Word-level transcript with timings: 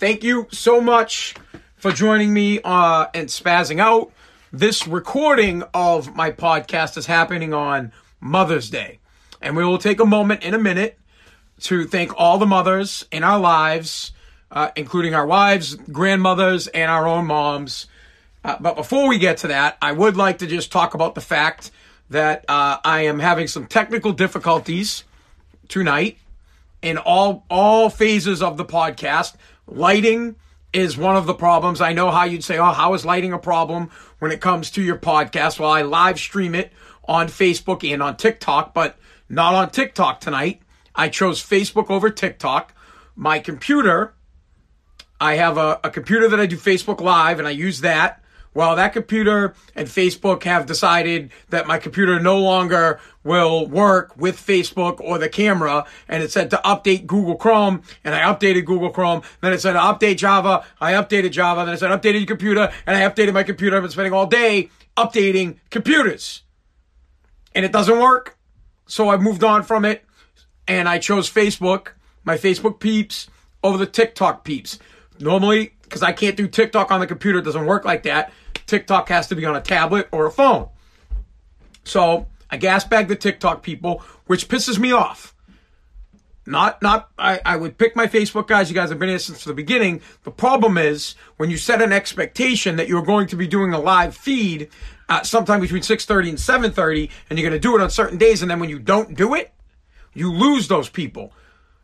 thank 0.00 0.24
you 0.24 0.48
so 0.50 0.80
much 0.80 1.34
for 1.76 1.92
joining 1.92 2.32
me 2.32 2.58
uh, 2.64 3.06
and 3.12 3.28
spazzing 3.28 3.80
out. 3.80 4.10
This 4.50 4.86
recording 4.86 5.62
of 5.74 6.16
my 6.16 6.30
podcast 6.30 6.96
is 6.96 7.04
happening 7.04 7.52
on 7.52 7.92
Mother's 8.18 8.70
Day. 8.70 8.98
And 9.42 9.54
we 9.56 9.64
will 9.64 9.76
take 9.76 10.00
a 10.00 10.06
moment 10.06 10.42
in 10.42 10.54
a 10.54 10.58
minute 10.58 10.98
to 11.60 11.84
thank 11.84 12.18
all 12.18 12.38
the 12.38 12.46
mothers 12.46 13.04
in 13.12 13.22
our 13.22 13.38
lives, 13.38 14.12
uh, 14.50 14.70
including 14.74 15.14
our 15.14 15.26
wives, 15.26 15.74
grandmothers, 15.74 16.66
and 16.68 16.90
our 16.90 17.06
own 17.06 17.26
moms. 17.26 17.86
Uh, 18.42 18.56
but 18.58 18.76
before 18.76 19.06
we 19.06 19.18
get 19.18 19.36
to 19.38 19.48
that, 19.48 19.76
I 19.82 19.92
would 19.92 20.16
like 20.16 20.38
to 20.38 20.46
just 20.46 20.72
talk 20.72 20.94
about 20.94 21.14
the 21.14 21.20
fact 21.20 21.70
that 22.08 22.46
uh, 22.48 22.78
I 22.82 23.02
am 23.02 23.18
having 23.18 23.46
some 23.46 23.66
technical 23.66 24.12
difficulties 24.12 25.04
tonight 25.68 26.16
in 26.82 26.96
all 26.96 27.44
all 27.50 27.90
phases 27.90 28.42
of 28.42 28.56
the 28.56 28.64
podcast. 28.64 29.34
Lighting 29.70 30.36
is 30.72 30.96
one 30.96 31.16
of 31.16 31.26
the 31.26 31.34
problems. 31.34 31.80
I 31.80 31.92
know 31.92 32.10
how 32.10 32.24
you'd 32.24 32.44
say, 32.44 32.58
"Oh, 32.58 32.72
how 32.72 32.94
is 32.94 33.04
lighting 33.04 33.32
a 33.32 33.38
problem 33.38 33.90
when 34.18 34.32
it 34.32 34.40
comes 34.40 34.70
to 34.72 34.82
your 34.82 34.96
podcast?" 34.96 35.58
Well, 35.58 35.70
I 35.70 35.82
live 35.82 36.18
stream 36.18 36.54
it 36.54 36.72
on 37.04 37.28
Facebook 37.28 37.88
and 37.90 38.02
on 38.02 38.16
TikTok, 38.16 38.74
but 38.74 38.96
not 39.28 39.54
on 39.54 39.70
TikTok 39.70 40.20
tonight. 40.20 40.62
I 40.94 41.08
chose 41.08 41.42
Facebook 41.42 41.90
over 41.90 42.10
TikTok. 42.10 42.74
My 43.16 43.38
computer, 43.38 44.14
I 45.20 45.36
have 45.36 45.56
a, 45.56 45.80
a 45.84 45.90
computer 45.90 46.28
that 46.28 46.40
I 46.40 46.46
do 46.46 46.56
Facebook 46.56 47.00
Live, 47.00 47.38
and 47.38 47.46
I 47.46 47.52
use 47.52 47.80
that. 47.80 48.22
Well, 48.52 48.74
that 48.76 48.92
computer 48.92 49.54
and 49.76 49.86
Facebook 49.86 50.42
have 50.42 50.66
decided 50.66 51.30
that 51.50 51.68
my 51.68 51.78
computer 51.78 52.18
no 52.18 52.38
longer 52.38 52.98
will 53.22 53.66
work 53.66 54.16
with 54.16 54.36
Facebook 54.36 55.00
or 55.00 55.18
the 55.18 55.28
camera. 55.28 55.86
And 56.08 56.22
it 56.22 56.32
said 56.32 56.50
to 56.50 56.60
update 56.64 57.06
Google 57.06 57.36
Chrome. 57.36 57.82
And 58.02 58.12
I 58.12 58.22
updated 58.22 58.64
Google 58.64 58.90
Chrome. 58.90 59.22
Then 59.40 59.52
it 59.52 59.60
said 59.60 59.74
to 59.74 59.78
update 59.78 60.16
Java. 60.16 60.64
I 60.80 60.94
updated 60.94 61.30
Java. 61.30 61.64
Then 61.64 61.74
it 61.74 61.78
said 61.78 61.90
updated 61.90 62.20
your 62.20 62.26
computer. 62.26 62.72
And 62.86 62.96
I 62.96 63.08
updated 63.08 63.34
my 63.34 63.44
computer. 63.44 63.76
I've 63.76 63.82
been 63.82 63.92
spending 63.92 64.12
all 64.12 64.26
day 64.26 64.68
updating 64.96 65.58
computers. 65.70 66.42
And 67.54 67.64
it 67.64 67.70
doesn't 67.70 68.00
work. 68.00 68.36
So 68.86 69.10
I 69.10 69.16
moved 69.16 69.44
on 69.44 69.62
from 69.62 69.84
it. 69.84 70.04
And 70.66 70.88
I 70.88 70.98
chose 70.98 71.30
Facebook, 71.30 71.92
my 72.24 72.36
Facebook 72.36 72.80
peeps, 72.80 73.28
over 73.62 73.78
the 73.78 73.86
TikTok 73.86 74.44
peeps. 74.44 74.78
Normally, 75.20 75.74
because 75.82 76.02
I 76.02 76.12
can't 76.12 76.36
do 76.36 76.48
TikTok 76.48 76.90
on 76.90 77.00
the 77.00 77.06
computer, 77.06 77.40
it 77.40 77.42
doesn't 77.42 77.66
work 77.66 77.84
like 77.84 78.04
that. 78.04 78.32
TikTok 78.70 79.08
has 79.08 79.26
to 79.26 79.34
be 79.34 79.44
on 79.44 79.56
a 79.56 79.60
tablet 79.60 80.08
or 80.12 80.26
a 80.26 80.30
phone. 80.30 80.68
So 81.82 82.28
I 82.48 82.56
gas 82.56 82.84
bag 82.84 83.08
the 83.08 83.16
TikTok 83.16 83.64
people, 83.64 84.04
which 84.26 84.48
pisses 84.48 84.78
me 84.78 84.92
off. 84.92 85.34
Not, 86.46 86.80
not, 86.80 87.10
I, 87.18 87.40
I 87.44 87.56
would 87.56 87.78
pick 87.78 87.96
my 87.96 88.06
Facebook 88.06 88.46
guys. 88.46 88.70
You 88.70 88.76
guys 88.76 88.90
have 88.90 88.98
been 89.00 89.08
here 89.08 89.18
since 89.18 89.42
the 89.42 89.54
beginning. 89.54 90.02
The 90.22 90.30
problem 90.30 90.78
is 90.78 91.16
when 91.36 91.50
you 91.50 91.56
set 91.56 91.82
an 91.82 91.92
expectation 91.92 92.76
that 92.76 92.86
you're 92.86 93.02
going 93.02 93.26
to 93.28 93.36
be 93.36 93.48
doing 93.48 93.72
a 93.72 93.80
live 93.80 94.16
feed 94.16 94.68
uh, 95.08 95.24
sometime 95.24 95.60
between 95.60 95.82
6.30 95.82 96.28
and 96.28 96.38
7.30 96.38 97.10
and 97.28 97.38
you're 97.38 97.48
going 97.48 97.60
to 97.60 97.68
do 97.68 97.76
it 97.76 97.82
on 97.82 97.90
certain 97.90 98.18
days. 98.18 98.40
And 98.40 98.50
then 98.50 98.60
when 98.60 98.70
you 98.70 98.78
don't 98.78 99.16
do 99.16 99.34
it, 99.34 99.52
you 100.14 100.32
lose 100.32 100.68
those 100.68 100.88
people. 100.88 101.32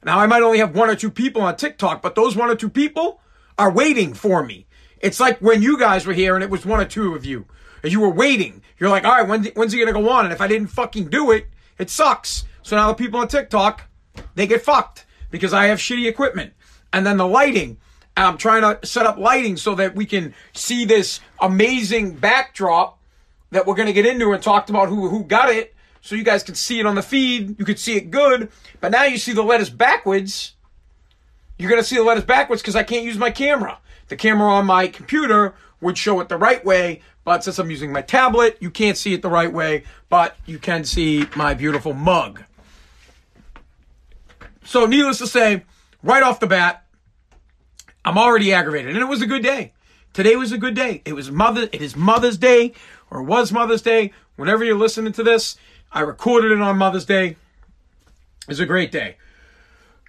Now 0.04 0.20
I 0.20 0.26
might 0.26 0.42
only 0.42 0.58
have 0.58 0.74
one 0.74 0.88
or 0.88 0.94
two 0.94 1.10
people 1.10 1.42
on 1.42 1.56
TikTok, 1.56 2.00
but 2.00 2.14
those 2.14 2.36
one 2.36 2.48
or 2.48 2.54
two 2.54 2.70
people 2.70 3.20
are 3.58 3.72
waiting 3.72 4.14
for 4.14 4.44
me. 4.44 4.65
It's 5.00 5.20
like 5.20 5.38
when 5.40 5.62
you 5.62 5.78
guys 5.78 6.06
were 6.06 6.12
here 6.12 6.34
and 6.34 6.42
it 6.42 6.50
was 6.50 6.64
one 6.64 6.80
or 6.80 6.84
two 6.84 7.14
of 7.14 7.24
you. 7.24 7.46
And 7.82 7.92
you 7.92 8.00
were 8.00 8.10
waiting. 8.10 8.62
You're 8.78 8.90
like, 8.90 9.04
all 9.04 9.12
right, 9.12 9.28
when, 9.28 9.44
when's 9.54 9.72
he 9.72 9.78
going 9.78 9.92
to 9.92 10.00
go 10.00 10.08
on? 10.10 10.24
And 10.24 10.32
if 10.32 10.40
I 10.40 10.48
didn't 10.48 10.68
fucking 10.68 11.08
do 11.08 11.30
it, 11.30 11.46
it 11.78 11.90
sucks. 11.90 12.44
So 12.62 12.74
now 12.76 12.88
the 12.88 12.94
people 12.94 13.20
on 13.20 13.28
TikTok, 13.28 13.88
they 14.34 14.46
get 14.46 14.62
fucked 14.62 15.06
because 15.30 15.52
I 15.52 15.66
have 15.66 15.78
shitty 15.78 16.08
equipment. 16.08 16.54
And 16.92 17.06
then 17.06 17.16
the 17.16 17.26
lighting, 17.26 17.78
I'm 18.16 18.38
trying 18.38 18.62
to 18.62 18.84
set 18.86 19.06
up 19.06 19.18
lighting 19.18 19.56
so 19.56 19.74
that 19.74 19.94
we 19.94 20.06
can 20.06 20.34
see 20.54 20.84
this 20.84 21.20
amazing 21.40 22.14
backdrop 22.14 22.98
that 23.50 23.66
we're 23.66 23.74
going 23.74 23.86
to 23.86 23.92
get 23.92 24.06
into 24.06 24.32
and 24.32 24.42
talked 24.42 24.70
about 24.70 24.88
who, 24.88 25.08
who 25.08 25.22
got 25.22 25.50
it. 25.50 25.74
So 26.00 26.14
you 26.14 26.24
guys 26.24 26.42
can 26.42 26.54
see 26.54 26.80
it 26.80 26.86
on 26.86 26.94
the 26.94 27.02
feed. 27.02 27.58
You 27.58 27.64
could 27.64 27.78
see 27.78 27.96
it 27.96 28.10
good. 28.10 28.50
But 28.80 28.92
now 28.92 29.04
you 29.04 29.18
see 29.18 29.32
the 29.32 29.42
lettuce 29.42 29.70
backwards. 29.70 30.54
You're 31.58 31.70
going 31.70 31.80
to 31.80 31.86
see 31.86 31.96
the 31.96 32.02
lettuce 32.02 32.24
backwards 32.24 32.62
because 32.62 32.76
I 32.76 32.82
can't 32.82 33.04
use 33.04 33.18
my 33.18 33.30
camera. 33.30 33.78
The 34.08 34.16
camera 34.16 34.48
on 34.48 34.66
my 34.66 34.86
computer 34.86 35.54
would 35.80 35.98
show 35.98 36.20
it 36.20 36.28
the 36.28 36.36
right 36.36 36.64
way, 36.64 37.02
but 37.24 37.44
since 37.44 37.58
I'm 37.58 37.70
using 37.70 37.92
my 37.92 38.02
tablet, 38.02 38.56
you 38.60 38.70
can't 38.70 38.96
see 38.96 39.12
it 39.12 39.22
the 39.22 39.28
right 39.28 39.52
way, 39.52 39.84
but 40.08 40.36
you 40.46 40.58
can 40.58 40.84
see 40.84 41.26
my 41.36 41.54
beautiful 41.54 41.92
mug. 41.92 42.42
So, 44.64 44.86
needless 44.86 45.18
to 45.18 45.26
say, 45.26 45.64
right 46.02 46.22
off 46.22 46.40
the 46.40 46.46
bat, 46.46 46.84
I'm 48.04 48.18
already 48.18 48.52
aggravated, 48.52 48.94
and 48.94 48.98
it 48.98 49.08
was 49.08 49.22
a 49.22 49.26
good 49.26 49.42
day. 49.42 49.72
Today 50.12 50.36
was 50.36 50.52
a 50.52 50.58
good 50.58 50.74
day. 50.74 51.02
It 51.04 51.12
was 51.12 51.30
Mother. 51.30 51.68
It 51.72 51.82
is 51.82 51.94
Mother's 51.94 52.38
Day, 52.38 52.72
or 53.10 53.22
was 53.22 53.52
Mother's 53.52 53.82
Day. 53.82 54.12
Whenever 54.36 54.64
you're 54.64 54.78
listening 54.78 55.12
to 55.14 55.22
this, 55.22 55.56
I 55.92 56.00
recorded 56.00 56.52
it 56.52 56.60
on 56.60 56.78
Mother's 56.78 57.04
Day. 57.04 57.36
It's 58.48 58.60
a 58.60 58.66
great 58.66 58.90
day 58.90 59.16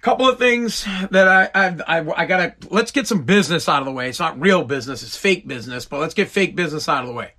couple 0.00 0.28
of 0.28 0.38
things 0.38 0.84
that 1.10 1.28
I, 1.28 1.50
I, 1.54 1.98
I, 1.98 2.22
I, 2.22 2.26
gotta, 2.26 2.54
let's 2.70 2.90
get 2.90 3.06
some 3.06 3.24
business 3.24 3.68
out 3.68 3.80
of 3.80 3.86
the 3.86 3.92
way. 3.92 4.08
It's 4.08 4.20
not 4.20 4.40
real 4.40 4.64
business, 4.64 5.02
it's 5.02 5.16
fake 5.16 5.46
business, 5.46 5.84
but 5.84 6.00
let's 6.00 6.14
get 6.14 6.28
fake 6.28 6.54
business 6.54 6.88
out 6.88 7.02
of 7.02 7.08
the 7.08 7.14
way. 7.14 7.32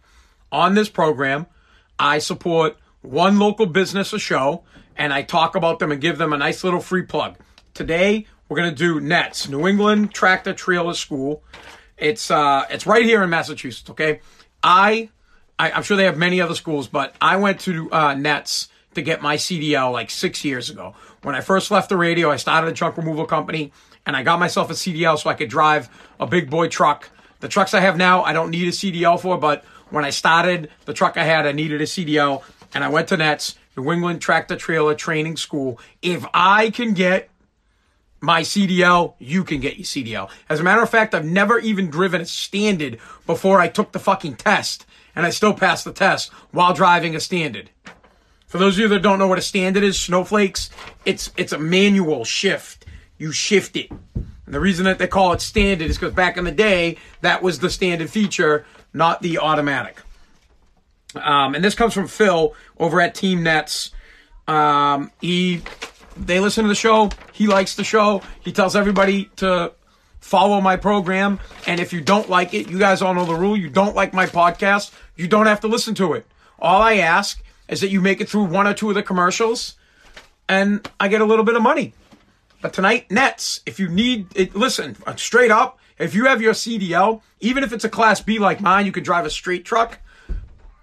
On 0.52 0.76
this 0.76 0.90
program, 0.90 1.48
I 1.98 2.20
support 2.20 2.78
one 3.02 3.40
local 3.40 3.66
business 3.66 4.12
a 4.14 4.20
show 4.20 4.64
and 4.98 5.14
I 5.14 5.22
talk 5.22 5.56
about 5.56 5.80
them 5.80 5.92
and 5.92 6.02
give 6.02 6.18
them 6.18 6.34
a 6.34 6.38
nice 6.38 6.64
little 6.64 6.82
free 6.82 7.04
plug. 7.04 7.38
Today, 7.74 8.28
we're 8.50 8.58
gonna 8.58 8.72
do 8.72 9.00
NETS, 9.00 9.48
New 9.48 9.68
England 9.68 10.14
Tractor 10.14 10.54
Trailer 10.54 10.94
School. 10.94 11.44
It's, 11.98 12.30
uh, 12.30 12.66
it's 12.70 12.86
right 12.86 13.06
here 13.06 13.24
in 13.24 13.30
Massachusetts, 13.30 13.90
okay? 13.92 14.20
I, 14.62 15.10
I 15.58 15.72
am 15.72 15.84
sure 15.84 15.96
they 15.96 16.06
have 16.06 16.18
many 16.18 16.42
other 16.42 16.56
schools, 16.56 16.88
but 16.88 17.16
I 17.22 17.38
went 17.38 17.62
to, 17.62 17.90
uh, 17.92 18.16
NETS 18.16 18.68
to 18.96 19.02
get 19.02 19.22
my 19.22 19.38
CDL 19.38 19.92
like 19.92 20.10
six 20.10 20.44
years 20.44 20.70
ago. 20.70 20.96
When 21.22 21.36
I 21.36 21.42
first 21.42 21.70
left 21.70 21.90
the 21.90 21.98
radio, 21.98 22.32
I 22.32 22.38
started 22.38 22.70
a 22.70 22.74
truck 22.74 22.98
removal 22.98 23.26
company 23.26 23.74
and 24.06 24.16
I 24.16 24.24
got 24.24 24.40
myself 24.40 24.70
a 24.70 24.74
CDL 24.74 25.20
so 25.20 25.30
I 25.30 25.34
could 25.34 25.50
drive 25.50 25.90
a 26.20 26.26
big 26.26 26.50
boy 26.50 26.68
truck. 26.70 27.10
The 27.42 27.48
trucks 27.48 27.74
I 27.74 27.82
have 27.82 27.98
now, 27.98 28.24
I 28.24 28.34
don't 28.34 28.52
need 28.52 28.68
a 28.68 28.72
CDL 28.72 29.20
for, 29.20 29.38
but 29.38 29.64
when 29.90 30.06
I 30.06 30.10
started 30.12 30.70
the 30.86 30.94
truck 30.94 31.18
I 31.18 31.24
had, 31.24 31.46
I 31.46 31.52
needed 31.52 31.82
a 31.82 31.86
CDL 31.86 32.44
and 32.74 32.84
I 32.84 32.90
went 32.90 33.10
to 33.10 33.18
NETS, 33.18 33.56
New 33.76 33.92
England 33.92 34.22
Tractor 34.22 34.56
Trailer 34.56 34.96
Training 34.96 35.38
School. 35.38 35.80
If 36.02 36.26
I 36.34 36.70
can 36.70 36.94
get 36.94 37.30
my 38.22 38.42
CDL, 38.42 39.16
you 39.20 39.44
can 39.44 39.60
get 39.60 39.78
your 39.78 39.86
CDL. 39.86 40.30
As 40.50 40.60
a 40.60 40.64
matter 40.64 40.82
of 40.82 40.90
fact, 40.90 41.16
I've 41.16 41.26
never 41.26 41.60
even 41.60 41.90
driven 41.90 42.22
a 42.22 42.26
standard 42.26 43.00
before 43.26 43.60
I 43.60 43.68
took 43.68 43.92
the 43.92 44.00
fucking 44.00 44.36
test, 44.36 44.86
and 45.16 45.26
I 45.26 45.30
still 45.30 45.54
passed 45.54 45.86
the 45.86 45.94
test 45.94 46.32
while 46.52 46.74
driving 46.74 47.16
a 47.16 47.20
standard. 47.20 47.70
For 48.50 48.58
those 48.58 48.76
of 48.76 48.80
you 48.80 48.88
that 48.88 49.04
don't 49.04 49.20
know 49.20 49.28
what 49.28 49.38
a 49.38 49.44
standard 49.44 49.84
is, 49.84 50.02
snowflakes, 50.02 50.72
it's 51.06 51.32
it's 51.38 51.54
a 51.54 51.60
manual 51.60 52.26
shift. 52.26 52.84
You 53.20 53.32
shift 53.32 53.78
it. 53.78 53.92
And 53.92 54.56
the 54.56 54.60
reason 54.60 54.86
that 54.86 54.98
they 54.98 55.06
call 55.06 55.34
it 55.34 55.42
standard 55.42 55.88
is 55.88 56.00
because 56.00 56.16
back 56.16 56.36
in 56.36 56.46
the 56.46 56.52
day, 56.52 56.98
that 57.22 57.44
was 57.44 57.60
the 57.60 57.70
standard 57.70 58.10
feature, 58.10 58.66
not 58.92 59.22
the 59.22 59.38
automatic. 59.38 60.02
Um, 61.14 61.54
and 61.54 61.64
this 61.64 61.76
comes 61.76 61.94
from 61.94 62.08
Phil 62.08 62.56
over 62.80 63.00
at 63.00 63.14
Team 63.14 63.44
Nets. 63.44 63.92
Um, 64.48 65.12
he 65.22 65.62
they 66.18 66.40
listen 66.40 66.64
to 66.64 66.70
the 66.70 66.76
show. 66.76 67.12
He 67.32 67.46
likes 67.46 67.76
the 67.76 67.84
show. 67.84 68.24
He 68.40 68.52
tells 68.52 68.76
everybody 68.76 69.26
to 69.36 69.74
follow 70.22 70.60
my 70.60 70.76
program. 70.76 71.40
And 71.68 71.80
if 71.80 71.94
you 71.94 72.02
don't 72.02 72.32
like 72.32 72.56
it, 72.56 72.68
you 72.68 72.80
guys 72.80 73.04
all 73.04 73.14
know 73.14 73.26
the 73.26 73.36
rule. 73.36 73.56
You 73.56 73.70
don't 73.70 73.96
like 73.96 74.12
my 74.12 74.26
podcast, 74.26 74.92
you 75.16 75.28
don't 75.28 75.46
have 75.46 75.60
to 75.60 75.68
listen 75.68 75.94
to 75.96 76.14
it. 76.14 76.26
All 76.58 76.82
I 76.82 76.96
ask 76.96 77.44
is 77.70 77.82
that 77.82 77.90
you 77.90 78.02
make 78.02 78.20
it 78.20 78.28
through 78.28 78.46
one 78.46 78.68
or 78.68 78.74
two 78.74 78.90
of 78.90 78.96
the 78.96 79.04
commercials 79.04 79.76
and 80.50 80.90
I 81.00 81.08
get 81.08 81.22
a 81.22 81.26
little 81.26 81.46
bit 81.46 81.56
of 81.56 81.62
money. 81.62 81.94
But 82.62 82.74
tonight, 82.74 83.10
Nets, 83.10 83.62
if 83.66 83.80
you 83.80 83.88
need 83.88 84.28
it, 84.36 84.56
listen, 84.56 84.98
uh, 85.08 85.16
straight 85.16 85.52
up, 85.52 85.80
if 85.98 86.14
you 86.14 86.26
have 86.26 86.42
your 86.42 86.54
CDL, 86.54 87.22
even 87.40 87.64
if 87.64 87.72
it's 87.72 87.86
a 87.86 87.90
class 87.90 88.20
B 88.20 88.40
like 88.40 88.60
mine, 88.60 88.86
you 88.86 88.92
can 88.92 89.04
drive 89.04 89.26
a 89.26 89.30
straight 89.30 89.64
truck, 89.64 90.00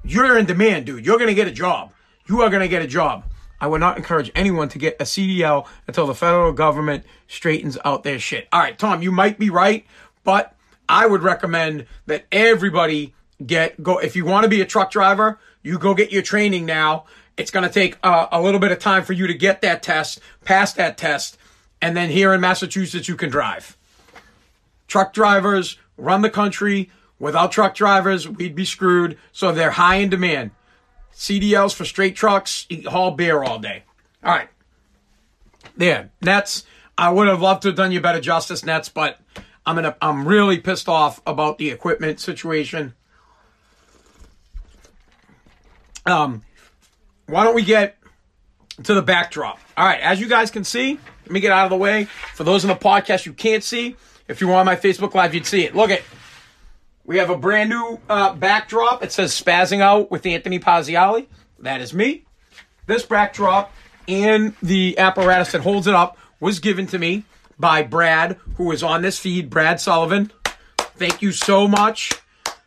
you're 0.04 0.38
in 0.38 0.46
demand, 0.46 0.86
dude. 0.86 1.04
You're 1.04 1.18
going 1.18 1.28
to 1.28 1.34
get 1.34 1.48
a 1.48 1.52
job. 1.52 1.92
You 2.28 2.40
are 2.42 2.48
going 2.48 2.62
to 2.62 2.68
get 2.68 2.80
a 2.80 2.86
job. 2.86 3.24
I 3.60 3.66
would 3.66 3.80
not 3.80 3.96
encourage 3.96 4.30
anyone 4.34 4.68
to 4.70 4.78
get 4.78 4.96
a 5.00 5.04
CDL 5.04 5.66
until 5.86 6.06
the 6.06 6.14
federal 6.14 6.52
government 6.52 7.04
straightens 7.26 7.76
out 7.84 8.04
their 8.04 8.18
shit. 8.18 8.48
All 8.52 8.60
right, 8.60 8.78
Tom, 8.78 9.02
you 9.02 9.10
might 9.10 9.38
be 9.38 9.50
right, 9.50 9.84
but 10.24 10.54
I 10.88 11.06
would 11.06 11.22
recommend 11.22 11.86
that 12.06 12.26
everybody 12.30 13.14
get 13.44 13.82
go 13.82 13.98
if 13.98 14.16
you 14.16 14.24
want 14.24 14.44
to 14.44 14.48
be 14.48 14.60
a 14.60 14.64
truck 14.64 14.90
driver, 14.90 15.38
you 15.66 15.78
go 15.78 15.94
get 15.94 16.12
your 16.12 16.22
training 16.22 16.64
now. 16.64 17.06
It's 17.36 17.50
going 17.50 17.64
to 17.64 17.72
take 17.72 17.98
uh, 18.02 18.28
a 18.30 18.40
little 18.40 18.60
bit 18.60 18.70
of 18.70 18.78
time 18.78 19.04
for 19.04 19.12
you 19.12 19.26
to 19.26 19.34
get 19.34 19.62
that 19.62 19.82
test, 19.82 20.20
pass 20.44 20.72
that 20.74 20.96
test, 20.96 21.36
and 21.82 21.96
then 21.96 22.08
here 22.08 22.32
in 22.32 22.40
Massachusetts, 22.40 23.08
you 23.08 23.16
can 23.16 23.30
drive. 23.30 23.76
Truck 24.86 25.12
drivers 25.12 25.76
run 25.96 26.22
the 26.22 26.30
country. 26.30 26.90
Without 27.18 27.50
truck 27.50 27.74
drivers, 27.74 28.28
we'd 28.28 28.54
be 28.54 28.64
screwed. 28.64 29.18
So 29.32 29.50
they're 29.50 29.72
high 29.72 29.96
in 29.96 30.08
demand. 30.08 30.52
CDLs 31.12 31.74
for 31.74 31.84
straight 31.84 32.14
trucks, 32.14 32.66
haul 32.86 33.10
beer 33.10 33.42
all 33.42 33.58
day. 33.58 33.82
All 34.22 34.32
right. 34.32 34.48
There. 35.76 36.10
Nets. 36.22 36.64
I 36.96 37.10
would 37.10 37.26
have 37.26 37.42
loved 37.42 37.62
to 37.62 37.68
have 37.68 37.76
done 37.76 37.92
you 37.92 38.00
better 38.00 38.20
justice, 38.20 38.64
Nets, 38.64 38.88
but 38.88 39.18
I'm 39.66 39.74
gonna 39.74 39.96
I'm 40.00 40.26
really 40.26 40.58
pissed 40.58 40.88
off 40.88 41.20
about 41.26 41.58
the 41.58 41.70
equipment 41.70 42.20
situation. 42.20 42.94
Um, 46.06 46.42
why 47.26 47.44
don't 47.44 47.54
we 47.54 47.64
get 47.64 47.98
to 48.84 48.94
the 48.94 49.02
backdrop? 49.02 49.58
All 49.76 49.86
right, 49.86 50.00
as 50.00 50.20
you 50.20 50.28
guys 50.28 50.50
can 50.50 50.64
see, 50.64 50.98
let 51.24 51.30
me 51.30 51.40
get 51.40 51.52
out 51.52 51.64
of 51.64 51.70
the 51.70 51.76
way. 51.76 52.04
For 52.34 52.44
those 52.44 52.64
in 52.64 52.68
the 52.68 52.76
podcast 52.76 53.26
you 53.26 53.32
can't 53.32 53.64
see, 53.64 53.96
if 54.28 54.40
you 54.40 54.48
were 54.48 54.54
on 54.54 54.66
my 54.66 54.76
Facebook 54.76 55.14
Live, 55.14 55.34
you'd 55.34 55.46
see 55.46 55.64
it. 55.64 55.74
Look 55.74 55.90
at 55.90 56.02
we 57.04 57.18
have 57.18 57.30
a 57.30 57.36
brand 57.36 57.70
new 57.70 58.00
uh, 58.08 58.34
backdrop. 58.34 59.02
It 59.02 59.12
says 59.12 59.32
Spazzing 59.32 59.80
Out 59.80 60.10
with 60.10 60.26
Anthony 60.26 60.58
Paziali. 60.58 61.26
That 61.60 61.80
is 61.80 61.94
me. 61.94 62.24
This 62.86 63.04
backdrop 63.04 63.72
and 64.08 64.54
the 64.62 64.98
apparatus 64.98 65.52
that 65.52 65.60
holds 65.62 65.86
it 65.86 65.94
up 65.94 66.18
was 66.40 66.58
given 66.58 66.86
to 66.88 66.98
me 66.98 67.24
by 67.58 67.82
Brad, 67.82 68.38
who 68.56 68.70
is 68.72 68.82
on 68.82 69.02
this 69.02 69.18
feed, 69.18 69.50
Brad 69.50 69.80
Sullivan. 69.80 70.32
Thank 70.78 71.22
you 71.22 71.32
so 71.32 71.66
much. 71.68 72.12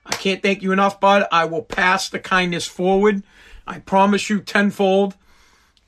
I 0.10 0.16
can't 0.16 0.42
thank 0.42 0.62
you 0.62 0.72
enough, 0.72 1.00
bud. 1.00 1.28
I 1.32 1.46
will 1.46 1.62
pass 1.62 2.10
the 2.10 2.20
kindness 2.20 2.66
forward. 2.66 3.24
I 3.66 3.80
promise 3.80 4.30
you 4.30 4.42
tenfold. 4.42 5.16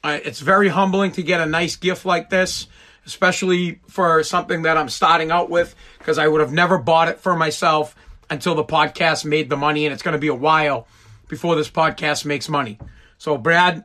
It's 0.04 0.40
very 0.40 0.70
humbling 0.70 1.12
to 1.14 1.24
get 1.24 1.42
a 1.42 1.46
nice 1.46 1.76
gift 1.76 2.06
like 2.06 2.30
this, 2.30 2.68
especially 3.06 3.82
for 3.88 4.24
something 4.24 4.62
that 4.62 4.78
I'm 4.78 4.90
starting 4.90 5.32
out 5.32 5.50
with, 5.50 5.76
because 6.00 6.18
I 6.18 6.28
would 6.28 6.42
have 6.42 6.54
never 6.54 6.78
bought 6.78 7.08
it 7.08 7.20
for 7.20 7.36
myself 7.36 7.96
until 8.30 8.56
the 8.56 8.64
podcast 8.64 9.26
made 9.26 9.50
the 9.50 9.58
money, 9.58 9.86
and 9.86 9.94
it's 9.94 10.04
going 10.04 10.14
to 10.14 10.20
be 10.20 10.28
a 10.28 10.36
while 10.36 10.88
before 11.28 11.56
this 11.56 11.70
podcast 11.70 12.24
makes 12.26 12.48
money. 12.48 12.80
So, 13.18 13.38
Brad, 13.38 13.84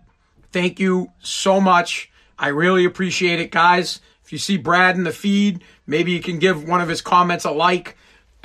thank 0.52 0.78
you 0.78 1.12
so 1.20 1.60
much. 1.60 2.10
I 2.38 2.48
really 2.48 2.84
appreciate 2.84 3.40
it, 3.40 3.50
guys. 3.50 4.00
If 4.24 4.32
you 4.32 4.38
see 4.38 4.56
Brad 4.56 4.96
in 4.96 5.04
the 5.04 5.12
feed, 5.12 5.64
maybe 5.86 6.12
you 6.12 6.20
can 6.20 6.38
give 6.38 6.66
one 6.66 6.80
of 6.80 6.88
his 6.88 7.00
comments 7.00 7.44
a 7.44 7.50
like 7.50 7.95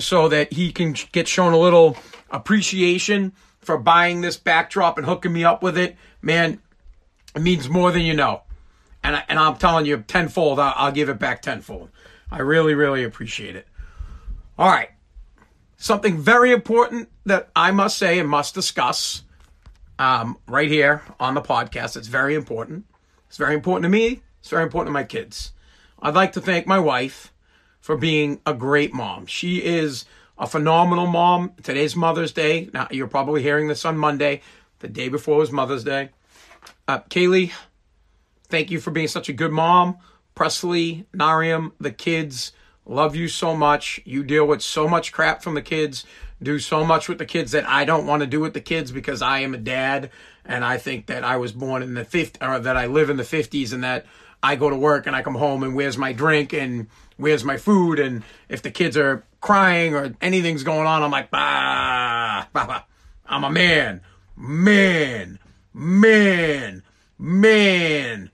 so 0.02 0.28
that 0.30 0.54
he 0.54 0.72
can 0.72 0.96
get 1.12 1.28
shown 1.28 1.54
a 1.54 1.58
little 1.58 1.98
appreciation 2.30 3.34
for 3.60 3.78
buying 3.78 4.22
this 4.22 4.38
backdrop 4.38 4.98
and 4.98 5.06
hooking 5.06 5.34
me 5.34 5.44
up 5.44 5.62
with 5.62 5.78
it. 5.78 5.96
Man, 6.22 6.60
it 7.36 7.42
means 7.42 7.70
more 7.70 7.92
than 7.92 8.02
you 8.02 8.14
know. 8.14 8.42
And, 9.04 9.16
I, 9.16 9.24
and 9.28 9.40
I'm 9.40 9.56
telling 9.58 9.86
you, 9.86 9.98
tenfold, 9.98 10.60
I'll, 10.60 10.74
I'll 10.76 10.92
give 10.92 11.10
it 11.10 11.20
back 11.20 11.42
tenfold. 11.42 11.90
I 12.32 12.40
really, 12.40 12.76
really 12.76 13.04
appreciate 13.04 13.56
it. 13.56 13.68
All 14.58 14.70
right. 14.70 14.90
Something 15.78 16.20
very 16.20 16.52
important 16.52 17.10
that 17.26 17.50
I 17.56 17.72
must 17.72 17.98
say 17.98 18.20
and 18.20 18.30
must 18.30 18.54
discuss 18.54 19.24
um, 19.98 20.38
right 20.48 20.70
here 20.70 21.02
on 21.20 21.34
the 21.34 21.42
podcast. 21.42 21.98
It's 21.98 22.08
very 22.08 22.36
important. 22.36 22.86
It's 23.28 23.38
very 23.38 23.56
important 23.56 23.84
to 23.84 23.90
me. 23.90 24.22
It's 24.40 24.50
very 24.50 24.64
important 24.64 24.90
to 24.90 24.94
my 24.94 25.04
kids. 25.04 25.52
I'd 26.02 26.16
like 26.16 26.34
to 26.34 26.42
thank 26.42 26.68
my 26.68 26.80
wife 26.80 27.32
for 27.82 27.98
being 27.98 28.40
a 28.46 28.54
great 28.54 28.94
mom. 28.94 29.26
She 29.26 29.58
is 29.58 30.06
a 30.38 30.48
phenomenal 30.48 31.08
mom. 31.08 31.54
Today's 31.62 31.96
Mother's 31.96 32.32
Day. 32.32 32.70
Now, 32.74 32.88
you're 32.92 33.08
probably 33.08 33.42
hearing 33.42 33.68
this 33.68 33.84
on 33.84 33.98
Monday. 33.98 34.42
The 34.80 34.88
day 34.88 35.10
before 35.10 35.38
was 35.38 35.52
Mother's 35.52 35.84
Day. 35.84 36.10
Uh, 36.88 37.00
Kaylee, 37.00 37.52
thank 38.50 38.72
you 38.72 38.80
for 38.80 38.92
being 38.92 39.08
such 39.08 39.30
a 39.30 39.34
good 39.34 39.52
mom. 39.52 39.98
Presley, 40.36 41.06
Nariam, 41.14 41.72
the 41.80 41.92
kids, 41.92 42.54
love 42.86 43.16
you 43.16 43.28
so 43.28 43.56
much. 43.56 44.00
You 44.06 44.24
deal 44.24 44.48
with 44.48 44.62
so 44.62 44.88
much 44.88 45.12
crap 45.12 45.44
from 45.44 45.56
the 45.56 45.62
kids, 45.62 46.06
do 46.42 46.60
so 46.60 46.84
much 46.84 47.10
with 47.10 47.18
the 47.18 47.26
kids 47.26 47.52
that 47.52 47.68
I 47.68 47.86
don't 47.86 48.08
want 48.08 48.22
to 48.22 48.28
do 48.28 48.40
with 48.40 48.54
the 48.54 48.62
kids 48.62 48.92
because 48.92 49.22
I 49.22 49.40
am 49.40 49.54
a 49.54 49.58
dad 49.60 50.10
and 50.46 50.66
I 50.66 50.78
think 50.78 51.08
that 51.08 51.24
I 51.24 51.38
was 51.38 51.52
born 51.52 51.84
in 51.84 51.94
the 51.94 52.06
50s 52.06 52.38
or 52.42 52.60
that 52.60 52.78
I 52.78 52.88
live 52.88 53.10
in 53.10 53.18
the 53.18 53.24
50s 53.24 53.74
and 53.74 53.84
that 53.84 54.06
I 54.42 54.56
go 54.56 54.70
to 54.70 54.76
work 54.76 55.06
and 55.06 55.16
I 55.16 55.22
come 55.22 55.36
home 55.36 55.62
and 55.62 55.76
where's 55.76 55.98
my 55.98 56.14
drink 56.14 56.54
and 56.54 56.88
where's 57.22 57.44
my 57.44 57.58
food 57.58 58.00
and 58.00 58.24
if 58.50 58.64
the 58.64 58.72
kids 58.72 58.98
are 58.98 59.24
crying 59.40 59.96
or 59.96 60.16
anything's 60.22 60.64
going 60.64 60.88
on, 60.88 61.04
I'm 61.04 61.12
like, 61.12 61.30
bah, 61.30 62.46
bah, 62.52 62.66
bah. 62.68 62.82
I'm 63.26 63.44
a 63.44 63.50
man, 63.50 64.02
man, 64.36 65.40
man, 65.74 66.84
man. 67.18 68.32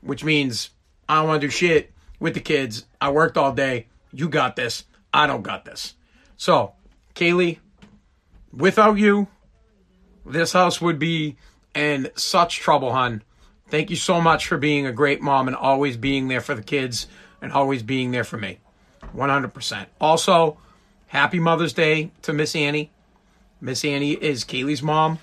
Which 0.00 0.24
means 0.24 0.70
I 1.08 1.16
don't 1.16 1.28
want 1.28 1.40
to 1.40 1.46
do 1.48 1.50
shit 1.50 1.92
with 2.20 2.34
the 2.34 2.40
kids. 2.40 2.86
I 3.00 3.10
worked 3.10 3.36
all 3.36 3.52
day. 3.52 3.88
You 4.12 4.28
got 4.28 4.56
this. 4.56 4.84
I 5.12 5.26
don't 5.26 5.42
got 5.42 5.64
this. 5.64 5.94
So, 6.36 6.72
Kaylee, 7.14 7.58
without 8.52 8.96
you, 8.96 9.26
this 10.24 10.52
house 10.52 10.80
would 10.80 10.98
be 10.98 11.36
in 11.74 12.10
such 12.14 12.60
trouble, 12.60 12.92
hon. 12.92 13.22
Thank 13.68 13.90
you 13.90 13.96
so 13.96 14.20
much 14.20 14.46
for 14.46 14.56
being 14.56 14.86
a 14.86 14.92
great 14.92 15.20
mom 15.20 15.48
and 15.48 15.56
always 15.56 15.96
being 15.96 16.28
there 16.28 16.40
for 16.40 16.54
the 16.54 16.62
kids 16.62 17.06
and 17.42 17.52
always 17.52 17.82
being 17.82 18.12
there 18.12 18.24
for 18.24 18.38
me. 18.38 18.58
100%. 19.14 19.86
Also, 20.00 20.56
happy 21.08 21.38
Mother's 21.38 21.72
Day 21.74 22.12
to 22.22 22.32
Miss 22.32 22.56
Annie. 22.56 22.90
Miss 23.60 23.84
Annie 23.84 24.12
is 24.12 24.44
Kaylee's 24.44 24.82
mom. 24.82 25.18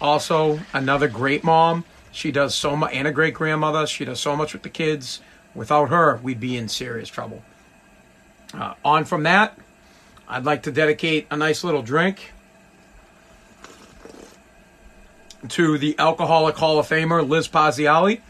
Also, 0.00 0.58
another 0.72 1.06
great 1.06 1.44
mom. 1.44 1.84
She 2.10 2.32
does 2.32 2.54
so 2.54 2.74
much, 2.74 2.92
and 2.94 3.06
a 3.06 3.12
great 3.12 3.34
grandmother. 3.34 3.86
She 3.86 4.04
does 4.04 4.20
so 4.20 4.34
much 4.34 4.52
with 4.52 4.62
the 4.62 4.68
kids. 4.70 5.20
Without 5.54 5.90
her, 5.90 6.16
we'd 6.22 6.40
be 6.40 6.56
in 6.56 6.68
serious 6.68 7.08
trouble. 7.08 7.42
Uh, 8.52 8.74
on 8.84 9.04
from 9.04 9.24
that, 9.24 9.58
I'd 10.28 10.44
like 10.44 10.64
to 10.64 10.72
dedicate 10.72 11.26
a 11.30 11.36
nice 11.36 11.62
little 11.62 11.82
drink 11.82 12.32
to 15.48 15.76
the 15.78 15.98
Alcoholic 15.98 16.56
Hall 16.56 16.78
of 16.78 16.88
Famer, 16.88 17.28
Liz 17.28 17.48
Paziali, 17.48 18.20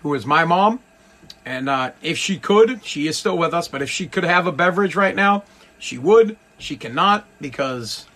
who 0.00 0.14
is 0.14 0.26
my 0.26 0.44
mom. 0.44 0.80
And 1.46 1.68
uh, 1.68 1.92
if 2.02 2.18
she 2.18 2.38
could, 2.38 2.84
she 2.84 3.06
is 3.06 3.16
still 3.16 3.38
with 3.38 3.54
us, 3.54 3.68
but 3.68 3.80
if 3.80 3.88
she 3.88 4.08
could 4.08 4.24
have 4.24 4.48
a 4.48 4.52
beverage 4.52 4.96
right 4.96 5.14
now, 5.14 5.44
she 5.78 5.96
would. 5.96 6.36
She 6.58 6.76
cannot 6.76 7.24
because 7.40 8.06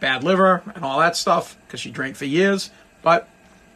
bad 0.00 0.24
liver 0.24 0.62
and 0.74 0.82
all 0.82 0.98
that 0.98 1.14
stuff 1.14 1.58
because 1.66 1.78
she 1.78 1.90
drank 1.90 2.16
for 2.16 2.24
years. 2.24 2.70
But 3.02 3.28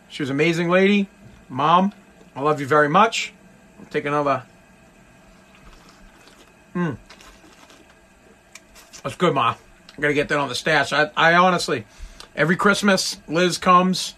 she 0.08 0.22
was 0.22 0.30
an 0.30 0.36
amazing 0.36 0.70
lady. 0.70 1.06
Mom, 1.50 1.92
I 2.34 2.40
love 2.40 2.60
you 2.60 2.66
very 2.66 2.88
much. 2.88 3.34
I'll 3.78 3.86
take 3.86 4.06
another. 4.06 4.42
Hmm. 6.72 6.92
That's 9.02 9.16
good, 9.16 9.34
Ma. 9.34 9.54
I 9.98 10.00
gotta 10.00 10.14
get 10.14 10.30
that 10.30 10.38
on 10.38 10.48
the 10.48 10.54
stash. 10.54 10.94
I, 10.94 11.10
I 11.14 11.34
honestly, 11.34 11.84
every 12.34 12.56
Christmas, 12.56 13.18
Liz 13.28 13.58
comes 13.58 14.14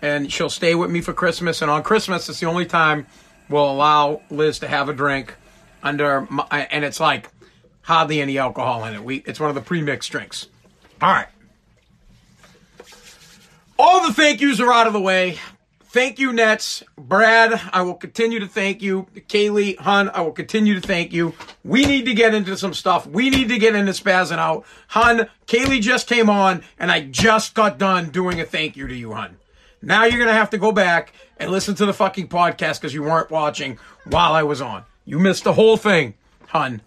and 0.00 0.32
she'll 0.32 0.50
stay 0.50 0.76
with 0.76 0.92
me 0.92 1.00
for 1.00 1.12
Christmas. 1.12 1.60
And 1.60 1.70
on 1.72 1.82
Christmas, 1.82 2.28
it's 2.28 2.38
the 2.38 2.46
only 2.46 2.66
time 2.66 3.06
we'll 3.52 3.70
allow 3.70 4.22
Liz 4.30 4.58
to 4.60 4.68
have 4.68 4.88
a 4.88 4.92
drink 4.92 5.34
under, 5.82 6.26
my, 6.30 6.44
uh, 6.50 6.66
and 6.70 6.84
it's 6.84 7.00
like 7.00 7.28
hardly 7.82 8.20
any 8.20 8.38
alcohol 8.38 8.84
in 8.84 8.94
it. 8.94 9.04
We, 9.04 9.16
it's 9.18 9.38
one 9.38 9.48
of 9.48 9.54
the 9.54 9.60
pre-mixed 9.60 10.10
drinks. 10.10 10.48
All 11.00 11.12
right. 11.12 11.28
All 13.78 14.06
the 14.06 14.14
thank 14.14 14.40
yous 14.40 14.60
are 14.60 14.72
out 14.72 14.86
of 14.86 14.92
the 14.92 15.00
way. 15.00 15.38
Thank 15.86 16.18
you, 16.18 16.32
Nets. 16.32 16.82
Brad, 16.96 17.60
I 17.70 17.82
will 17.82 17.96
continue 17.96 18.38
to 18.40 18.46
thank 18.46 18.80
you. 18.80 19.08
Kaylee, 19.14 19.76
Hun, 19.78 20.10
I 20.14 20.22
will 20.22 20.32
continue 20.32 20.74
to 20.74 20.80
thank 20.80 21.12
you. 21.12 21.34
We 21.64 21.84
need 21.84 22.06
to 22.06 22.14
get 22.14 22.34
into 22.34 22.56
some 22.56 22.72
stuff. 22.72 23.06
We 23.06 23.28
need 23.28 23.48
to 23.48 23.58
get 23.58 23.74
into 23.74 23.92
spazzing 23.92 24.38
out. 24.38 24.64
Hun, 24.88 25.28
Kaylee 25.46 25.82
just 25.82 26.06
came 26.06 26.30
on, 26.30 26.62
and 26.78 26.90
I 26.90 27.02
just 27.02 27.54
got 27.54 27.76
done 27.76 28.08
doing 28.08 28.40
a 28.40 28.46
thank 28.46 28.74
you 28.74 28.88
to 28.88 28.94
you, 28.94 29.12
Hun. 29.12 29.36
Now 29.82 30.04
you're 30.04 30.18
going 30.18 30.28
to 30.28 30.34
have 30.34 30.50
to 30.50 30.58
go 30.58 30.72
back 30.72 31.12
and 31.42 31.50
listen 31.50 31.74
to 31.74 31.84
the 31.84 31.92
fucking 31.92 32.28
podcast 32.28 32.80
because 32.80 32.94
you 32.94 33.02
weren't 33.02 33.30
watching 33.30 33.76
while 34.04 34.32
I 34.32 34.44
was 34.44 34.60
on. 34.60 34.84
You 35.04 35.18
missed 35.18 35.42
the 35.42 35.52
whole 35.52 35.76
thing, 35.76 36.14
Hun. 36.46 36.80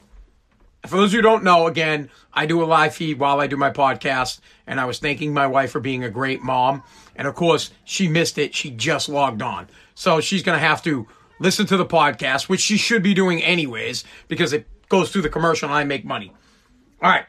For 0.87 0.95
those 0.95 1.11
who 1.11 1.21
don't 1.21 1.43
know, 1.43 1.67
again, 1.67 2.09
I 2.33 2.45
do 2.45 2.63
a 2.63 2.65
live 2.65 2.95
feed 2.95 3.19
while 3.19 3.41
I 3.41 3.47
do 3.47 3.57
my 3.57 3.71
podcast, 3.71 4.39
and 4.65 4.79
I 4.79 4.85
was 4.85 4.99
thanking 4.99 5.33
my 5.33 5.45
wife 5.45 5.71
for 5.71 5.81
being 5.81 6.05
a 6.05 6.09
great 6.09 6.41
mom. 6.41 6.83
And 7.17 7.27
of 7.27 7.35
course, 7.35 7.71
she 7.83 8.07
missed 8.07 8.37
it. 8.37 8.55
She 8.55 8.71
just 8.71 9.09
logged 9.09 9.41
on. 9.41 9.67
So 9.93 10.21
she's 10.21 10.41
going 10.41 10.57
to 10.57 10.65
have 10.65 10.81
to 10.83 11.05
listen 11.39 11.65
to 11.65 11.75
the 11.75 11.85
podcast, 11.85 12.47
which 12.47 12.61
she 12.61 12.77
should 12.77 13.03
be 13.03 13.13
doing 13.13 13.43
anyways, 13.43 14.05
because 14.29 14.53
it 14.53 14.67
goes 14.87 15.11
through 15.11 15.23
the 15.23 15.29
commercial 15.29 15.67
and 15.67 15.77
I 15.77 15.83
make 15.83 16.05
money. 16.05 16.31
All 17.01 17.09
right. 17.09 17.25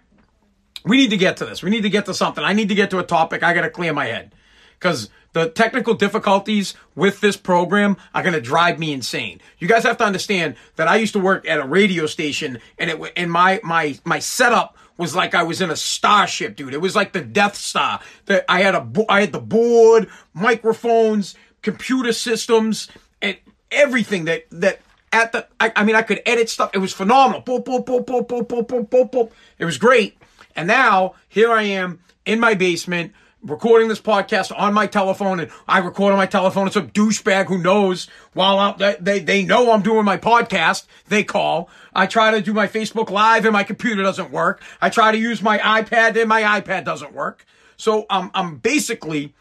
We 0.85 0.97
need 0.97 1.11
to 1.11 1.17
get 1.17 1.39
to 1.39 1.47
this. 1.47 1.61
We 1.61 1.71
need 1.71 1.83
to 1.83 1.91
get 1.91 2.07
to 2.07 2.15
something. 2.15 2.45
I 2.45 2.53
need 2.53 2.69
to 2.69 2.77
get 2.77 2.91
to 2.91 3.01
a 3.01 3.03
topic. 3.03 3.43
I 3.43 3.53
got 3.53 3.63
to 3.63 3.71
clear 3.71 3.93
my 3.93 4.05
head 4.05 4.33
because 4.79 5.11
the 5.37 5.51
technical 5.51 5.93
difficulties 5.93 6.73
with 6.95 7.21
this 7.21 7.37
program 7.37 7.99
are 8.15 8.23
going 8.23 8.33
to 8.33 8.41
drive 8.41 8.79
me 8.79 8.91
insane. 8.91 9.39
You 9.59 9.69
guys 9.69 9.83
have 9.83 9.99
to 9.99 10.05
understand 10.05 10.57
that 10.77 10.89
I 10.89 10.97
used 10.97 11.13
to 11.13 11.19
work 11.19 11.47
at 11.47 11.61
a 11.61 11.67
radio 11.67 12.07
station 12.07 12.59
and 12.79 12.89
it 12.89 13.13
and 13.17 13.31
my 13.31 13.61
my 13.63 13.99
my 14.07 14.19
setup 14.19 14.79
was 14.97 15.15
like 15.15 15.35
I 15.35 15.43
was 15.43 15.61
in 15.61 15.71
a 15.71 15.77
starship, 15.77 16.57
dude. 16.57 16.73
It 16.73 16.81
was 16.81 16.97
like 16.97 17.13
the 17.13 17.21
Death 17.21 17.55
Star. 17.55 18.01
That 18.25 18.47
I 18.49 18.63
had 18.63 18.75
a 18.75 18.89
I 19.11 19.21
had 19.21 19.33
the 19.33 19.41
board, 19.41 20.09
microphones, 20.33 21.35
computer 21.61 22.15
systems, 22.15 22.89
and 23.21 23.37
everything 23.71 24.25
that 24.25 24.47
that 24.53 24.81
at 25.13 25.33
the 25.33 25.47
I, 25.61 25.71
I 25.77 25.85
mean 25.85 25.97
I 25.97 26.03
could 26.03 26.23
edit 26.25 26.49
stuff. 26.49 26.71
It 26.73 26.79
was 26.79 26.95
phenomenal. 26.95 27.43
Boop, 27.43 27.67
boop, 27.67 27.85
boop, 27.85 28.07
boop, 28.07 28.27
boop, 28.27 28.47
boop, 28.47 28.67
boop, 28.67 28.89
boop, 28.89 29.11
boop. 29.11 29.31
It 29.59 29.67
was 29.67 29.77
great. 29.77 30.17
And 30.55 30.67
now 30.67 31.13
here 31.29 31.53
I 31.53 31.65
am 31.65 32.01
in 32.25 32.41
my 32.41 32.55
basement 32.55 33.13
recording 33.47 33.87
this 33.89 34.01
podcast 34.01 34.53
on 34.57 34.75
my 34.75 34.87
telephone 34.87 35.39
and 35.39 35.51
I 35.69 35.79
record 35.79 36.13
on 36.13 36.19
my 36.19 36.27
telephone. 36.27 36.67
It's 36.67 36.77
a 36.77 36.83
douchebag 36.83 37.47
who 37.47 37.59
knows 37.59 38.09
while 38.33 38.59
I'm, 38.59 38.97
they, 39.01 39.21
they 39.21 39.45
know 39.45 39.73
I'm 39.73 39.83
doing 39.83 40.05
my 40.05 40.17
podcast. 40.17 40.87
They 41.07 41.23
call. 41.23 41.71
I 41.95 42.07
try 42.07 42.33
to 42.33 42.41
do 42.41 42.53
my 42.53 42.67
Facebook 42.67 43.11
live 43.11 43.45
and 43.45 43.53
my 43.53 43.63
computer 43.63 44.03
doesn't 44.03 44.33
work. 44.33 44.63
I 44.81 44.91
try 44.91 45.13
to 45.13 45.19
use 45.19 45.43
my 45.43 45.59
iPad 45.59 46.21
and 46.21 46.29
my 46.29 46.61
iPad 46.61 46.85
doesn't 46.85 47.13
work. 47.13 47.47
So 47.77 48.07
I'm, 48.11 48.31
I'm 48.35 48.57
basically 48.57 49.35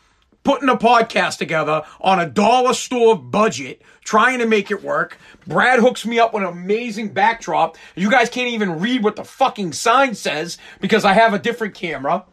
putting 0.44 0.70
a 0.70 0.78
podcast 0.78 1.40
together 1.40 1.82
on 2.00 2.20
a 2.20 2.30
dollar 2.30 2.74
store 2.74 3.18
budget, 3.18 3.82
trying 4.04 4.40
to 4.40 4.46
make 4.46 4.70
it 4.70 4.84
work. 4.84 5.18
Brad 5.48 5.80
hooks 5.80 6.06
me 6.06 6.20
up 6.20 6.34
with 6.34 6.44
an 6.44 6.50
amazing 6.50 7.10
backdrop. 7.10 7.78
You 7.96 8.12
guys 8.12 8.30
can't 8.30 8.50
even 8.50 8.80
read 8.80 9.04
what 9.04 9.16
the 9.16 9.24
fucking 9.24 9.74
sign 9.74 10.14
says 10.14 10.60
because 10.80 11.04
I 11.04 11.14
have 11.14 11.34
a 11.34 11.40
different 11.40 11.74
camera. 11.74 12.26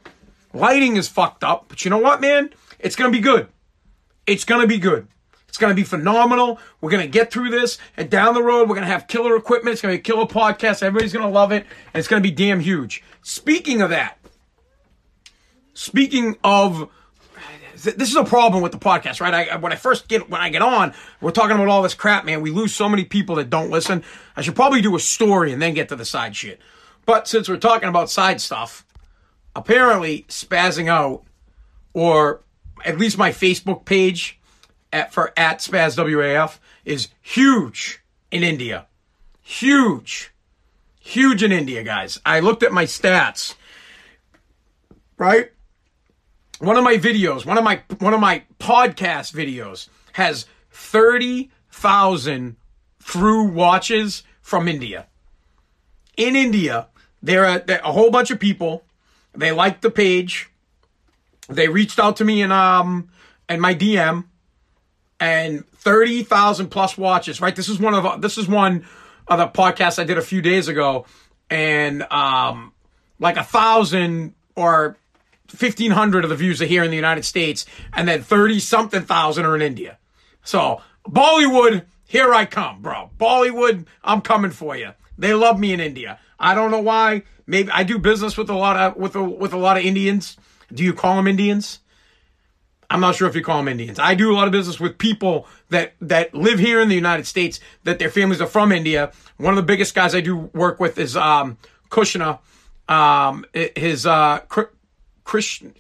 Lighting 0.55 0.97
is 0.97 1.09
fucked 1.09 1.45
up, 1.45 1.67
but 1.69 1.85
you 1.85 1.91
know 1.91 1.99
what, 1.99 2.21
man? 2.21 2.51
It's 2.79 2.97
gonna 2.97 3.11
be 3.11 3.21
good. 3.21 3.49
It's 4.27 4.45
gonna 4.45 4.67
be 4.67 4.79
good. 4.79 5.09
It's 5.49 5.59
gonna 5.59 5.75
be 5.75 5.83
phenomenal. 5.83 6.59
We're 6.81 6.91
gonna 6.91 7.07
get 7.07 7.31
through 7.31 7.51
this, 7.51 7.79
and 7.97 8.09
down 8.11 8.35
the 8.35 8.43
road, 8.43 8.69
we're 8.69 8.75
gonna 8.75 8.87
have 8.87 9.07
killer 9.07 9.37
equipment. 9.37 9.75
It's 9.75 9.83
gonna 9.83 9.95
be 9.95 9.99
a 9.99 10.03
killer 10.03 10.27
podcast. 10.27 10.83
Everybody's 10.83 11.13
gonna 11.13 11.31
love 11.31 11.53
it, 11.53 11.67
and 11.93 12.01
it's 12.01 12.09
gonna 12.09 12.23
be 12.23 12.31
damn 12.31 12.61
huge. 12.61 13.03
Speaking 13.23 13.83
of 13.83 13.91
that, 13.91 14.19
speaking 15.75 16.37
of 16.43 16.89
this 17.83 18.11
is 18.11 18.17
a 18.17 18.25
problem 18.25 18.63
with 18.63 18.73
the 18.73 18.79
podcast, 18.79 19.21
right? 19.21 19.51
I, 19.51 19.57
when 19.57 19.73
I 19.73 19.77
first 19.77 20.09
get 20.09 20.31
when 20.31 20.41
I 20.41 20.49
get 20.51 20.63
on, 20.63 20.95
we're 21.21 21.33
talking 21.33 21.57
about 21.57 21.69
all 21.69 21.83
this 21.83 21.95
crap, 21.95 22.25
man. 22.25 22.41
We 22.41 22.51
lose 22.51 22.75
so 22.75 22.89
many 22.89 23.05
people 23.05 23.37
that 23.37 23.51
don't 23.51 23.71
listen. 23.71 24.05
I 24.37 24.43
should 24.43 24.55
probably 24.55 24.81
do 24.81 24.95
a 24.97 25.01
story 25.01 25.53
and 25.53 25.61
then 25.61 25.75
get 25.75 25.89
to 25.89 25.97
the 25.97 26.05
side 26.05 26.37
shit. 26.37 26.61
But 27.05 27.27
since 27.27 27.49
we're 27.49 27.57
talking 27.57 27.89
about 27.89 28.11
side 28.11 28.41
stuff, 28.41 28.85
apparently 29.55 30.25
spazzing 30.29 30.89
out, 30.89 31.23
or 31.93 32.41
at 32.85 32.99
least 32.99 33.19
my 33.19 33.31
Facebook 33.31 33.85
page 33.85 34.41
at 34.93 35.13
for 35.13 35.33
at 35.37 35.59
SpazWAF 35.59 36.59
is 36.85 37.09
huge 37.21 38.03
in 38.31 38.43
India. 38.43 38.87
Huge. 39.41 40.33
Huge 41.01 41.43
in 41.43 41.53
India, 41.53 41.83
guys. 41.83 42.21
I 42.25 42.41
looked 42.41 42.63
at 42.63 42.73
my 42.73 42.85
stats. 42.85 43.55
Right? 45.19 45.53
one 46.63 46.77
of 46.77 46.85
my 46.85 46.95
videos, 46.95 47.45
one 47.45 47.59
of 47.59 47.65
my 47.65 47.83
one 47.99 48.15
of 48.15 48.21
my 48.21 48.45
podcast 48.61 49.35
videos 49.35 49.89
has 50.13 50.47
30,000 50.71 52.57
through 53.01 53.49
watches 53.49 54.23
from 54.41 54.69
India. 54.69 55.07
In 56.17 56.37
India, 56.37 56.87
there 57.21 57.45
are, 57.45 57.59
there 57.59 57.85
are 57.85 57.91
a 57.91 57.93
whole 57.93 58.11
bunch 58.11 58.31
of 58.31 58.39
people. 58.39 58.85
They 59.35 59.53
liked 59.53 59.83
the 59.83 59.91
page. 59.91 60.51
They 61.49 61.69
reached 61.69 61.99
out 61.99 62.17
to 62.17 62.25
me 62.25 62.43
in 62.43 62.53
um 62.53 63.11
in 63.49 63.61
my 63.61 63.75
DM 63.75 64.25
and 65.21 65.69
30,000 65.77 66.69
plus 66.69 66.97
watches, 66.99 67.41
right? 67.41 67.55
This 67.55 67.69
is 67.69 67.79
one 67.79 67.95
of 67.95 68.21
this 68.23 68.39
is 68.39 68.49
one 68.49 68.87
of 69.29 69.39
the 69.39 69.49
podcasts 69.49 69.99
I 69.99 70.05
did 70.05 70.19
a 70.19 70.23
few 70.23 70.43
days 70.43 70.69
ago 70.69 71.07
and 71.51 72.03
um 72.11 72.73
like 73.19 73.37
a 73.37 73.45
thousand 73.45 74.35
or 74.57 74.97
1,500 75.59 76.25
of 76.25 76.31
the 76.31 76.37
views 76.37 76.63
are 76.63 76.67
here 76.67 76.83
in 76.83 76.91
the 76.91 76.97
United 76.97 77.25
States, 77.25 77.67
and 77.93 78.09
then 78.09 78.23
30 78.23 78.59
something 78.59 79.03
thousand 79.03 79.45
are 79.45 79.55
in 79.55 79.63
India. 79.63 79.99
So, 80.43 80.81
Bollywood, 81.07 81.85
here 82.07 82.33
I 82.33 82.47
come, 82.47 82.81
bro. 82.81 83.11
Bollywood, 83.19 83.87
I'm 84.03 84.23
coming 84.23 84.51
for 84.51 84.77
you. 84.77 84.93
They 85.19 85.35
love 85.35 85.61
me 85.61 85.73
in 85.73 85.81
India. 85.81 86.19
I 86.39 86.55
don't 86.55 86.71
know 86.71 86.81
why. 86.81 87.23
Maybe 87.47 87.71
I 87.71 87.83
do 87.85 87.99
business 87.99 88.37
with 88.37 88.51
a 88.51 88.57
lot 88.57 88.77
of 88.77 88.97
with 88.97 89.15
a, 89.17 89.23
with 89.23 89.53
a 89.53 89.59
lot 89.59 89.77
of 89.77 89.85
Indians. 89.85 90.37
Do 90.73 90.85
you 90.85 90.93
call 90.93 91.17
them 91.17 91.27
Indians? 91.27 91.81
I'm 92.89 93.01
not 93.01 93.15
sure 93.15 93.27
if 93.27 93.35
you 93.35 93.43
call 93.43 93.57
them 93.57 93.69
Indians. 93.69 93.99
I 93.99 94.15
do 94.15 94.31
a 94.31 94.35
lot 94.35 94.47
of 94.47 94.53
business 94.53 94.79
with 94.79 94.99
people 94.99 95.47
that 95.71 95.95
that 96.01 96.35
live 96.35 96.59
here 96.59 96.81
in 96.81 96.89
the 96.89 96.95
United 96.95 97.27
States 97.27 97.59
that 97.85 97.99
their 97.99 98.11
families 98.11 98.41
are 98.41 98.47
from 98.47 98.71
India. 98.71 99.13
One 99.39 99.53
of 99.53 99.57
the 99.57 99.63
biggest 99.63 99.95
guys 99.95 100.15
I 100.15 100.21
do 100.21 100.37
work 100.37 100.79
with 100.79 100.99
is 100.99 101.17
um, 101.17 101.57
Kushna. 101.91 102.39
Um, 102.89 103.47
his 103.55 104.05
uh, 104.07 104.41
Krish 105.25 105.73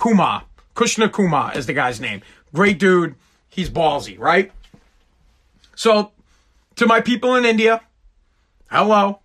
Kuma, 0.00 0.44
Kushna 0.74 1.12
Kuma 1.14 1.52
is 1.54 1.66
the 1.66 1.72
guy's 1.72 2.00
name. 2.00 2.22
Great 2.54 2.78
dude. 2.78 3.14
He's 3.48 3.68
ballsy, 3.68 4.18
right? 4.18 4.50
So, 5.76 6.12
to 6.76 6.86
my 6.86 7.00
people 7.00 7.34
in 7.36 7.44
India, 7.44 7.80
hello. 8.70 9.20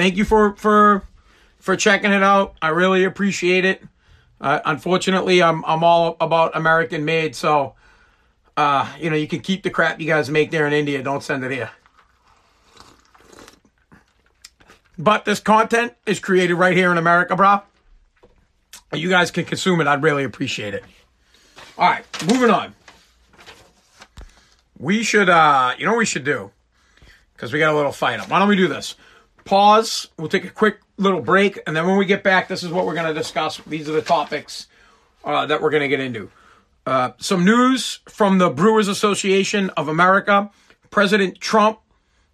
Thank 0.00 0.16
you 0.16 0.24
for 0.24 0.56
for 0.56 1.02
for 1.58 1.76
checking 1.76 2.10
it 2.10 2.22
out. 2.22 2.54
I 2.62 2.68
really 2.68 3.04
appreciate 3.04 3.66
it. 3.66 3.82
Uh, 4.40 4.60
unfortunately, 4.64 5.42
I'm 5.42 5.62
I'm 5.66 5.84
all 5.84 6.16
about 6.22 6.56
American 6.56 7.04
made, 7.04 7.36
so 7.36 7.74
uh, 8.56 8.90
you 8.98 9.10
know 9.10 9.16
you 9.16 9.28
can 9.28 9.40
keep 9.40 9.62
the 9.62 9.68
crap 9.68 10.00
you 10.00 10.06
guys 10.06 10.30
make 10.30 10.50
there 10.50 10.66
in 10.66 10.72
India. 10.72 11.02
Don't 11.02 11.22
send 11.22 11.44
it 11.44 11.50
here. 11.50 11.70
But 14.96 15.26
this 15.26 15.38
content 15.38 15.92
is 16.06 16.18
created 16.18 16.54
right 16.54 16.74
here 16.74 16.90
in 16.90 16.96
America, 16.96 17.36
bro 17.36 17.60
you 18.92 19.08
guys 19.08 19.30
can 19.30 19.44
consume 19.44 19.80
it, 19.80 19.86
I'd 19.86 20.02
really 20.02 20.24
appreciate 20.24 20.74
it. 20.74 20.84
All 21.78 21.88
right, 21.88 22.04
moving 22.26 22.50
on. 22.50 22.74
We 24.78 25.02
should, 25.02 25.28
uh, 25.28 25.74
you 25.78 25.84
know 25.84 25.92
what 25.92 25.98
we 25.98 26.06
should 26.06 26.24
do? 26.24 26.50
Because 27.34 27.52
we 27.52 27.58
got 27.58 27.72
a 27.72 27.76
little 27.76 27.92
fight 27.92 28.18
up. 28.18 28.28
Why 28.28 28.38
don't 28.38 28.48
we 28.48 28.56
do 28.56 28.66
this? 28.66 28.96
Pause. 29.50 30.08
We'll 30.16 30.28
take 30.28 30.44
a 30.44 30.50
quick 30.50 30.78
little 30.96 31.20
break. 31.20 31.58
And 31.66 31.74
then 31.74 31.84
when 31.84 31.96
we 31.96 32.04
get 32.04 32.22
back, 32.22 32.46
this 32.46 32.62
is 32.62 32.70
what 32.70 32.86
we're 32.86 32.94
going 32.94 33.12
to 33.12 33.14
discuss. 33.14 33.58
These 33.66 33.88
are 33.88 33.92
the 33.92 34.00
topics 34.00 34.68
uh, 35.24 35.46
that 35.46 35.60
we're 35.60 35.70
going 35.70 35.82
to 35.82 35.88
get 35.88 35.98
into. 35.98 36.30
Uh, 36.86 37.10
some 37.18 37.44
news 37.44 37.98
from 38.08 38.38
the 38.38 38.48
Brewers 38.48 38.86
Association 38.86 39.70
of 39.70 39.88
America. 39.88 40.50
President 40.90 41.40
Trump 41.40 41.80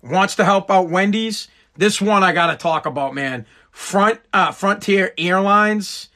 wants 0.02 0.34
to 0.34 0.44
help 0.44 0.70
out 0.70 0.90
Wendy's. 0.90 1.48
This 1.74 2.02
one 2.02 2.22
I 2.22 2.34
got 2.34 2.48
to 2.48 2.56
talk 2.56 2.84
about, 2.84 3.14
man. 3.14 3.46
Front 3.70 4.20
uh, 4.34 4.52
Frontier 4.52 5.14
Airlines 5.16 6.10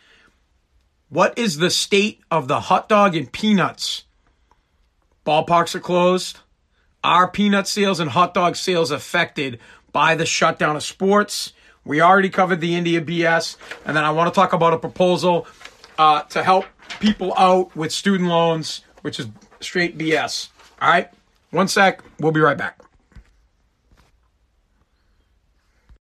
what 1.11 1.37
is 1.37 1.57
the 1.57 1.71
state 1.71 2.21
of 2.31 2.47
the 2.47 2.61
hot 2.61 2.89
dog 2.89 3.17
and 3.17 3.33
peanuts? 3.33 4.05
Ballparks 5.27 5.75
are 5.75 5.81
closed. 5.81 6.39
Are 7.03 7.29
peanut 7.29 7.67
sales 7.67 7.99
and 7.99 8.11
hot 8.11 8.33
dog 8.33 8.55
sales 8.55 8.93
affected 8.93 9.59
by 9.93 10.15
the 10.15 10.27
shutdown 10.27 10.77
of 10.77 10.83
sports? 10.83 11.53
We 11.85 12.01
already 12.01 12.29
covered 12.29 12.61
the 12.61 12.75
India 12.75 13.01
BS. 13.01 13.57
And 13.85 13.97
then 13.97 14.05
I 14.05 14.11
want 14.11 14.33
to 14.33 14.39
talk 14.39 14.53
about 14.53 14.73
a 14.73 14.79
proposal 14.79 15.47
uh, 15.99 16.23
to 16.23 16.43
help 16.43 16.67
people 17.01 17.35
out 17.37 17.75
with 17.77 17.93
student 17.93 18.29
loans, 18.29 18.83
which 19.03 19.19
is 19.19 19.29
straight 19.61 19.97
BS. 19.97 20.49
All 20.81 20.89
right? 20.89 21.11
One 21.51 21.69
sec. 21.69 22.03
We'll 22.19 22.33
be 22.33 22.41
right 22.41 22.57
back. 22.57 22.79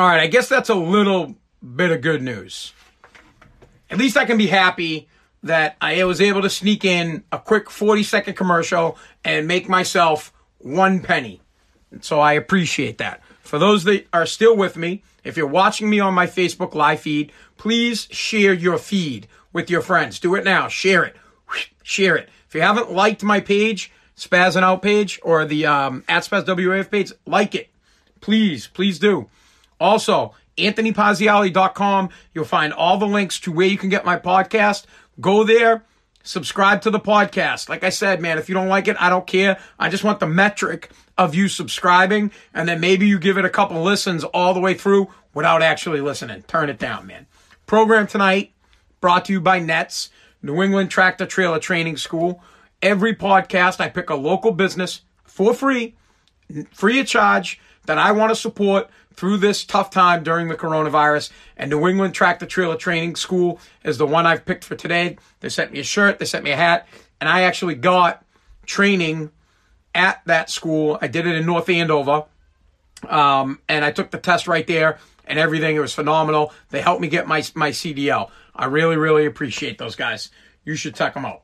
All 0.00 0.06
right, 0.06 0.22
I 0.22 0.28
guess 0.28 0.48
that's 0.48 0.70
a 0.70 0.74
little 0.74 1.34
bit 1.62 1.90
of 1.90 2.00
good 2.00 2.22
news. 2.22 2.72
At 3.90 3.98
least 3.98 4.16
I 4.16 4.24
can 4.24 4.38
be 4.38 4.46
happy 4.46 5.10
that 5.42 5.76
I 5.78 6.02
was 6.04 6.22
able 6.22 6.40
to 6.40 6.48
sneak 6.48 6.86
in 6.86 7.22
a 7.30 7.38
quick 7.38 7.68
40 7.68 8.02
second 8.04 8.32
commercial 8.32 8.96
and 9.26 9.46
make 9.46 9.68
myself 9.68 10.32
one 10.56 11.00
penny. 11.00 11.42
So 12.00 12.18
I 12.18 12.32
appreciate 12.32 12.96
that. 12.96 13.20
For 13.42 13.58
those 13.58 13.84
that 13.84 14.06
are 14.10 14.24
still 14.24 14.56
with 14.56 14.74
me, 14.78 15.02
if 15.22 15.36
you're 15.36 15.46
watching 15.46 15.90
me 15.90 16.00
on 16.00 16.14
my 16.14 16.26
Facebook 16.26 16.74
live 16.74 17.00
feed, 17.00 17.30
please 17.58 18.08
share 18.10 18.54
your 18.54 18.78
feed 18.78 19.28
with 19.52 19.68
your 19.68 19.82
friends. 19.82 20.18
Do 20.18 20.34
it 20.34 20.44
now. 20.44 20.68
Share 20.68 21.04
it. 21.04 21.16
Share 21.82 22.16
it. 22.16 22.30
If 22.48 22.54
you 22.54 22.62
haven't 22.62 22.90
liked 22.90 23.22
my 23.22 23.40
page, 23.40 23.92
Spazzing 24.16 24.62
Out 24.62 24.80
page, 24.80 25.20
or 25.22 25.44
the 25.44 25.66
um, 25.66 26.04
at 26.08 26.22
SpazzWAF 26.22 26.90
page, 26.90 27.12
like 27.26 27.54
it. 27.54 27.68
Please, 28.22 28.66
please 28.66 28.98
do. 28.98 29.28
Also, 29.80 30.34
AnthonyPazziali.com. 30.58 32.10
You'll 32.34 32.44
find 32.44 32.72
all 32.72 32.98
the 32.98 33.06
links 33.06 33.40
to 33.40 33.52
where 33.52 33.66
you 33.66 33.78
can 33.78 33.88
get 33.88 34.04
my 34.04 34.18
podcast. 34.18 34.84
Go 35.20 35.42
there, 35.44 35.84
subscribe 36.22 36.82
to 36.82 36.90
the 36.90 37.00
podcast. 37.00 37.68
Like 37.68 37.82
I 37.82 37.90
said, 37.90 38.20
man, 38.20 38.38
if 38.38 38.48
you 38.48 38.54
don't 38.54 38.68
like 38.68 38.88
it, 38.88 38.96
I 39.00 39.08
don't 39.08 39.26
care. 39.26 39.58
I 39.78 39.88
just 39.88 40.04
want 40.04 40.20
the 40.20 40.26
metric 40.26 40.90
of 41.18 41.34
you 41.34 41.48
subscribing, 41.48 42.30
and 42.54 42.68
then 42.68 42.80
maybe 42.80 43.06
you 43.06 43.18
give 43.18 43.36
it 43.36 43.44
a 43.44 43.50
couple 43.50 43.82
listens 43.82 44.24
all 44.24 44.54
the 44.54 44.60
way 44.60 44.74
through 44.74 45.08
without 45.34 45.62
actually 45.62 46.00
listening. 46.00 46.42
Turn 46.42 46.70
it 46.70 46.78
down, 46.78 47.06
man. 47.06 47.26
Program 47.66 48.06
tonight 48.06 48.52
brought 49.00 49.26
to 49.26 49.32
you 49.32 49.40
by 49.40 49.58
Nets, 49.58 50.10
New 50.42 50.62
England 50.62 50.90
Tractor 50.90 51.26
Trailer 51.26 51.58
Training 51.58 51.96
School. 51.96 52.42
Every 52.82 53.14
podcast, 53.14 53.80
I 53.80 53.88
pick 53.88 54.08
a 54.08 54.14
local 54.14 54.52
business 54.52 55.02
for 55.24 55.52
free, 55.52 55.94
free 56.72 57.00
of 57.00 57.06
charge, 57.06 57.60
that 57.86 57.98
I 57.98 58.12
want 58.12 58.30
to 58.30 58.36
support 58.36 58.88
through 59.14 59.38
this 59.38 59.64
tough 59.64 59.90
time 59.90 60.22
during 60.22 60.48
the 60.48 60.54
coronavirus. 60.54 61.30
And 61.56 61.70
New 61.70 61.86
England 61.88 62.14
Tractor 62.14 62.46
Trailer 62.46 62.76
Training 62.76 63.16
School 63.16 63.60
is 63.84 63.98
the 63.98 64.06
one 64.06 64.26
I've 64.26 64.44
picked 64.44 64.64
for 64.64 64.76
today. 64.76 65.18
They 65.40 65.48
sent 65.48 65.72
me 65.72 65.80
a 65.80 65.84
shirt, 65.84 66.18
they 66.18 66.24
sent 66.24 66.44
me 66.44 66.52
a 66.52 66.56
hat, 66.56 66.88
and 67.20 67.28
I 67.28 67.42
actually 67.42 67.74
got 67.74 68.24
training 68.66 69.30
at 69.94 70.22
that 70.26 70.50
school. 70.50 70.98
I 71.00 71.08
did 71.08 71.26
it 71.26 71.36
in 71.36 71.46
North 71.46 71.68
Andover. 71.68 72.24
Um, 73.08 73.60
and 73.68 73.84
I 73.84 73.92
took 73.92 74.10
the 74.10 74.18
test 74.18 74.46
right 74.46 74.66
there 74.66 74.98
and 75.26 75.38
everything. 75.38 75.76
It 75.76 75.80
was 75.80 75.94
phenomenal. 75.94 76.52
They 76.70 76.80
helped 76.80 77.00
me 77.00 77.08
get 77.08 77.26
my, 77.26 77.42
my 77.54 77.70
CDL. 77.70 78.30
I 78.54 78.66
really, 78.66 78.96
really 78.96 79.26
appreciate 79.26 79.78
those 79.78 79.96
guys. 79.96 80.30
You 80.64 80.74
should 80.74 80.94
check 80.94 81.14
them 81.14 81.24
out. 81.24 81.42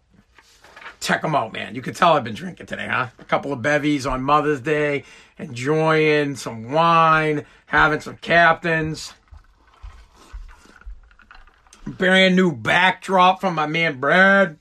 Check 1.00 1.22
them 1.22 1.34
out, 1.34 1.52
man. 1.52 1.74
You 1.74 1.82
can 1.82 1.94
tell 1.94 2.14
I've 2.14 2.24
been 2.24 2.34
drinking 2.34 2.66
today, 2.66 2.88
huh? 2.90 3.08
A 3.18 3.24
couple 3.24 3.52
of 3.52 3.62
bevies 3.62 4.06
on 4.06 4.22
Mother's 4.22 4.60
Day, 4.60 5.04
enjoying 5.38 6.36
some 6.36 6.72
wine, 6.72 7.44
having 7.66 8.00
some 8.00 8.16
captains. 8.16 9.12
Brand 11.86 12.34
new 12.34 12.50
backdrop 12.50 13.40
from 13.40 13.54
my 13.54 13.66
man 13.66 14.00
Brad, 14.00 14.58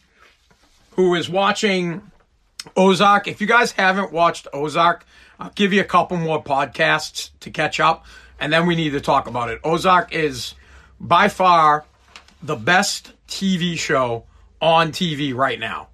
who 0.92 1.16
is 1.16 1.30
watching 1.30 2.02
Ozark. 2.76 3.28
If 3.28 3.42
you 3.42 3.48
guys 3.48 3.72
haven't 3.72 4.12
watched 4.12 4.48
Ozark, 4.54 5.06
I'll 5.40 5.52
give 5.52 5.74
you 5.74 5.82
a 5.82 5.86
couple 5.86 6.18
more 6.18 6.44
podcasts 6.44 7.32
to 7.40 7.50
catch 7.50 7.80
up, 7.80 8.06
and 8.40 8.54
then 8.54 8.68
we 8.68 8.76
need 8.76 8.92
to 8.92 9.02
talk 9.02 9.28
about 9.28 9.50
it. 9.50 9.60
Ozark 9.64 10.14
is 10.14 10.54
by 11.00 11.28
far 11.30 11.86
the 12.44 12.56
best 12.56 13.14
TV 13.28 13.78
show 13.78 14.26
on 14.62 14.92
TV 14.92 15.34
right 15.34 15.60
now. 15.60 15.88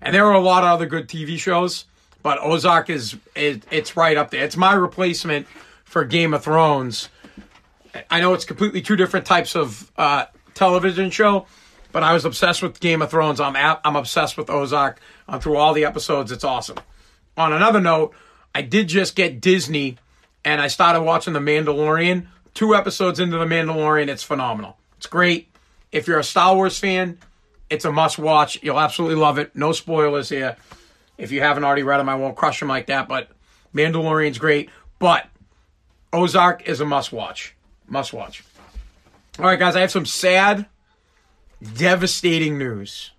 And 0.00 0.14
there 0.14 0.26
are 0.26 0.34
a 0.34 0.40
lot 0.40 0.62
of 0.62 0.70
other 0.70 0.86
good 0.86 1.08
TV 1.08 1.38
shows, 1.38 1.84
but 2.22 2.38
Ozark 2.40 2.90
is, 2.90 3.16
is 3.34 3.60
it's 3.70 3.96
right 3.96 4.16
up 4.16 4.30
there. 4.30 4.44
It's 4.44 4.56
my 4.56 4.74
replacement 4.74 5.46
for 5.84 6.04
Game 6.04 6.34
of 6.34 6.44
Thrones. 6.44 7.08
I 8.10 8.20
know 8.20 8.34
it's 8.34 8.44
completely 8.44 8.82
two 8.82 8.96
different 8.96 9.26
types 9.26 9.56
of 9.56 9.90
uh, 9.96 10.26
television 10.54 11.10
show, 11.10 11.46
but 11.92 12.02
I 12.02 12.12
was 12.12 12.24
obsessed 12.24 12.62
with 12.62 12.80
Game 12.80 13.02
of 13.02 13.10
Thrones. 13.10 13.40
I'm 13.40 13.56
at, 13.56 13.80
I'm 13.84 13.96
obsessed 13.96 14.36
with 14.36 14.50
Ozark. 14.50 15.00
Uh, 15.28 15.38
through 15.38 15.56
all 15.56 15.74
the 15.74 15.84
episodes, 15.84 16.30
it's 16.30 16.44
awesome. 16.44 16.78
On 17.36 17.52
another 17.52 17.80
note, 17.80 18.14
I 18.54 18.62
did 18.62 18.88
just 18.88 19.14
get 19.14 19.40
Disney, 19.40 19.96
and 20.44 20.60
I 20.60 20.68
started 20.68 21.02
watching 21.02 21.32
The 21.32 21.40
Mandalorian. 21.40 22.26
Two 22.54 22.74
episodes 22.74 23.20
into 23.20 23.38
The 23.38 23.44
Mandalorian, 23.44 24.08
it's 24.08 24.22
phenomenal. 24.22 24.76
It's 24.96 25.06
great. 25.06 25.48
If 25.92 26.06
you're 26.06 26.18
a 26.18 26.24
Star 26.24 26.54
Wars 26.54 26.78
fan, 26.78 27.18
it's 27.70 27.84
a 27.84 27.92
must 27.92 28.18
watch. 28.18 28.62
You'll 28.62 28.80
absolutely 28.80 29.16
love 29.16 29.38
it. 29.38 29.54
No 29.54 29.72
spoilers 29.72 30.28
here. 30.28 30.56
If 31.16 31.32
you 31.32 31.40
haven't 31.40 31.64
already 31.64 31.82
read 31.82 31.98
them, 31.98 32.08
I 32.08 32.14
won't 32.14 32.36
crush 32.36 32.60
them 32.60 32.68
like 32.68 32.86
that. 32.86 33.08
But 33.08 33.30
Mandalorian's 33.74 34.38
great. 34.38 34.70
But 34.98 35.26
Ozark 36.12 36.68
is 36.68 36.80
a 36.80 36.84
must 36.84 37.12
watch. 37.12 37.54
Must 37.86 38.12
watch. 38.12 38.44
All 39.38 39.44
right, 39.44 39.58
guys, 39.58 39.76
I 39.76 39.80
have 39.80 39.90
some 39.90 40.06
sad, 40.06 40.66
devastating 41.74 42.58
news 42.58 43.12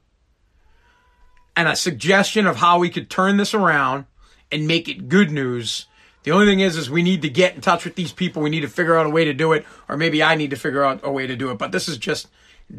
and 1.59 1.67
a 1.67 1.75
suggestion 1.75 2.47
of 2.47 2.55
how 2.55 2.79
we 2.79 2.89
could 2.89 3.09
turn 3.09 3.35
this 3.35 3.53
around 3.53 4.05
and 4.49 4.65
make 4.65 4.87
it 4.87 5.09
good 5.09 5.29
news. 5.29 5.87
The 6.23 6.31
only 6.31 6.45
thing 6.45 6.61
is, 6.61 6.77
is 6.77 6.89
we 6.89 7.03
need 7.03 7.21
to 7.23 7.29
get 7.29 7.53
in 7.53 7.59
touch 7.59 7.83
with 7.83 7.95
these 7.95 8.13
people. 8.13 8.41
We 8.41 8.49
need 8.49 8.61
to 8.61 8.69
figure 8.69 8.95
out 8.95 9.05
a 9.05 9.09
way 9.09 9.25
to 9.25 9.33
do 9.33 9.51
it, 9.51 9.65
or 9.89 9.97
maybe 9.97 10.23
I 10.23 10.35
need 10.35 10.51
to 10.51 10.55
figure 10.55 10.85
out 10.85 11.01
a 11.03 11.11
way 11.11 11.27
to 11.27 11.35
do 11.35 11.51
it. 11.51 11.57
But 11.57 11.73
this 11.73 11.89
is 11.89 11.97
just 11.97 12.29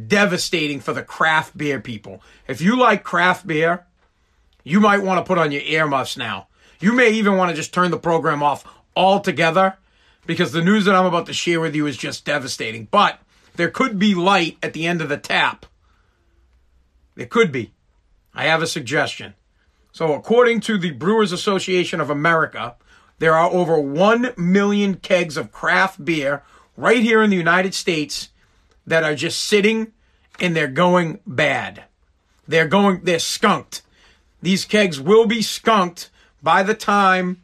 devastating 0.06 0.80
for 0.80 0.92
the 0.92 1.02
craft 1.02 1.56
beer 1.56 1.80
people. 1.80 2.22
If 2.46 2.60
you 2.60 2.78
like 2.78 3.02
craft 3.02 3.46
beer, 3.46 3.86
you 4.62 4.80
might 4.80 5.02
want 5.02 5.18
to 5.18 5.28
put 5.28 5.38
on 5.38 5.52
your 5.52 5.62
earmuffs 5.62 6.16
now. 6.16 6.48
You 6.80 6.92
may 6.92 7.10
even 7.10 7.36
want 7.36 7.50
to 7.50 7.56
just 7.56 7.74
turn 7.74 7.90
the 7.90 7.98
program 7.98 8.42
off 8.42 8.64
altogether 8.96 9.76
because 10.26 10.52
the 10.52 10.62
news 10.62 10.84
that 10.84 10.94
I'm 10.94 11.06
about 11.06 11.26
to 11.26 11.32
share 11.32 11.60
with 11.60 11.74
you 11.74 11.86
is 11.86 11.96
just 11.96 12.24
devastating. 12.24 12.88
But 12.90 13.20
there 13.56 13.70
could 13.70 13.98
be 13.98 14.14
light 14.14 14.58
at 14.62 14.72
the 14.72 14.86
end 14.86 15.02
of 15.02 15.08
the 15.08 15.16
tap. 15.16 15.66
There 17.14 17.26
could 17.26 17.52
be. 17.52 17.72
I 18.34 18.44
have 18.44 18.62
a 18.62 18.66
suggestion. 18.66 19.34
So, 19.92 20.14
according 20.14 20.60
to 20.60 20.78
the 20.78 20.92
Brewers 20.92 21.32
Association 21.32 22.00
of 22.00 22.10
America, 22.10 22.76
there 23.18 23.34
are 23.34 23.50
over 23.50 23.78
1 23.78 24.34
million 24.36 24.94
kegs 24.94 25.36
of 25.36 25.52
craft 25.52 26.04
beer 26.04 26.42
right 26.76 27.02
here 27.02 27.22
in 27.22 27.30
the 27.30 27.36
United 27.36 27.74
States 27.74 28.29
that 28.90 29.04
are 29.04 29.14
just 29.14 29.40
sitting 29.40 29.92
and 30.40 30.54
they're 30.54 30.66
going 30.66 31.20
bad. 31.26 31.84
They're 32.46 32.66
going, 32.66 33.02
they're 33.04 33.20
skunked. 33.20 33.82
These 34.42 34.64
kegs 34.64 35.00
will 35.00 35.26
be 35.26 35.42
skunked 35.42 36.10
by 36.42 36.62
the 36.62 36.74
time 36.74 37.42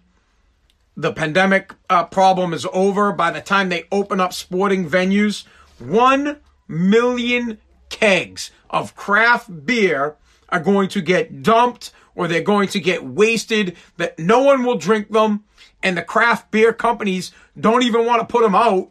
the 0.96 1.12
pandemic 1.12 1.72
uh, 1.88 2.04
problem 2.06 2.52
is 2.52 2.66
over, 2.72 3.12
by 3.12 3.30
the 3.30 3.40
time 3.40 3.68
they 3.68 3.84
open 3.92 4.20
up 4.20 4.32
sporting 4.32 4.88
venues. 4.88 5.44
One 5.78 6.38
million 6.66 7.58
kegs 7.90 8.50
of 8.68 8.96
craft 8.96 9.66
beer 9.66 10.16
are 10.48 10.60
going 10.60 10.88
to 10.88 11.00
get 11.00 11.42
dumped 11.42 11.92
or 12.16 12.26
they're 12.26 12.40
going 12.40 12.68
to 12.68 12.80
get 12.80 13.04
wasted, 13.04 13.76
that 13.98 14.18
no 14.18 14.40
one 14.40 14.64
will 14.64 14.78
drink 14.78 15.12
them, 15.12 15.44
and 15.82 15.98
the 15.98 16.02
craft 16.02 16.50
beer 16.50 16.72
companies 16.72 17.30
don't 17.60 17.82
even 17.82 18.06
want 18.06 18.20
to 18.20 18.26
put 18.26 18.42
them 18.42 18.54
out 18.54 18.90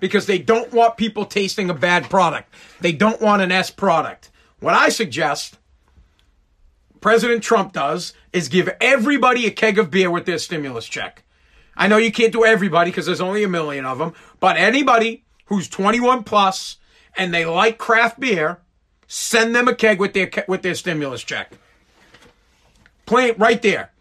because 0.00 0.26
they 0.26 0.38
don't 0.38 0.72
want 0.72 0.96
people 0.96 1.24
tasting 1.24 1.70
a 1.70 1.74
bad 1.74 2.04
product. 2.04 2.52
They 2.80 2.92
don't 2.92 3.20
want 3.20 3.42
an 3.42 3.52
S 3.52 3.70
product. 3.70 4.30
What 4.60 4.74
I 4.74 4.88
suggest 4.88 5.58
President 7.00 7.42
Trump 7.42 7.72
does 7.72 8.12
is 8.32 8.48
give 8.48 8.68
everybody 8.80 9.46
a 9.46 9.50
keg 9.50 9.78
of 9.78 9.90
beer 9.90 10.10
with 10.10 10.26
their 10.26 10.38
stimulus 10.38 10.86
check. 10.86 11.24
I 11.76 11.86
know 11.86 11.96
you 11.96 12.10
can't 12.10 12.32
do 12.32 12.44
everybody 12.44 12.90
because 12.90 13.06
there's 13.06 13.20
only 13.20 13.44
a 13.44 13.48
million 13.48 13.86
of 13.86 13.98
them, 13.98 14.14
but 14.40 14.56
anybody 14.56 15.24
who's 15.46 15.68
21 15.68 16.24
plus 16.24 16.76
and 17.16 17.32
they 17.32 17.44
like 17.44 17.78
craft 17.78 18.18
beer, 18.18 18.58
send 19.06 19.54
them 19.54 19.68
a 19.68 19.74
keg 19.74 20.00
with 20.00 20.12
their 20.12 20.30
with 20.48 20.62
their 20.62 20.74
stimulus 20.74 21.22
check. 21.22 21.52
Plain 23.06 23.34
right 23.38 23.62
there. 23.62 23.92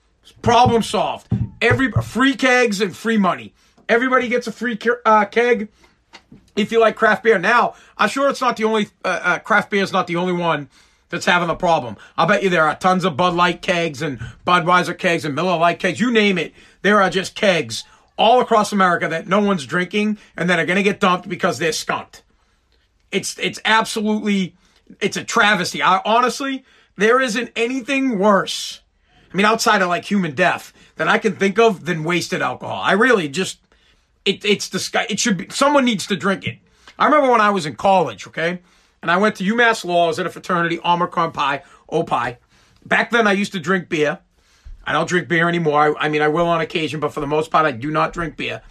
Problem 0.42 0.84
solved. 0.84 1.28
Every 1.62 1.92
free 1.92 2.36
kegs 2.36 2.82
and 2.82 2.96
free 2.96 3.18
money. 3.18 3.54
Everybody 3.88 4.28
gets 4.28 4.48
a 4.48 4.52
free 4.52 4.78
uh, 5.06 5.26
keg 5.26 5.70
if 6.58 6.72
you 6.72 6.80
like 6.80 6.96
craft 6.96 7.24
beer. 7.24 7.40
Now, 7.40 7.76
I'm 7.98 8.10
sure 8.10 8.30
it's 8.30 8.42
not 8.42 8.58
the 8.58 8.66
only, 8.66 8.88
uh, 9.06 9.20
uh, 9.24 9.40
craft 9.40 9.70
beer 9.70 9.84
is 9.84 9.94
not 9.94 10.08
the 10.08 10.18
only 10.18 10.34
one 10.34 10.70
that's 11.10 11.26
having 11.26 11.50
a 11.50 11.56
problem. 11.56 11.96
I 12.18 12.26
bet 12.26 12.44
you 12.44 12.50
there 12.50 12.66
are 12.66 12.76
tons 12.76 13.06
of 13.06 13.16
Bud 13.16 13.34
Light 13.34 13.62
kegs 13.62 14.02
and 14.02 14.20
Budweiser 14.46 14.98
kegs 14.98 15.24
and 15.24 15.36
Miller 15.36 15.58
Lite 15.58 15.80
kegs. 15.80 16.00
You 16.00 16.12
name 16.12 16.38
it. 16.38 16.54
There 16.82 17.02
are 17.02 17.10
just 17.10 17.36
kegs 17.36 17.86
all 18.18 18.42
across 18.42 18.74
America 18.74 19.08
that 19.08 19.28
no 19.28 19.40
one's 19.40 19.66
drinking 19.66 20.18
and 20.36 20.50
that 20.50 20.60
are 20.60 20.66
going 20.66 20.78
to 20.78 20.84
get 20.84 21.00
dumped 21.00 21.30
because 21.30 21.60
they're 21.60 21.72
skunked. 21.72 22.24
It's, 23.12 23.38
it's 23.40 23.60
absolutely, 23.64 24.56
it's 25.00 25.16
a 25.16 25.24
travesty. 25.24 25.82
I, 25.82 26.02
honestly, 26.04 26.66
there 26.98 27.22
isn't 27.22 27.52
anything 27.56 28.20
worse. 28.20 28.82
I 29.32 29.38
mean, 29.38 29.46
outside 29.46 29.82
of 29.82 29.88
like 29.88 30.06
human 30.06 30.34
death 30.34 30.74
that 30.96 31.08
I 31.08 31.20
can 31.20 31.36
think 31.36 31.60
of 31.60 31.86
than 31.86 32.04
wasted 32.04 32.42
alcohol. 32.42 32.82
I 32.82 32.94
really 32.94 33.30
just, 33.30 33.60
it, 34.28 34.46
it's 34.46 34.70
disgusting. 34.70 35.14
It 35.14 35.20
should 35.20 35.38
be, 35.38 35.48
someone 35.50 35.86
needs 35.86 36.06
to 36.08 36.16
drink 36.16 36.46
it. 36.46 36.60
I 37.00 37.06
remember 37.06 37.32
when 37.32 37.42
I 37.42 37.50
was 37.52 37.66
in 37.66 37.76
college, 37.76 38.28
okay? 38.28 38.60
And 39.02 39.10
I 39.10 39.18
went 39.18 39.36
to 39.38 39.44
UMass 39.44 39.86
Lowell, 39.86 40.04
I 40.04 40.08
was 40.08 40.20
at 40.20 40.26
a 40.26 40.30
fraternity, 40.30 40.80
Omicron 40.84 41.32
Pi, 41.32 41.64
Opie. 41.90 42.38
Back 42.86 43.12
then 43.12 43.28
I 43.28 43.32
used 43.32 43.54
to 43.54 43.60
drink 43.60 43.90
beer. 43.90 44.20
I 44.84 44.94
don't 44.94 45.08
drink 45.08 45.28
beer 45.28 45.48
anymore. 45.48 45.98
I, 45.98 46.06
I 46.06 46.10
mean, 46.10 46.22
I 46.22 46.28
will 46.28 46.48
on 46.48 46.62
occasion, 46.62 47.00
but 47.00 47.14
for 47.14 47.20
the 47.20 47.28
most 47.28 47.52
part, 47.52 47.66
I 47.66 47.72
do 47.72 47.92
not 47.92 48.14
drink 48.14 48.38
beer. 48.38 48.62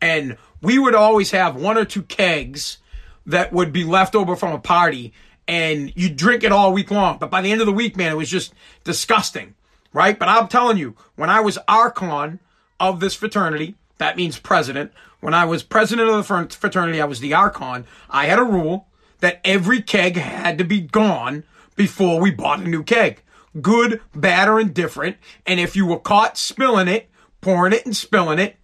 And 0.00 0.36
we 0.62 0.78
would 0.78 0.94
always 0.94 1.30
have 1.30 1.56
one 1.56 1.78
or 1.78 1.84
two 1.84 2.02
kegs 2.02 2.78
that 3.26 3.52
would 3.52 3.72
be 3.72 3.84
left 3.84 4.14
over 4.14 4.36
from 4.36 4.52
a 4.52 4.58
party 4.58 5.12
and 5.46 5.92
you 5.96 6.08
drink 6.08 6.44
it 6.44 6.52
all 6.52 6.72
week 6.72 6.90
long. 6.90 7.18
But 7.18 7.30
by 7.30 7.40
the 7.40 7.50
end 7.50 7.60
of 7.60 7.66
the 7.66 7.72
week, 7.72 7.96
man, 7.96 8.12
it 8.12 8.16
was 8.16 8.30
just 8.30 8.54
disgusting, 8.84 9.54
right? 9.92 10.18
But 10.18 10.28
I'm 10.28 10.46
telling 10.48 10.76
you, 10.76 10.94
when 11.16 11.30
I 11.30 11.40
was 11.40 11.58
archon 11.66 12.38
of 12.78 13.00
this 13.00 13.14
fraternity, 13.14 13.74
that 14.00 14.16
means 14.16 14.38
president. 14.38 14.92
When 15.20 15.34
I 15.34 15.44
was 15.44 15.62
president 15.62 16.08
of 16.08 16.26
the 16.26 16.56
fraternity, 16.56 17.02
I 17.02 17.04
was 17.04 17.20
the 17.20 17.34
archon. 17.34 17.84
I 18.08 18.24
had 18.26 18.38
a 18.38 18.44
rule 18.44 18.88
that 19.18 19.42
every 19.44 19.82
keg 19.82 20.16
had 20.16 20.56
to 20.56 20.64
be 20.64 20.80
gone 20.80 21.44
before 21.76 22.18
we 22.18 22.30
bought 22.30 22.60
a 22.60 22.66
new 22.66 22.82
keg. 22.82 23.22
Good, 23.60 24.00
bad, 24.14 24.48
or 24.48 24.58
indifferent. 24.58 25.18
And 25.46 25.60
if 25.60 25.76
you 25.76 25.84
were 25.84 25.98
caught 25.98 26.38
spilling 26.38 26.88
it, 26.88 27.10
pouring 27.42 27.74
it 27.74 27.84
and 27.84 27.94
spilling 27.94 28.38
it, 28.38 28.56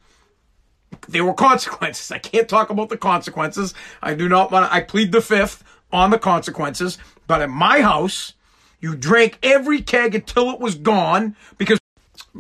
there 1.07 1.25
were 1.25 1.35
consequences. 1.49 2.11
I 2.11 2.19
can't 2.19 2.49
talk 2.49 2.71
about 2.71 2.89
the 2.89 2.97
consequences. 2.97 3.75
I 4.03 4.15
do 4.15 4.31
not 4.31 4.51
want 4.51 4.71
to, 4.71 4.75
I 4.75 4.81
plead 4.81 5.13
the 5.13 5.21
fifth 5.21 5.63
on 5.93 6.09
the 6.09 6.19
consequences. 6.19 6.97
But 7.27 7.43
at 7.43 7.51
my 7.51 7.83
house, 7.83 8.33
you 8.81 8.97
drank 8.97 9.39
every 9.43 9.83
keg 9.83 10.15
until 10.15 10.49
it 10.49 10.61
was 10.61 10.77
gone 10.77 11.37
because, 11.59 11.79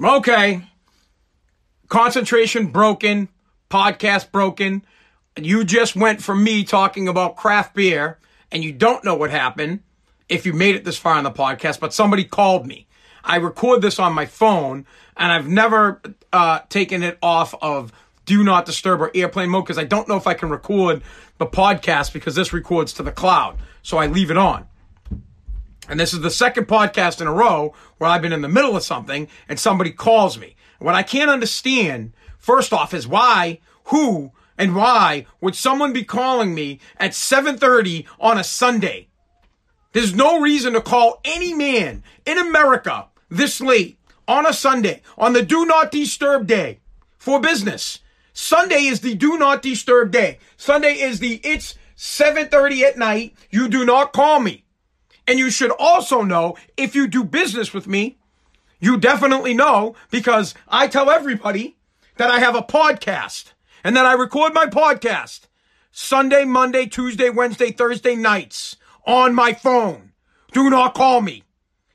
okay, 0.03 0.63
concentration 1.89 2.67
broken, 2.69 3.29
podcast 3.71 4.31
broken. 4.33 4.85
You 5.37 5.65
just 5.65 5.97
went 5.97 6.23
from 6.23 6.43
me 6.43 6.65
talking 6.65 7.09
about 7.09 7.37
craft 7.37 7.75
beer 7.75 8.19
and 8.51 8.65
you 8.65 8.73
don't 8.73 9.05
know 9.05 9.15
what 9.15 9.31
happened 9.31 9.81
if 10.29 10.47
you 10.47 10.53
made 10.53 10.75
it 10.75 10.85
this 10.85 10.99
far 10.99 11.15
on 11.15 11.25
the 11.25 11.31
podcast, 11.31 11.79
but 11.79 11.93
somebody 11.93 12.25
called 12.25 12.67
me. 12.67 12.87
I 13.23 13.37
record 13.37 13.83
this 13.83 13.99
on 13.99 14.13
my 14.13 14.27
phone 14.27 14.87
and 15.17 15.33
I've 15.33 15.49
never 15.49 16.01
uh, 16.33 16.61
taken 16.69 17.03
it 17.03 17.19
off 17.23 17.55
of 17.61 17.93
do 18.25 18.43
not 18.43 18.67
disturb 18.67 19.01
or 19.01 19.11
airplane 19.15 19.51
mode 19.51 19.65
because 19.65 19.79
I 19.79 19.85
don't 19.85 20.09
know 20.09 20.17
if 20.17 20.27
I 20.27 20.35
can 20.35 20.49
record 20.51 21.03
the 21.39 21.47
podcast 21.47 22.13
because 22.13 22.35
this 22.35 22.53
records 22.53 22.93
to 22.95 23.03
the 23.03 23.13
cloud. 23.13 23.57
So 23.83 23.99
I 23.99 24.07
leave 24.07 24.31
it 24.31 24.37
on. 24.37 24.67
And 25.89 26.01
this 26.01 26.13
is 26.13 26.21
the 26.21 26.31
second 26.31 26.67
podcast 26.67 27.21
in 27.21 27.29
a 27.29 27.33
row 27.33 27.73
where 27.99 28.11
I've 28.11 28.23
been 28.23 28.33
in 28.33 28.43
the 28.43 28.49
middle 28.49 28.77
of 28.77 28.83
something 28.83 29.29
and 29.49 29.59
somebody 29.59 29.93
calls 29.93 30.39
me. 30.39 30.57
What 30.79 30.95
I 30.95 31.03
can't 31.03 31.31
understand, 31.31 32.13
first 32.39 32.73
off, 32.73 32.93
is 32.93 33.07
why, 33.07 33.61
who, 33.85 34.33
and 34.59 34.75
why 34.75 35.27
would 35.41 35.55
someone 35.55 35.93
be 35.93 36.05
calling 36.05 36.55
me 36.55 36.81
at 36.99 37.13
7:30 37.13 38.07
on 38.19 38.39
a 38.39 38.45
Sunday? 38.45 39.09
There's 39.93 40.15
no 40.15 40.41
reason 40.41 40.75
to 40.75 40.81
call 40.81 41.21
any 41.25 41.55
man 41.55 42.03
in 42.25 42.39
America 42.39 43.07
this 43.31 43.61
late 43.61 43.99
on 44.29 44.47
a 44.47 44.53
Sunday, 44.53 45.03
on 45.17 45.33
the 45.33 45.43
do 45.43 45.65
not 45.65 45.91
disturb 45.91 46.47
day 46.47 46.81
for 47.19 47.41
business. 47.41 48.01
Sunday 48.33 48.85
is 48.85 49.01
the 49.01 49.15
do 49.15 49.39
not 49.39 49.63
disturb 49.63 50.11
day. 50.11 50.39
Sunday 50.57 51.01
is 51.01 51.21
the 51.21 51.41
it's 51.43 51.75
7:30 51.97 52.83
at 52.83 52.99
night. 52.99 53.35
You 53.51 53.69
do 53.69 53.85
not 53.85 54.13
call 54.13 54.41
me. 54.41 54.65
And 55.27 55.39
you 55.39 55.51
should 55.51 55.73
also 55.73 56.23
know 56.23 56.57
if 56.77 56.95
you 56.95 57.09
do 57.09 57.25
business 57.25 57.73
with 57.73 57.87
me, 57.87 58.19
you 58.79 58.99
definitely 58.99 59.55
know 59.55 59.95
because 60.11 60.55
I 60.69 60.89
tell 60.89 61.11
everybody 61.11 61.77
that 62.17 62.31
I 62.31 62.39
have 62.39 62.55
a 62.55 62.63
podcast 62.63 63.53
and 63.85 63.97
that 63.97 64.07
I 64.07 64.15
record 64.15 64.55
my 64.55 64.67
podcast 64.67 65.47
Sunday, 65.91 66.45
Monday, 66.45 66.87
Tuesday, 66.87 67.31
Wednesday, 67.31 67.71
Thursday 67.71 68.17
nights 68.17 68.77
on 69.07 69.35
my 69.35 69.55
phone. 69.55 70.13
Do 70.53 70.69
not 70.69 70.95
call 70.95 71.21
me. 71.21 71.43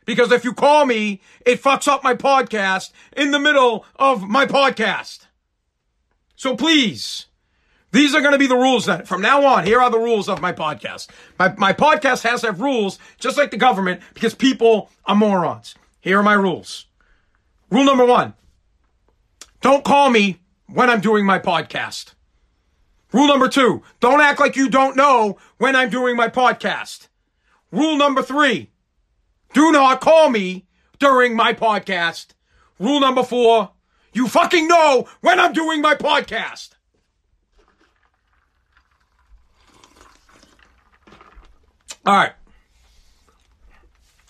Because 0.06 0.32
if 0.32 0.44
you 0.44 0.54
call 0.54 0.86
me, 0.86 1.22
it 1.46 1.62
fucks 1.62 1.88
up 1.88 2.04
my 2.04 2.15
podcast 2.15 2.91
in 3.15 3.32
the 3.32 3.39
middle 3.39 3.86
of 3.96 4.24
my 4.24 4.46
podcast. 4.46 5.28
So 6.36 6.56
please, 6.56 7.28
these 7.91 8.15
are 8.15 8.22
going 8.22 8.32
to 8.32 8.39
be 8.39 8.48
the 8.48 8.56
rules 8.56 8.86
then. 8.86 9.06
From 9.06 9.22
now 9.22 9.46
on, 9.46 9.65
here 9.65 9.80
are 9.80 9.91
the 9.91 10.00
rules 10.00 10.28
of 10.28 10.41
my 10.41 10.52
podcast. 10.52 11.08
My, 11.38 11.54
my 11.58 11.74
podcast 11.74 12.24
has 12.24 12.41
to 12.41 12.48
have 12.48 12.62
rules, 12.62 12.98
just 13.20 13.38
like 13.38 13.52
the 13.52 13.58
government, 13.58 14.02
because 14.13 14.34
people 14.34 14.89
are 15.06 15.15
morons. 15.15 15.76
Here 16.01 16.19
are 16.19 16.23
my 16.23 16.33
rules. 16.33 16.87
Rule 17.69 17.85
number 17.85 18.05
one. 18.05 18.33
Don't 19.61 19.83
call 19.83 20.09
me 20.09 20.41
when 20.67 20.89
I'm 20.89 20.99
doing 20.99 21.25
my 21.25 21.37
podcast. 21.37 22.15
Rule 23.13 23.27
number 23.27 23.47
two. 23.47 23.83
Don't 23.99 24.19
act 24.19 24.39
like 24.39 24.55
you 24.55 24.67
don't 24.67 24.97
know 24.97 25.37
when 25.57 25.75
I'm 25.75 25.89
doing 25.89 26.15
my 26.15 26.27
podcast. 26.27 27.07
Rule 27.71 27.97
number 27.97 28.23
three. 28.23 28.71
Do 29.53 29.71
not 29.71 30.01
call 30.01 30.29
me 30.29 30.65
during 30.97 31.35
my 31.35 31.53
podcast. 31.53 32.27
Rule 32.79 32.99
number 32.99 33.23
four. 33.23 33.71
You 34.13 34.27
fucking 34.27 34.67
know 34.67 35.07
when 35.21 35.39
I'm 35.39 35.53
doing 35.53 35.81
my 35.81 35.95
podcast. 35.95 36.71
All 42.05 42.15
right. 42.15 42.33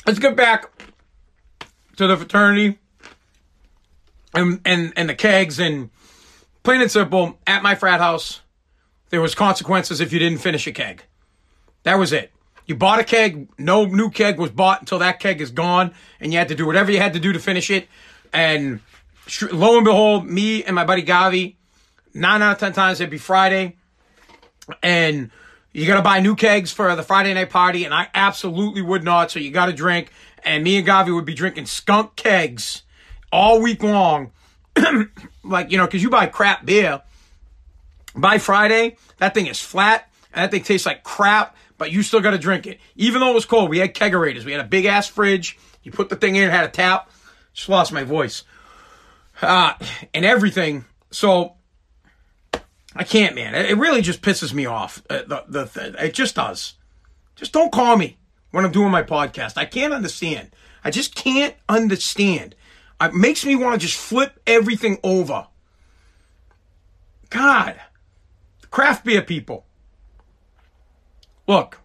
Let's 0.05 0.19
get 0.19 0.35
back 0.35 0.65
to 1.97 2.07
the 2.07 2.17
fraternity 2.17 2.79
and, 4.33 4.61
and, 4.65 4.93
and 4.95 5.09
the 5.09 5.15
kegs 5.15 5.59
and 5.59 5.89
plain 6.63 6.81
and 6.81 6.91
simple, 6.91 7.39
at 7.45 7.63
my 7.63 7.75
frat 7.75 7.99
house, 7.99 8.41
there 9.09 9.21
was 9.21 9.35
consequences 9.35 9.99
if 9.99 10.13
you 10.13 10.19
didn't 10.19 10.39
finish 10.39 10.67
a 10.67 10.71
keg. 10.71 11.03
That 11.83 11.99
was 11.99 12.13
it. 12.13 12.31
You 12.65 12.75
bought 12.75 12.99
a 12.99 13.03
keg, 13.03 13.49
no 13.57 13.85
new 13.85 14.09
keg 14.09 14.39
was 14.39 14.51
bought 14.51 14.79
until 14.79 14.99
that 14.99 15.19
keg 15.19 15.41
is 15.41 15.51
gone, 15.51 15.93
and 16.19 16.31
you 16.31 16.39
had 16.39 16.47
to 16.49 16.55
do 16.55 16.65
whatever 16.65 16.91
you 16.91 16.99
had 16.99 17.13
to 17.13 17.19
do 17.19 17.33
to 17.33 17.39
finish 17.39 17.69
it. 17.69 17.87
And 18.31 18.79
lo 19.51 19.75
and 19.75 19.85
behold, 19.85 20.25
me 20.25 20.63
and 20.63 20.75
my 20.75 20.85
buddy 20.85 21.03
Gavi, 21.03 21.55
nine 22.13 22.41
out 22.41 22.53
of 22.53 22.57
ten 22.59 22.71
times 22.71 23.01
it'd 23.01 23.09
be 23.09 23.17
Friday, 23.17 23.75
and 24.81 25.31
you 25.73 25.87
got 25.87 25.95
to 25.95 26.01
buy 26.01 26.19
new 26.19 26.35
kegs 26.35 26.71
for 26.71 26.95
the 26.95 27.03
Friday 27.03 27.33
night 27.33 27.49
party, 27.49 27.83
and 27.83 27.93
I 27.93 28.07
absolutely 28.13 28.81
would 28.81 29.03
not. 29.03 29.31
So 29.31 29.39
you 29.39 29.51
got 29.51 29.65
to 29.65 29.73
drink, 29.73 30.11
and 30.43 30.63
me 30.63 30.77
and 30.77 30.87
Gavi 30.87 31.13
would 31.13 31.25
be 31.25 31.33
drinking 31.33 31.65
skunk 31.65 32.15
kegs 32.15 32.83
all 33.31 33.61
week 33.61 33.83
long, 33.83 34.31
like 35.43 35.71
you 35.71 35.77
know, 35.77 35.85
because 35.85 36.03
you 36.03 36.09
buy 36.09 36.27
crap 36.27 36.65
beer. 36.65 37.01
By 38.13 38.39
Friday, 38.39 38.97
that 39.19 39.33
thing 39.33 39.47
is 39.47 39.61
flat, 39.61 40.09
and 40.33 40.43
that 40.43 40.51
thing 40.51 40.63
tastes 40.63 40.85
like 40.85 41.03
crap. 41.03 41.55
But 41.77 41.91
you 41.91 42.03
still 42.03 42.19
got 42.19 42.31
to 42.31 42.37
drink 42.37 42.67
it, 42.67 42.79
even 42.95 43.21
though 43.21 43.31
it 43.31 43.33
was 43.33 43.45
cold. 43.45 43.69
We 43.69 43.79
had 43.79 43.95
kegerators. 43.95 44.43
We 44.43 44.51
had 44.51 44.61
a 44.61 44.67
big 44.67 44.85
ass 44.85 45.07
fridge. 45.07 45.57
You 45.83 45.91
put 45.91 46.09
the 46.09 46.15
thing 46.15 46.35
in, 46.35 46.43
it 46.43 46.51
had 46.51 46.65
a 46.65 46.69
tap. 46.69 47.09
Just 47.53 47.69
lost 47.69 47.91
my 47.91 48.03
voice, 48.03 48.43
uh, 49.41 49.73
and 50.13 50.25
everything. 50.25 50.85
So 51.09 51.55
I 52.95 53.03
can't, 53.03 53.35
man. 53.35 53.55
It 53.55 53.77
really 53.77 54.01
just 54.01 54.21
pisses 54.21 54.53
me 54.53 54.65
off. 54.65 55.01
Uh, 55.09 55.21
the, 55.25 55.43
the, 55.47 55.95
it 56.05 56.13
just 56.13 56.35
does. 56.35 56.73
Just 57.35 57.53
don't 57.53 57.71
call 57.71 57.97
me 57.97 58.17
when 58.51 58.65
I'm 58.65 58.71
doing 58.71 58.91
my 58.91 59.03
podcast. 59.03 59.57
I 59.57 59.65
can't 59.65 59.93
understand. 59.93 60.51
I 60.83 60.91
just 60.91 61.15
can't 61.15 61.55
understand. 61.67 62.55
It 63.01 63.13
makes 63.13 63.45
me 63.45 63.55
want 63.55 63.79
to 63.79 63.85
just 63.85 63.97
flip 63.97 64.39
everything 64.45 64.99
over. 65.03 65.47
God, 67.29 67.79
craft 68.69 69.05
beer 69.05 69.21
people. 69.21 69.65
Look, 71.47 71.79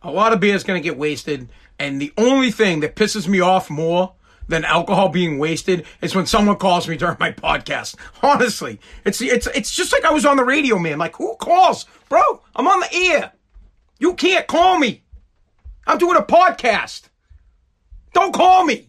a 0.00 0.10
lot 0.10 0.32
of 0.32 0.40
beer 0.40 0.54
is 0.54 0.64
going 0.64 0.80
to 0.80 0.88
get 0.88 0.96
wasted, 0.96 1.48
and 1.78 2.00
the 2.00 2.12
only 2.16 2.50
thing 2.50 2.80
that 2.80 2.96
pisses 2.96 3.28
me 3.28 3.40
off 3.40 3.68
more 3.68 4.14
than 4.48 4.64
alcohol 4.64 5.08
being 5.08 5.38
wasted 5.38 5.84
is 6.00 6.14
when 6.14 6.26
someone 6.26 6.56
calls 6.56 6.88
me 6.88 6.96
during 6.96 7.16
my 7.20 7.32
podcast. 7.32 7.96
Honestly, 8.22 8.80
it's 9.04 9.20
it's 9.20 9.46
it's 9.48 9.74
just 9.74 9.92
like 9.92 10.04
I 10.04 10.12
was 10.12 10.24
on 10.24 10.36
the 10.36 10.44
radio, 10.44 10.78
man. 10.78 10.98
Like 10.98 11.16
who 11.16 11.36
calls, 11.36 11.86
bro? 12.08 12.22
I'm 12.56 12.66
on 12.66 12.80
the 12.80 12.94
air. 12.94 13.32
You 13.98 14.14
can't 14.14 14.46
call 14.46 14.78
me. 14.78 15.02
I'm 15.86 15.98
doing 15.98 16.16
a 16.16 16.22
podcast. 16.22 17.08
Don't 18.12 18.32
call 18.32 18.64
me. 18.64 18.88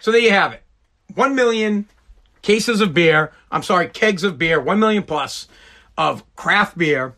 So 0.00 0.12
there 0.12 0.20
you 0.20 0.30
have 0.30 0.52
it. 0.52 0.62
One 1.14 1.34
million 1.34 1.88
cases 2.42 2.80
of 2.80 2.92
beer. 2.92 3.32
I'm 3.50 3.62
sorry, 3.62 3.88
kegs 3.88 4.24
of 4.24 4.38
beer. 4.38 4.60
One 4.60 4.78
million 4.78 5.02
plus 5.02 5.48
of 5.96 6.22
craft 6.36 6.76
beer 6.76 7.14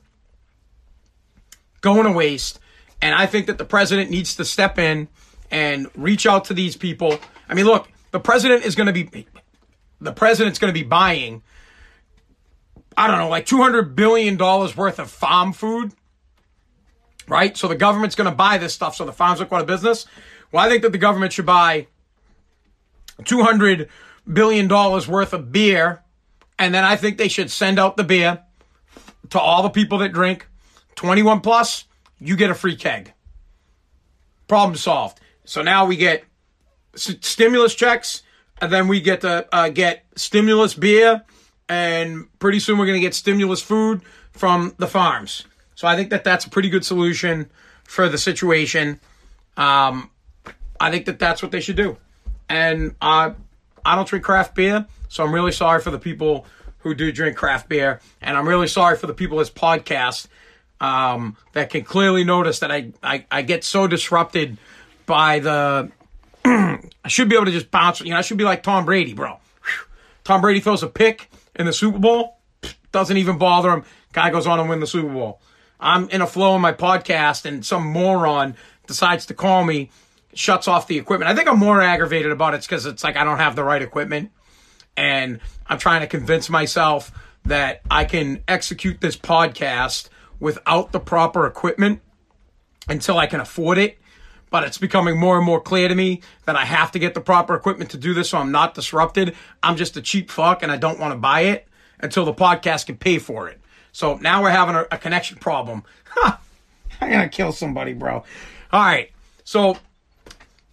going 1.81 2.05
to 2.05 2.13
waste. 2.13 2.61
And 3.03 3.15
I 3.15 3.27
think 3.27 3.47
that 3.47 3.59
the 3.59 3.65
president 3.65 4.11
needs 4.11 4.37
to 4.37 4.45
step 4.45 4.79
in 4.79 5.09
and 5.51 5.89
reach 5.95 6.27
out 6.27 6.47
to 6.47 6.55
these 6.55 6.77
people. 6.77 7.19
I 7.49 7.55
mean, 7.55 7.67
look, 7.67 7.89
the 8.11 8.21
president 8.21 8.65
is 8.65 8.75
going 8.75 8.87
to 8.87 8.93
be, 8.93 9.27
the 10.01 10.13
president's 10.13 10.59
going 10.59 10.73
to 10.73 10.79
be 10.79 10.87
buying, 10.87 11.43
I 12.97 13.07
don't 13.07 13.19
know, 13.19 13.29
like 13.29 13.47
$200 13.47 13.95
billion 13.95 14.37
worth 14.39 14.99
of 14.99 15.11
farm 15.11 15.53
food, 15.53 15.93
right? 17.29 17.57
So 17.57 17.69
the 17.69 17.77
government's 17.77 18.15
going 18.15 18.31
to 18.31 18.37
buy 18.37 18.59
this 18.59 18.75
stuff 18.75 18.97
so 18.97 19.05
the 19.05 19.13
farms 19.13 19.41
go 19.41 19.57
out 19.57 19.63
of 19.63 19.67
business. 19.67 20.07
Well, 20.53 20.65
I 20.65 20.69
think 20.69 20.83
that 20.83 20.93
the 20.93 20.99
government 20.99 21.33
should 21.33 21.47
buy 21.47 21.87
$200 23.23 23.89
billion 24.33 24.69
worth 24.69 25.33
of 25.33 25.53
beer. 25.53 26.03
And 26.59 26.75
then 26.75 26.85
I 26.85 26.97
think 26.97 27.19
they 27.19 27.29
should 27.29 27.51
send 27.51 27.79
out 27.79 27.97
the 27.97 28.05
beer 28.05 28.43
to 29.31 29.41
all 29.41 29.63
the 29.63 29.71
people 29.71 29.99
that 29.99 30.13
drink 30.13 30.49
21 30.95 31.41
plus, 31.41 31.85
you 32.19 32.37
get 32.37 32.51
a 32.51 32.55
free 32.55 32.77
keg. 32.77 33.13
Problem 34.49 34.77
solved. 34.77 35.21
So 35.45 35.63
now 35.63 35.85
we 35.85 35.97
get 35.97 36.25
s- 36.95 37.17
stimulus 37.21 37.75
checks, 37.75 38.23
and 38.61 38.73
then 38.73 38.89
we 38.89 39.01
get 39.01 39.21
to 39.21 39.47
uh, 39.53 39.69
get 39.69 40.05
stimulus 40.17 40.75
beer, 40.75 41.23
and 41.69 42.27
pretty 42.39 42.61
soon 42.61 42.79
we're 42.79 42.87
going 42.87 42.97
to 42.97 43.05
get 43.07 43.15
stimulus 43.15 43.61
food 43.61 44.01
from 44.33 44.75
the 44.79 44.87
farms. 44.87 45.45
So 45.77 45.87
I 45.87 45.95
think 45.95 46.11
that 46.11 46.25
that's 46.25 46.45
a 46.47 46.51
pretty 46.51 46.69
good 46.69 46.85
solution 46.85 47.49
for 47.85 48.09
the 48.09 48.19
situation. 48.19 48.99
Um, 49.57 50.11
I 50.81 50.91
think 50.91 51.07
that 51.07 51.19
that's 51.19 51.43
what 51.43 51.53
they 51.53 51.61
should 51.61 51.77
do. 51.77 51.97
And 52.49 52.95
uh, 53.01 53.33
I 53.85 53.95
don't 53.95 54.09
drink 54.09 54.25
craft 54.25 54.55
beer, 54.55 54.87
so 55.09 55.23
I'm 55.23 55.33
really 55.33 55.53
sorry 55.53 55.81
for 55.81 55.91
the 55.91 55.99
people 55.99 56.47
who 56.79 56.95
do 56.95 57.13
drink 57.13 57.37
craft 57.37 57.69
beer, 57.69 58.01
and 58.21 58.37
I'm 58.37 58.49
really 58.49 58.69
sorry 58.69 58.97
for 58.97 59.07
the 59.07 59.15
people 59.15 59.39
this 59.39 59.51
podcast 59.51 60.29
um, 60.81 61.37
that 61.53 61.71
can 61.71 61.83
clearly 61.83 62.25
notice 62.25 62.61
that 62.61 62.71
I, 62.71 62.93
I, 63.03 63.27
I 63.31 63.43
get 63.43 63.63
so 63.65 63.87
disrupted 63.87 64.57
by 65.05 65.41
the. 65.41 65.91
I 66.45 67.09
should 67.09 67.29
be 67.29 67.35
able 67.35 67.47
to 67.47 67.53
just 67.53 67.71
bounce. 67.71 68.01
You 68.01 68.11
know, 68.11 68.19
I 68.19 68.23
should 68.23 68.39
be 68.39 68.45
like 68.45 68.63
Tom 68.63 68.85
Brady, 68.85 69.15
bro. 69.15 69.39
Tom 70.25 70.41
Brady 70.41 70.61
throws 70.61 70.83
a 70.83 70.89
pick 70.89 71.31
in 71.57 71.67
the 71.67 71.73
Super 71.73 71.99
Bowl, 71.99 72.39
doesn't 72.93 73.17
even 73.17 73.37
bother 73.37 73.71
him. 73.71 73.85
Guy 74.13 74.31
goes 74.31 74.47
on 74.47 74.59
and 74.61 74.69
win 74.69 74.81
the 74.81 74.87
Super 74.87 75.13
Bowl. 75.13 75.41
I'm 75.79 76.09
in 76.11 76.21
a 76.21 76.27
flow 76.27 76.57
in 76.57 76.63
my 76.63 76.73
podcast, 76.73 77.45
and 77.45 77.65
some 77.65 77.87
moron 77.87 78.57
decides 78.87 79.27
to 79.27 79.35
call 79.35 79.65
me, 79.65 79.91
shuts 80.35 80.69
off 80.69 80.87
the 80.87 80.99
equipment. 80.99 81.31
I 81.31 81.35
think 81.35 81.49
I'm 81.49 81.59
more 81.59 81.81
aggravated 81.81 82.33
about 82.33 82.55
it 82.55 82.63
because 82.63 82.87
it's 82.87 83.05
like 83.05 83.17
I 83.17 83.25
don't 83.25 83.39
have 83.39 83.57
the 83.57 83.65
right 83.65 83.83
equipment, 83.83 84.31
and 84.97 85.41
I'm 85.67 85.79
trying 85.79 86.01
to 86.01 86.07
convince 86.07 86.49
myself 86.49 87.13
that 87.45 87.81
I 87.91 88.05
can 88.05 88.43
execute 88.49 89.01
this 89.01 89.17
podcast 89.17 90.09
without 90.41 90.93
the 90.93 91.01
proper 91.01 91.47
equipment 91.47 92.01
until 92.89 93.19
I 93.19 93.27
can 93.27 93.41
afford 93.41 93.79
it. 93.79 93.99
But 94.51 94.65
it's 94.65 94.79
becoming 94.79 95.19
more 95.19 95.37
and 95.37 95.45
more 95.45 95.61
clear 95.61 95.89
to 95.89 95.95
me 95.95 96.23
that 96.45 96.57
I 96.57 96.65
have 96.65 96.93
to 96.93 96.99
get 96.99 97.15
the 97.15 97.21
proper 97.21 97.55
equipment 97.55 97.91
to 97.91 97.99
do 97.99 98.15
this 98.15 98.31
so 98.31 98.39
I'm 98.39 98.53
not 98.53 98.75
disrupted. 98.75 99.35
I'm 99.63 99.77
just 99.77 99.97
a 99.97 100.03
cheap 100.03 100.31
fuck 100.31 100.63
and 100.63 100.71
I 100.71 100.77
don't 100.77 101.01
want 101.01 101.13
to 101.13 101.19
buy 101.19 101.43
it 101.43 101.67
until 101.99 102.25
the 102.25 102.33
podcast 102.33 102.87
can 102.87 102.97
pay 102.97 103.19
for 103.19 103.49
it. 103.49 103.61
So 103.97 104.17
now 104.17 104.43
we're 104.43 104.51
having 104.51 104.75
a, 104.75 104.85
a 104.93 104.99
connection 104.99 105.39
problem. 105.39 105.83
I'm 106.23 106.37
going 107.01 107.23
to 107.23 107.35
kill 107.35 107.51
somebody, 107.51 107.95
bro. 107.95 108.25
All 108.71 108.85
right. 108.85 109.11
So 109.43 109.79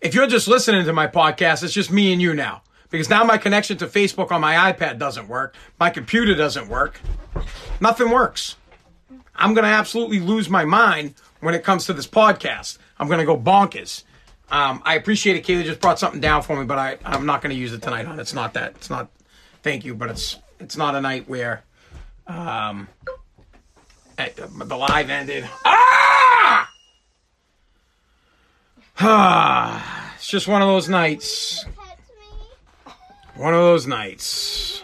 if 0.02 0.14
you're 0.14 0.28
just 0.28 0.50
listening 0.50 0.84
to 0.84 0.92
my 0.92 1.08
podcast, 1.08 1.64
it's 1.64 1.72
just 1.72 1.90
me 1.90 2.12
and 2.12 2.22
you 2.22 2.34
now. 2.34 2.64
Because 2.90 3.10
now 3.10 3.24
my 3.24 3.38
connection 3.38 3.78
to 3.78 3.88
Facebook 3.88 4.34
on 4.34 4.42
my 4.42 4.74
iPad 4.74 5.00
doesn't 5.00 5.30
work. 5.30 5.56
My 5.80 5.90
computer 5.90 6.36
doesn't 6.36 6.68
work. 6.68 7.00
Nothing 7.80 8.10
works. 8.10 8.58
I'm 9.38 9.54
going 9.54 9.64
to 9.64 9.72
absolutely 9.72 10.20
lose 10.20 10.50
my 10.50 10.66
mind 10.66 11.14
when 11.40 11.56
it 11.56 11.64
comes 11.64 11.86
to 11.86 11.94
this 11.94 12.06
podcast. 12.06 12.78
I'm 13.00 13.08
going 13.08 13.20
to 13.20 13.26
go 13.26 13.38
bonkers. 13.38 14.04
Um, 14.52 14.82
I 14.84 14.96
appreciate 14.96 15.38
it. 15.38 15.46
Kaylee 15.46 15.64
just 15.64 15.80
brought 15.80 15.98
something 15.98 16.20
down 16.20 16.42
for 16.42 16.60
me, 16.60 16.66
but 16.66 16.78
I, 16.78 16.98
I'm 17.06 17.26
not 17.26 17.42
going 17.42 17.56
to 17.56 17.60
use 17.60 17.72
it 17.72 17.82
tonight. 17.82 18.06
On 18.06 18.20
it's 18.20 18.34
not 18.34 18.54
that. 18.56 18.72
It's 18.76 18.90
not. 18.90 19.10
Thank 19.62 19.86
you, 19.86 19.96
but 19.96 20.10
it's 20.10 20.40
it's 20.60 20.76
not 20.76 20.94
a 20.94 21.00
night 21.00 21.30
where 21.30 21.64
um, 22.28 22.88
at, 24.18 24.36
the 24.36 24.78
live 24.78 25.10
ended. 25.10 25.48
Ah! 25.66 26.70
Ah! 29.00 30.14
it's 30.16 30.28
just 30.28 30.48
one 30.48 30.62
of 30.62 30.68
those 30.68 30.90
nights. 30.90 31.66
One 33.36 33.54
of 33.54 33.60
those 33.60 33.88
nights. 33.88 34.84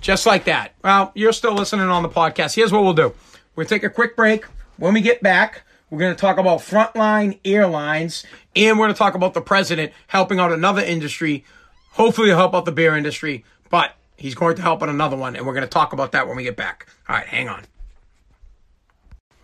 Just 0.00 0.26
like 0.26 0.44
that. 0.44 0.74
Well, 0.82 1.12
you're 1.14 1.32
still 1.32 1.54
listening 1.54 1.88
on 1.88 2.02
the 2.02 2.08
podcast. 2.08 2.54
Here's 2.54 2.72
what 2.72 2.82
we'll 2.82 2.92
do. 2.92 3.14
We'll 3.54 3.66
take 3.66 3.84
a 3.84 3.90
quick 3.90 4.16
break. 4.16 4.44
When 4.76 4.94
we 4.94 5.00
get 5.00 5.22
back, 5.22 5.62
we're 5.90 5.98
going 5.98 6.14
to 6.14 6.20
talk 6.20 6.36
about 6.36 6.60
frontline 6.60 7.38
airlines 7.44 8.24
and 8.54 8.78
we're 8.78 8.86
going 8.86 8.94
to 8.94 8.98
talk 8.98 9.14
about 9.14 9.34
the 9.34 9.40
president 9.40 9.92
helping 10.08 10.38
out 10.38 10.52
another 10.52 10.82
industry. 10.82 11.44
Hopefully, 11.92 12.30
help 12.30 12.54
out 12.54 12.64
the 12.64 12.72
beer 12.72 12.96
industry, 12.96 13.44
but 13.70 13.94
he's 14.16 14.34
going 14.34 14.56
to 14.56 14.62
help 14.62 14.82
on 14.82 14.88
another 14.88 15.16
one, 15.16 15.36
and 15.36 15.46
we're 15.46 15.54
going 15.54 15.62
to 15.62 15.68
talk 15.68 15.92
about 15.92 16.12
that 16.12 16.26
when 16.26 16.36
we 16.36 16.42
get 16.42 16.56
back. 16.56 16.86
All 17.08 17.16
right, 17.16 17.26
hang 17.26 17.48
on. 17.48 17.62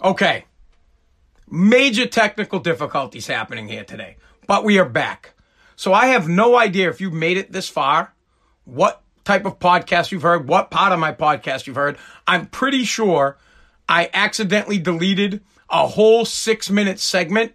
Okay. 0.02 0.44
Major 1.48 2.06
technical 2.06 2.58
difficulties 2.58 3.26
happening 3.26 3.68
here 3.68 3.84
today, 3.84 4.16
but 4.46 4.64
we 4.64 4.78
are 4.78 4.88
back. 4.88 5.34
So 5.76 5.92
I 5.92 6.06
have 6.06 6.28
no 6.28 6.56
idea 6.56 6.88
if 6.88 7.00
you've 7.00 7.12
made 7.12 7.36
it 7.36 7.52
this 7.52 7.68
far, 7.68 8.14
what 8.64 9.02
type 9.24 9.44
of 9.44 9.58
podcast 9.58 10.10
you've 10.10 10.22
heard, 10.22 10.48
what 10.48 10.70
part 10.70 10.92
of 10.92 10.98
my 10.98 11.12
podcast 11.12 11.66
you've 11.66 11.76
heard. 11.76 11.98
I'm 12.26 12.46
pretty 12.46 12.84
sure 12.84 13.36
I 13.88 14.10
accidentally 14.12 14.78
deleted 14.78 15.42
a 15.70 15.86
whole 15.86 16.24
six 16.24 16.70
minute 16.70 16.98
segment. 16.98 17.52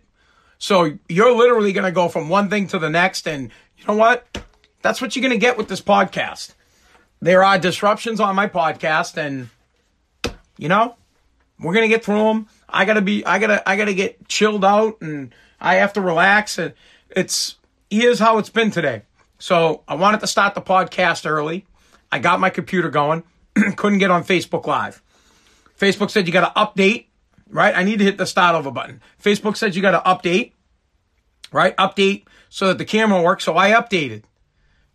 So 0.57 0.97
you're 1.07 1.35
literally 1.35 1.73
going 1.73 1.85
to 1.85 1.91
go 1.91 2.09
from 2.09 2.29
one 2.29 2.49
thing 2.49 2.67
to 2.69 2.79
the 2.79 2.89
next. 2.89 3.27
And 3.27 3.51
you 3.77 3.85
know 3.87 3.95
what? 3.95 4.43
That's 4.81 5.01
what 5.01 5.15
you're 5.15 5.21
going 5.21 5.37
to 5.37 5.37
get 5.37 5.57
with 5.57 5.67
this 5.67 5.81
podcast. 5.81 6.53
There 7.19 7.43
are 7.43 7.57
disruptions 7.57 8.19
on 8.19 8.35
my 8.35 8.47
podcast 8.47 9.17
and 9.17 9.49
you 10.57 10.69
know, 10.69 10.95
we're 11.59 11.73
to 11.73 11.87
get 11.87 12.03
through 12.03 12.23
them. 12.23 12.47
I 12.67 12.85
got 12.85 12.95
to 12.95 13.01
be, 13.01 13.25
I 13.25 13.39
got 13.39 13.47
to, 13.47 13.69
I 13.69 13.77
got 13.77 13.85
to 13.85 13.93
get 13.93 14.27
chilled 14.27 14.65
out 14.65 15.01
and 15.01 15.33
I 15.59 15.75
have 15.75 15.93
to 15.93 16.01
relax. 16.01 16.57
And 16.57 16.73
it's, 17.09 17.55
here's 17.89 18.19
how 18.19 18.37
it's 18.37 18.49
been 18.49 18.71
today. 18.71 19.03
So 19.39 19.83
I 19.87 19.95
wanted 19.95 20.19
to 20.21 20.27
start 20.27 20.55
the 20.55 20.61
podcast 20.61 21.29
early. 21.29 21.65
I 22.11 22.19
got 22.19 22.39
my 22.39 22.49
computer 22.49 22.89
going. 22.89 23.23
Couldn't 23.75 23.99
get 23.99 24.11
on 24.11 24.23
Facebook 24.23 24.65
Live. 24.65 25.01
Facebook 25.79 26.09
said 26.09 26.25
you 26.27 26.33
got 26.33 26.53
to 26.53 26.59
update, 26.59 27.05
right? 27.49 27.75
I 27.75 27.83
need 27.83 27.99
to 27.99 28.05
hit 28.05 28.17
the 28.17 28.25
start 28.25 28.55
over 28.55 28.71
button. 28.71 29.01
Facebook 29.21 29.55
said 29.55 29.75
you 29.75 29.81
got 29.81 29.91
to 29.91 30.09
update, 30.09 30.53
right? 31.51 31.75
Update 31.77 32.25
so 32.49 32.67
that 32.67 32.77
the 32.77 32.85
camera 32.85 33.21
works. 33.21 33.43
So 33.43 33.55
I 33.55 33.71
updated. 33.71 34.23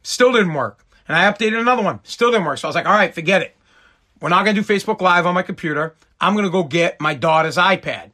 Still 0.02 0.32
didn't 0.32 0.54
work. 0.54 0.84
And 1.08 1.16
I 1.16 1.30
updated 1.30 1.60
another 1.60 1.82
one. 1.82 2.00
Still 2.04 2.30
didn't 2.30 2.46
work. 2.46 2.58
So 2.58 2.68
I 2.68 2.70
was 2.70 2.74
like, 2.74 2.86
all 2.86 2.92
right, 2.92 3.14
forget 3.14 3.42
it. 3.42 3.56
We're 4.20 4.28
not 4.28 4.44
going 4.44 4.54
to 4.54 4.62
do 4.62 4.66
Facebook 4.66 5.00
Live 5.00 5.26
on 5.26 5.34
my 5.34 5.42
computer. 5.42 5.94
I'm 6.20 6.34
going 6.34 6.44
to 6.44 6.50
go 6.50 6.62
get 6.62 7.00
my 7.00 7.14
daughter's 7.14 7.56
iPad. 7.56 8.12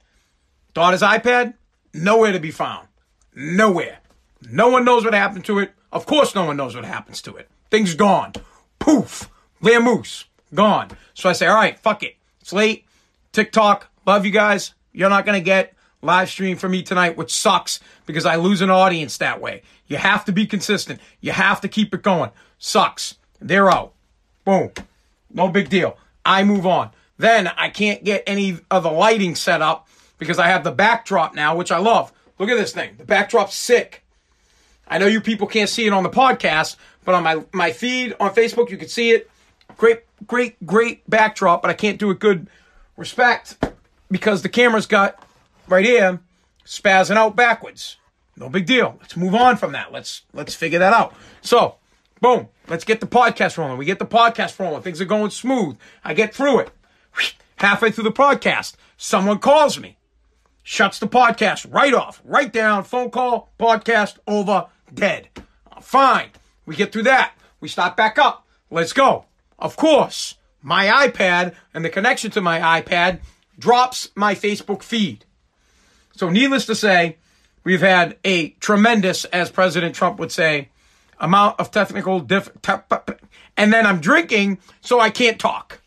Daughter's 0.73 1.03
iPad, 1.03 1.55
nowhere 1.93 2.33
to 2.33 2.41
be 2.41 2.51
found. 2.51 2.89
Nowhere. 3.35 3.99
No 4.51 4.69
one 4.69 4.85
knows 4.85 5.05
what 5.05 5.13
happened 5.13 5.45
to 5.47 5.59
it. 5.59 5.73
Of 5.93 6.07
course, 6.07 6.35
no 6.35 6.45
one 6.45 6.57
knows 6.57 6.75
what 6.75 6.85
happens 6.85 7.21
to 7.23 7.37
it. 7.37 7.49
Things 7.71 7.95
gone. 7.95 8.33
Poof. 8.79 9.29
Moose. 9.61 10.25
Gone. 10.55 10.89
So 11.15 11.29
I 11.29 11.33
say, 11.33 11.47
all 11.47 11.57
right, 11.57 11.79
fuck 11.79 12.03
it. 12.03 12.17
It's 12.41 12.53
late. 12.53 12.87
TikTok. 13.33 13.91
Love 14.07 14.25
you 14.25 14.33
guys. 14.33 14.75
You're 14.93 15.11
not 15.11 15.27
going 15.27 15.39
to 15.39 15.45
get 15.45 15.75
live 16.01 16.31
stream 16.31 16.57
for 16.57 16.69
me 16.69 16.83
tonight, 16.83 17.17
which 17.17 17.35
sucks 17.35 17.81
because 18.07 18.25
I 18.25 18.37
lose 18.37 18.63
an 18.63 18.71
audience 18.71 19.19
that 19.19 19.41
way. 19.41 19.63
You 19.87 19.97
have 19.97 20.25
to 20.27 20.33
be 20.33 20.47
consistent. 20.47 21.01
You 21.21 21.33
have 21.33 21.61
to 21.63 21.69
keep 21.69 21.93
it 21.93 22.03
going. 22.03 22.31
Sucks. 22.59 23.17
They're 23.41 23.71
out. 23.71 23.93
Boom. 24.45 24.71
No 25.31 25.49
big 25.49 25.69
deal. 25.69 25.97
I 26.25 26.45
move 26.45 26.67
on. 26.67 26.91
Then 27.17 27.49
I 27.49 27.69
can't 27.69 28.05
get 28.05 28.23
any 28.27 28.59
of 28.71 28.83
the 28.83 28.91
lighting 28.91 29.35
set 29.35 29.63
up 29.63 29.89
because 30.19 30.39
I 30.39 30.49
have 30.49 30.65
the 30.65 30.73
backdrop 30.73 31.35
now, 31.35 31.57
which 31.57 31.73
I 31.73 31.79
love. 31.79 32.13
Look 32.39 32.49
at 32.49 32.57
this 32.57 32.73
thing. 32.73 32.95
The 32.99 33.05
backdrop's 33.05 33.55
sick. 33.55 34.05
I 34.87 34.99
know 34.99 35.07
you 35.07 35.21
people 35.21 35.47
can't 35.47 35.69
see 35.69 35.87
it 35.87 35.93
on 35.93 36.03
the 36.03 36.11
podcast, 36.11 36.77
but 37.05 37.15
on 37.15 37.23
my, 37.23 37.45
my 37.53 37.73
feed 37.73 38.15
on 38.21 38.35
Facebook, 38.35 38.71
you 38.71 38.77
can 38.77 38.89
see 38.89 39.11
it. 39.11 39.31
Great, 39.77 40.01
great, 40.27 40.65
great 40.67 41.09
backdrop, 41.09 41.63
but 41.63 41.71
I 41.71 41.75
can't 41.75 41.99
do 41.99 42.11
it 42.11 42.19
good 42.19 42.49
respect 42.97 43.57
because 44.11 44.43
the 44.43 44.49
camera's 44.49 44.87
got 44.87 45.23
right 45.69 45.85
here 45.85 46.21
spazzing 46.65 47.17
out 47.17 47.37
backwards. 47.37 47.97
No 48.37 48.49
big 48.49 48.67
deal. 48.67 48.97
Let's 49.01 49.17
move 49.17 49.35
on 49.35 49.57
from 49.57 49.73
that. 49.73 49.93
Let's 49.93 50.23
let's 50.33 50.55
figure 50.55 50.79
that 50.79 50.93
out. 50.93 51.15
So, 51.43 51.77
boom. 52.21 52.49
Let's 52.69 52.85
get 52.85 53.01
the 53.01 53.07
podcast 53.07 53.59
rolling. 53.59 53.79
We 53.79 53.85
get 53.85 53.99
the 53.99 54.07
podcast 54.07 54.59
rolling. 54.59 54.83
Things 54.83 55.01
are 55.01 55.07
going 55.07 55.31
smooth. 55.31 55.77
I 56.05 56.15
get 56.15 56.35
through 56.35 56.61
it. 56.61 56.71
Halfway 57.57 57.91
through 57.91 58.05
the 58.05 58.13
podcast, 58.13 58.75
someone 58.97 59.39
calls 59.39 59.79
me 59.79 59.99
shuts 60.69 60.99
the 60.99 61.09
podcast 61.09 61.67
right 61.73 61.95
off, 61.95 62.21
right 62.27 62.53
down, 62.53 62.85
phone 62.85 63.11
call, 63.11 63.51
podcast 63.59 64.19
over, 64.27 64.67
dead. 64.93 65.27
Fine. 65.81 66.29
We 66.67 66.77
get 66.77 66.93
through 66.93 67.05
that. 67.05 67.33
We 67.59 67.69
start 67.69 67.97
back 67.97 68.19
up. 68.19 68.47
Let's 68.71 68.93
go. 68.93 69.25
Of 69.59 69.77
course, 69.77 70.35
my 70.61 71.09
iPad 71.09 71.55
and 71.73 71.83
the 71.83 71.89
connection 71.89 72.31
to 72.33 72.43
my 72.43 72.83
iPad 72.83 73.21
drops 73.59 74.11
my 74.15 74.35
Facebook 74.35 74.83
feed. 74.83 75.25
So, 76.15 76.29
needless 76.29 76.67
to 76.67 76.75
say, 76.75 77.17
we've 77.65 77.81
had 77.81 78.19
a 78.23 78.51
tremendous, 78.61 79.25
as 79.25 79.51
President 79.51 79.95
Trump 79.95 80.19
would 80.19 80.31
say, 80.31 80.69
amount 81.21 81.59
of 81.61 81.71
technical 81.71 82.21
diff. 82.21 82.51
and 83.57 83.73
then 83.73 83.87
I'm 83.87 84.01
drinking, 84.01 84.59
so 84.81 85.01
I 85.01 85.11
can't 85.11 85.39
talk. 85.39 85.81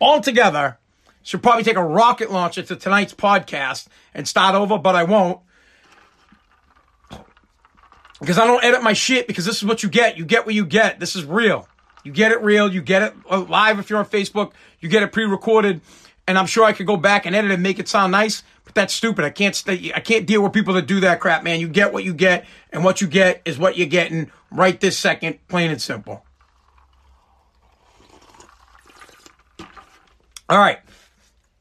Altogether, 0.00 0.78
should 1.24 1.42
probably 1.42 1.64
take 1.64 1.76
a 1.76 1.84
rocket 1.84 2.30
launcher 2.30 2.62
to 2.62 2.76
tonight's 2.76 3.14
podcast 3.14 3.88
and 4.12 4.28
start 4.28 4.54
over, 4.54 4.78
but 4.78 4.94
I 4.94 5.04
won't. 5.04 5.40
Because 8.20 8.38
I 8.38 8.46
don't 8.46 8.62
edit 8.62 8.82
my 8.82 8.92
shit 8.92 9.26
because 9.26 9.44
this 9.44 9.56
is 9.56 9.64
what 9.64 9.82
you 9.82 9.88
get. 9.88 10.18
You 10.18 10.24
get 10.24 10.46
what 10.46 10.54
you 10.54 10.66
get. 10.66 11.00
This 11.00 11.16
is 11.16 11.24
real. 11.24 11.66
You 12.04 12.12
get 12.12 12.30
it 12.30 12.42
real. 12.42 12.72
You 12.72 12.82
get 12.82 13.02
it 13.02 13.14
uh, 13.30 13.40
live 13.40 13.78
if 13.78 13.88
you're 13.88 13.98
on 13.98 14.06
Facebook. 14.06 14.52
You 14.80 14.88
get 14.88 15.02
it 15.02 15.12
pre-recorded. 15.12 15.80
And 16.28 16.38
I'm 16.38 16.46
sure 16.46 16.64
I 16.64 16.72
could 16.72 16.86
go 16.86 16.96
back 16.96 17.26
and 17.26 17.34
edit 17.34 17.50
and 17.50 17.62
make 17.62 17.78
it 17.78 17.88
sound 17.88 18.12
nice, 18.12 18.42
that's 18.74 18.92
stupid. 18.92 19.24
I 19.24 19.30
can't 19.30 19.54
stay, 19.54 19.92
I 19.94 20.00
can't 20.00 20.26
deal 20.26 20.42
with 20.42 20.52
people 20.52 20.74
that 20.74 20.86
do 20.86 21.00
that 21.00 21.20
crap, 21.20 21.42
man. 21.42 21.60
You 21.60 21.68
get 21.68 21.92
what 21.92 22.04
you 22.04 22.14
get, 22.14 22.46
and 22.72 22.84
what 22.84 23.00
you 23.00 23.06
get 23.06 23.42
is 23.44 23.58
what 23.58 23.76
you're 23.76 23.86
getting 23.86 24.30
right 24.50 24.78
this 24.80 24.98
second, 24.98 25.38
plain 25.48 25.70
and 25.70 25.80
simple. 25.80 26.24
All 30.48 30.58
right. 30.58 30.78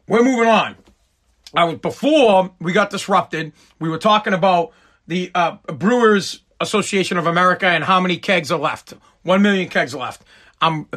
We're 0.08 0.24
moving 0.24 0.50
on. 0.50 0.76
I 1.56 1.66
was 1.66 1.76
before 1.80 2.52
we 2.60 2.74
got 2.74 2.90
disrupted. 2.90 3.54
We 3.80 3.90
were 3.90 3.98
talking 3.98 4.34
about 4.34 4.74
the 5.08 5.32
uh, 5.34 5.58
Brewers 5.68 6.42
Association 6.60 7.18
of 7.18 7.28
America 7.28 7.68
and 7.68 7.84
how 7.84 8.00
many 8.00 8.18
kegs 8.18 8.52
are 8.52 8.60
left. 8.60 8.94
One 9.22 9.42
million 9.42 9.70
kegs 9.70 9.94
left. 9.96 10.24
I'm 10.62 10.88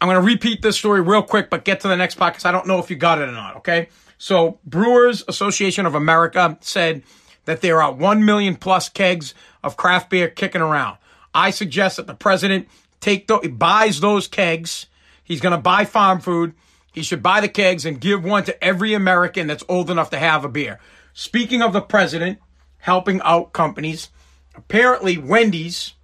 I'm 0.00 0.08
going 0.08 0.20
to 0.20 0.26
repeat 0.26 0.62
this 0.62 0.76
story 0.76 1.00
real 1.00 1.22
quick, 1.22 1.48
but 1.48 1.64
get 1.64 1.80
to 1.80 1.88
the 1.88 1.96
next 1.96 2.16
part 2.16 2.34
because 2.34 2.44
I 2.44 2.50
don't 2.50 2.66
know 2.66 2.80
if 2.80 2.90
you 2.90 2.96
got 2.96 3.18
it 3.18 3.28
or 3.28 3.32
not. 3.32 3.56
Okay. 3.58 3.88
So 4.22 4.60
Brewers 4.64 5.24
Association 5.26 5.84
of 5.84 5.94
America 5.94 6.56
said 6.60 7.02
that 7.44 7.60
there 7.60 7.82
are 7.82 7.92
one 7.92 8.24
million 8.24 8.56
plus 8.56 8.88
kegs 8.88 9.34
of 9.64 9.76
craft 9.76 10.10
beer 10.10 10.28
kicking 10.28 10.60
around. 10.60 10.98
I 11.34 11.50
suggest 11.50 11.96
that 11.96 12.06
the 12.06 12.14
president 12.14 12.68
take 13.00 13.26
the, 13.26 13.38
buys 13.48 14.00
those 14.00 14.28
kegs. 14.28 14.86
He's 15.24 15.40
going 15.40 15.56
to 15.56 15.60
buy 15.60 15.84
farm 15.84 16.20
food 16.20 16.54
he 16.92 17.02
should 17.02 17.22
buy 17.22 17.40
the 17.40 17.48
kegs 17.48 17.86
and 17.86 18.00
give 18.00 18.22
one 18.22 18.44
to 18.44 18.62
every 18.64 18.92
American 18.92 19.46
that's 19.46 19.64
old 19.68 19.90
enough 19.90 20.10
to 20.10 20.18
have 20.18 20.44
a 20.44 20.48
beer. 20.48 20.78
Speaking 21.14 21.62
of 21.62 21.72
the 21.72 21.80
president 21.80 22.38
helping 22.78 23.20
out 23.22 23.54
companies, 23.54 24.10
apparently 24.54 25.16
Wendy's 25.16 25.94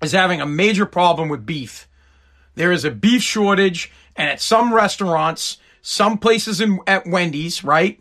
is 0.00 0.12
having 0.12 0.40
a 0.40 0.46
major 0.46 0.86
problem 0.86 1.28
with 1.28 1.44
beef. 1.44 1.88
there 2.54 2.72
is 2.72 2.84
a 2.84 2.90
beef 2.90 3.22
shortage, 3.22 3.90
and 4.16 4.28
at 4.28 4.40
some 4.40 4.72
restaurants, 4.72 5.58
some 5.82 6.18
places 6.18 6.60
in 6.60 6.80
at 6.86 7.06
Wendy's, 7.06 7.64
right? 7.64 8.00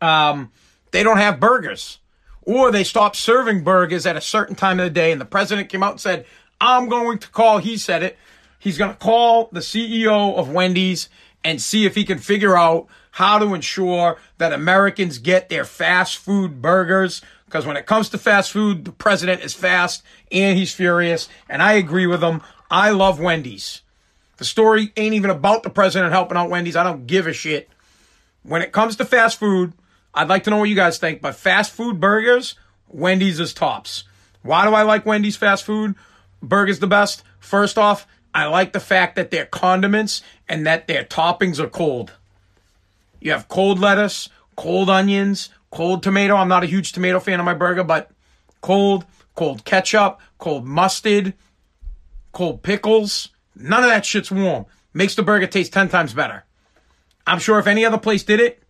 Um, 0.00 0.52
they 0.90 1.02
don't 1.02 1.18
have 1.18 1.40
burgers, 1.40 1.98
or 2.42 2.70
they 2.70 2.84
stopped 2.84 3.16
serving 3.16 3.64
burgers 3.64 4.06
at 4.06 4.16
a 4.16 4.20
certain 4.20 4.54
time 4.54 4.78
of 4.78 4.84
the 4.84 4.90
day, 4.90 5.12
and 5.12 5.20
the 5.20 5.26
president 5.26 5.68
came 5.68 5.82
out 5.82 5.92
and 5.92 6.00
said, 6.00 6.26
"I'm 6.60 6.88
going 6.88 7.18
to 7.18 7.28
call." 7.28 7.58
He 7.58 7.76
said 7.76 8.02
it. 8.02 8.18
He's 8.58 8.78
going 8.78 8.92
to 8.92 8.98
call 8.98 9.48
the 9.52 9.60
CEO 9.60 10.36
of 10.36 10.50
Wendy's 10.50 11.08
and 11.44 11.62
see 11.62 11.86
if 11.86 11.94
he 11.94 12.04
can 12.04 12.18
figure 12.18 12.56
out 12.56 12.88
how 13.12 13.38
to 13.38 13.54
ensure 13.54 14.18
that 14.38 14.52
Americans 14.52 15.18
get 15.18 15.48
their 15.48 15.64
fast 15.64 16.18
food 16.18 16.60
burgers. 16.60 17.22
Because 17.44 17.64
when 17.64 17.76
it 17.76 17.86
comes 17.86 18.08
to 18.08 18.18
fast 18.18 18.50
food, 18.50 18.84
the 18.84 18.92
president 18.92 19.42
is 19.42 19.54
fast 19.54 20.02
and 20.32 20.58
he's 20.58 20.74
furious. 20.74 21.28
And 21.48 21.62
I 21.62 21.74
agree 21.74 22.06
with 22.06 22.22
him. 22.22 22.42
I 22.70 22.90
love 22.90 23.20
Wendy's. 23.20 23.82
The 24.36 24.44
story 24.44 24.92
ain't 24.96 25.14
even 25.14 25.30
about 25.30 25.62
the 25.62 25.70
president 25.70 26.12
helping 26.12 26.36
out 26.36 26.50
Wendy's. 26.50 26.76
I 26.76 26.82
don't 26.82 27.06
give 27.06 27.26
a 27.26 27.32
shit. 27.32 27.68
When 28.42 28.62
it 28.62 28.72
comes 28.72 28.96
to 28.96 29.04
fast 29.04 29.38
food, 29.38 29.72
I'd 30.14 30.28
like 30.28 30.44
to 30.44 30.50
know 30.50 30.58
what 30.58 30.68
you 30.68 30.76
guys 30.76 30.98
think, 30.98 31.20
but 31.20 31.34
fast 31.34 31.72
food 31.72 32.00
burgers, 32.00 32.54
Wendy's 32.88 33.40
is 33.40 33.52
tops. 33.52 34.04
Why 34.42 34.64
do 34.66 34.74
I 34.74 34.82
like 34.82 35.04
Wendy's 35.04 35.36
fast 35.36 35.64
food? 35.64 35.94
Burgers 36.42 36.78
the 36.78 36.86
best. 36.86 37.24
First 37.38 37.78
off, 37.78 38.06
I 38.34 38.46
like 38.46 38.72
the 38.72 38.80
fact 38.80 39.16
that 39.16 39.30
their 39.30 39.46
condiments 39.46 40.22
and 40.48 40.66
that 40.66 40.86
their 40.86 41.04
toppings 41.04 41.58
are 41.58 41.68
cold. 41.68 42.12
You 43.20 43.32
have 43.32 43.48
cold 43.48 43.78
lettuce, 43.78 44.28
cold 44.56 44.90
onions, 44.90 45.48
cold 45.70 46.02
tomato. 46.02 46.36
I'm 46.36 46.48
not 46.48 46.62
a 46.62 46.66
huge 46.66 46.92
tomato 46.92 47.18
fan 47.18 47.40
of 47.40 47.46
my 47.46 47.54
burger, 47.54 47.82
but 47.82 48.10
cold, 48.60 49.04
cold 49.34 49.64
ketchup, 49.64 50.20
cold 50.38 50.66
mustard, 50.66 51.34
cold 52.32 52.62
pickles. 52.62 53.30
None 53.56 53.82
of 53.82 53.90
that 53.90 54.04
shit's 54.04 54.30
warm. 54.30 54.66
Makes 54.92 55.14
the 55.14 55.22
burger 55.22 55.46
taste 55.46 55.72
10 55.72 55.88
times 55.88 56.12
better. 56.14 56.44
I'm 57.26 57.38
sure 57.38 57.58
if 57.58 57.66
any 57.66 57.84
other 57.84 57.98
place 57.98 58.22
did 58.22 58.38
it, 58.38 58.62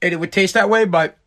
it, 0.00 0.12
it 0.12 0.20
would 0.20 0.32
taste 0.32 0.54
that 0.54 0.70
way, 0.70 0.84
but 0.84 1.18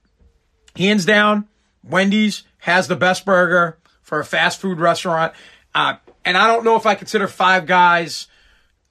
hands 0.76 1.06
down, 1.06 1.48
Wendy's 1.84 2.44
has 2.60 2.88
the 2.88 2.96
best 2.96 3.26
burger 3.26 3.78
for 4.02 4.20
a 4.20 4.26
fast 4.26 4.60
food 4.60 4.80
restaurant. 4.80 5.34
Uh, 5.76 5.96
and 6.26 6.38
I 6.38 6.48
don't 6.48 6.64
know 6.64 6.76
if 6.76 6.86
I 6.86 6.96
consider 6.96 7.28
Five 7.28 7.66
Guys 7.66 8.28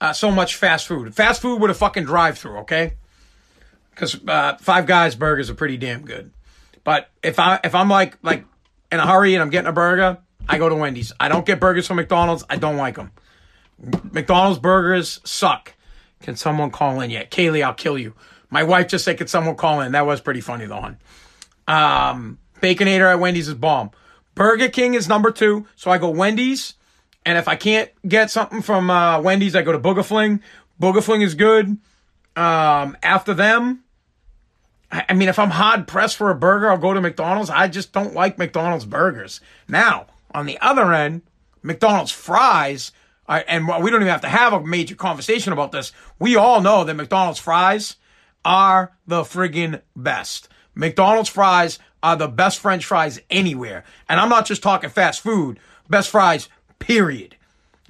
uh, 0.01 0.12
so 0.12 0.31
much 0.31 0.57
fast 0.57 0.87
food. 0.87 1.14
Fast 1.14 1.42
food 1.42 1.61
with 1.61 1.70
a 1.70 1.74
fucking 1.74 2.05
drive 2.05 2.38
through, 2.38 2.59
okay? 2.59 2.94
Because 3.90 4.18
uh, 4.27 4.57
Five 4.59 4.87
Guys 4.87 5.14
burgers 5.14 5.51
are 5.51 5.55
pretty 5.55 5.77
damn 5.77 6.05
good. 6.05 6.31
But 6.85 7.11
if 7.22 7.38
I 7.38 7.61
if 7.64 7.74
I'm 7.74 7.88
like 7.90 8.16
like 8.22 8.44
in 8.90 9.01
a 9.01 9.07
hurry 9.07 9.35
and 9.35 9.42
I'm 9.42 9.51
getting 9.51 9.68
a 9.68 9.72
burger, 9.72 10.18
I 10.48 10.59
go 10.59 10.68
to 10.68 10.74
Wendy's. 10.74 11.12
I 11.20 11.29
don't 11.29 11.44
get 11.44 11.61
burgers 11.61 11.87
from 11.87 11.96
McDonald's. 11.96 12.44
I 12.48 12.57
don't 12.57 12.77
like 12.77 12.94
them. 12.94 13.11
McDonald's 14.12 14.59
burgers 14.59 15.21
suck. 15.25 15.75
Can 16.21 16.37
someone 16.37 16.71
call 16.71 17.01
in 17.01 17.11
yet? 17.11 17.31
Kaylee, 17.31 17.62
I'll 17.62 17.75
kill 17.75 17.97
you. 17.99 18.14
My 18.51 18.62
wife 18.62 18.88
just 18.88 19.05
said, 19.05 19.19
"Can 19.19 19.29
someone 19.29 19.57
call 19.57 19.81
in?" 19.81 19.93
That 19.93 20.07
was 20.07 20.21
pretty 20.21 20.41
funny 20.41 20.67
though, 20.67 20.81
hon. 20.81 20.97
Um, 21.69 22.38
Baconator 22.61 23.11
at 23.11 23.21
Wendy's 23.21 23.49
is 23.49 23.55
bomb. 23.55 23.91
Burger 24.35 24.69
King 24.69 24.95
is 24.95 25.09
number 25.09 25.31
two, 25.31 25.67
so 25.77 25.91
I 25.91 25.99
go 25.99 26.11
Wendy's. 26.11 26.75
And 27.27 27.37
if 27.37 27.47
I 27.47 27.57
can't 27.57 27.91
get 28.07 28.31
something 28.31 28.62
from 28.62 28.88
uh, 28.88 29.21
Wendy's, 29.21 29.55
I 29.55 29.62
go 29.62 29.73
to 29.73 29.79
Booger 29.79 30.05
Fling. 30.05 30.41
Booger 30.81 31.03
Fling 31.03 31.23
is 31.23 31.35
good. 31.35 31.77
Um, 32.37 32.97
after 33.03 33.35
them, 33.35 33.85
I, 34.91 35.05
I 35.11 35.14
mean, 35.14 35.29
if 35.29 35.38
I'm 35.38 35.51
hard 35.51 35.87
pressed 35.87 36.17
for 36.17 36.31
a 36.31 36.35
burger, 36.35 36.71
I'll 36.71 36.79
go 36.79 36.95
to 36.95 37.01
McDonald's. 37.01 37.51
I 37.51 37.69
just 37.69 37.93
don't 37.93 38.14
like 38.14 38.38
McDonald's 38.38 38.85
burgers. 38.85 39.41
Now, 39.69 40.07
on 40.33 40.47
the 40.47 40.59
other 40.61 40.93
end, 40.93 41.23
McDonald's 41.62 42.12
fries, 42.12 42.93
and 43.29 43.69
we 43.69 43.91
don't 43.91 44.01
even 44.01 44.09
have 44.09 44.23
to 44.23 44.29
have 44.29 44.53
a 44.53 44.64
major 44.64 44.95
conversation 44.95 45.53
about 45.53 45.73
this. 45.73 45.93
We 46.19 46.37
all 46.37 46.61
know 46.61 46.85
that 46.85 46.95
McDonald's 46.95 47.38
fries 47.38 47.97
are 48.45 48.97
the 49.07 49.23
friggin' 49.23 49.83
best. 49.95 50.49
McDonald's 50.75 51.29
fries 51.29 51.79
are 52.03 52.17
the 52.17 52.29
best 52.29 52.61
French 52.61 52.85
fries 52.85 53.21
anywhere. 53.31 53.85
And 54.09 54.19
I'm 54.21 54.29
not 54.29 54.47
just 54.47 54.62
talking 54.62 54.91
fast 54.91 55.21
food. 55.21 55.59
Best 55.91 56.11
fries 56.11 56.49
Period. 56.79 57.37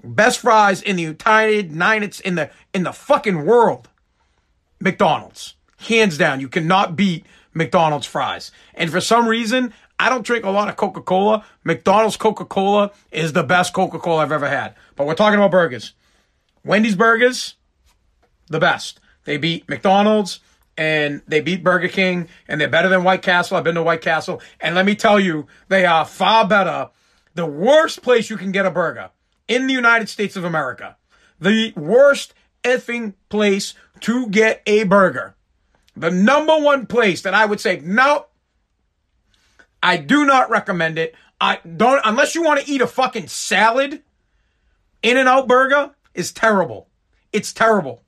Best 0.03 0.41
fries 0.41 0.81
in 0.81 0.97
the 0.97 1.03
United 1.03 1.71
United 1.71 2.21
in 2.21 2.37
the 2.37 2.51
in 2.73 2.85
the 2.85 2.93
fucking 2.93 3.45
world. 3.45 3.89
McDonald's. 4.81 5.55
Hands 5.79 6.17
down. 6.17 6.41
You 6.41 6.49
cannot 6.49 6.97
beat 6.97 7.27
McDonald's 7.53 8.07
fries. 8.07 8.51
And 8.75 8.91
for 8.91 9.01
some 9.01 9.29
reason, 9.29 9.73
I 9.99 10.09
don't 10.09 10.25
drink 10.25 10.45
a 10.45 10.51
lot 10.51 10.69
of 10.69 10.77
Coca-Cola. 10.77 11.45
McDonald's 11.65 12.17
Coca-Cola 12.17 12.93
is 13.11 13.33
the 13.33 13.43
best 13.43 13.73
Coca-Cola 13.73 14.23
I've 14.23 14.33
ever 14.33 14.49
had. 14.49 14.75
But 14.97 15.07
we're 15.07 15.15
talking 15.15 15.39
about 15.39 15.51
burgers. 15.51 15.93
Wendy's 16.65 16.97
burgers, 16.97 17.55
the 18.47 18.61
best. 18.61 19.01
They 19.25 19.37
beat 19.37 19.69
McDonald's 19.69 20.41
and 20.77 21.23
they 21.27 21.41
beat 21.41 21.65
Burger 21.65 21.89
King 21.89 22.29
and 22.47 22.61
they're 22.61 22.69
better 22.69 22.89
than 22.89 23.05
White 23.05 23.23
Castle. 23.23 23.57
I've 23.57 23.65
been 23.65 23.75
to 23.75 23.83
White 23.83 24.01
Castle 24.01 24.41
and 24.61 24.75
let 24.75 24.87
me 24.87 24.95
tell 24.95 25.19
you, 25.19 25.47
they 25.69 25.85
are 25.85 26.05
far 26.05 26.47
better 26.47 26.91
the 27.35 27.47
worst 27.47 28.03
place 28.03 28.31
you 28.31 28.37
can 28.37 28.53
get 28.53 28.67
a 28.67 28.71
burger 28.71 29.11
in 29.47 29.67
the 29.67 29.73
United 29.73 30.09
States 30.09 30.37
of 30.37 30.45
America. 30.45 30.97
The 31.41 31.73
worst 31.77 32.35
effing 32.65 33.15
place 33.29 33.75
to 34.01 34.29
get 34.29 34.63
a 34.67 34.85
burger. 34.85 35.37
The 35.97 36.11
number 36.11 36.57
one 36.59 36.87
place 36.87 37.23
that 37.23 37.35
I 37.35 37.45
would 37.47 37.61
say, 37.61 37.81
no, 37.81 38.27
I 39.83 39.97
do 39.97 40.25
not 40.25 40.51
recommend 40.51 40.99
it. 40.99 41.15
I 41.41 41.61
don't, 41.77 42.01
unless 42.05 42.35
you 42.35 42.43
want 42.43 42.61
to 42.61 42.71
eat 42.71 42.81
a 42.81 42.87
fucking 42.87 43.29
salad, 43.29 44.03
In 45.03 45.17
and 45.17 45.29
Out 45.29 45.47
Burger 45.47 45.93
is 46.15 46.33
terrible. 46.33 46.89
It's 47.33 47.53
terrible. 47.53 48.03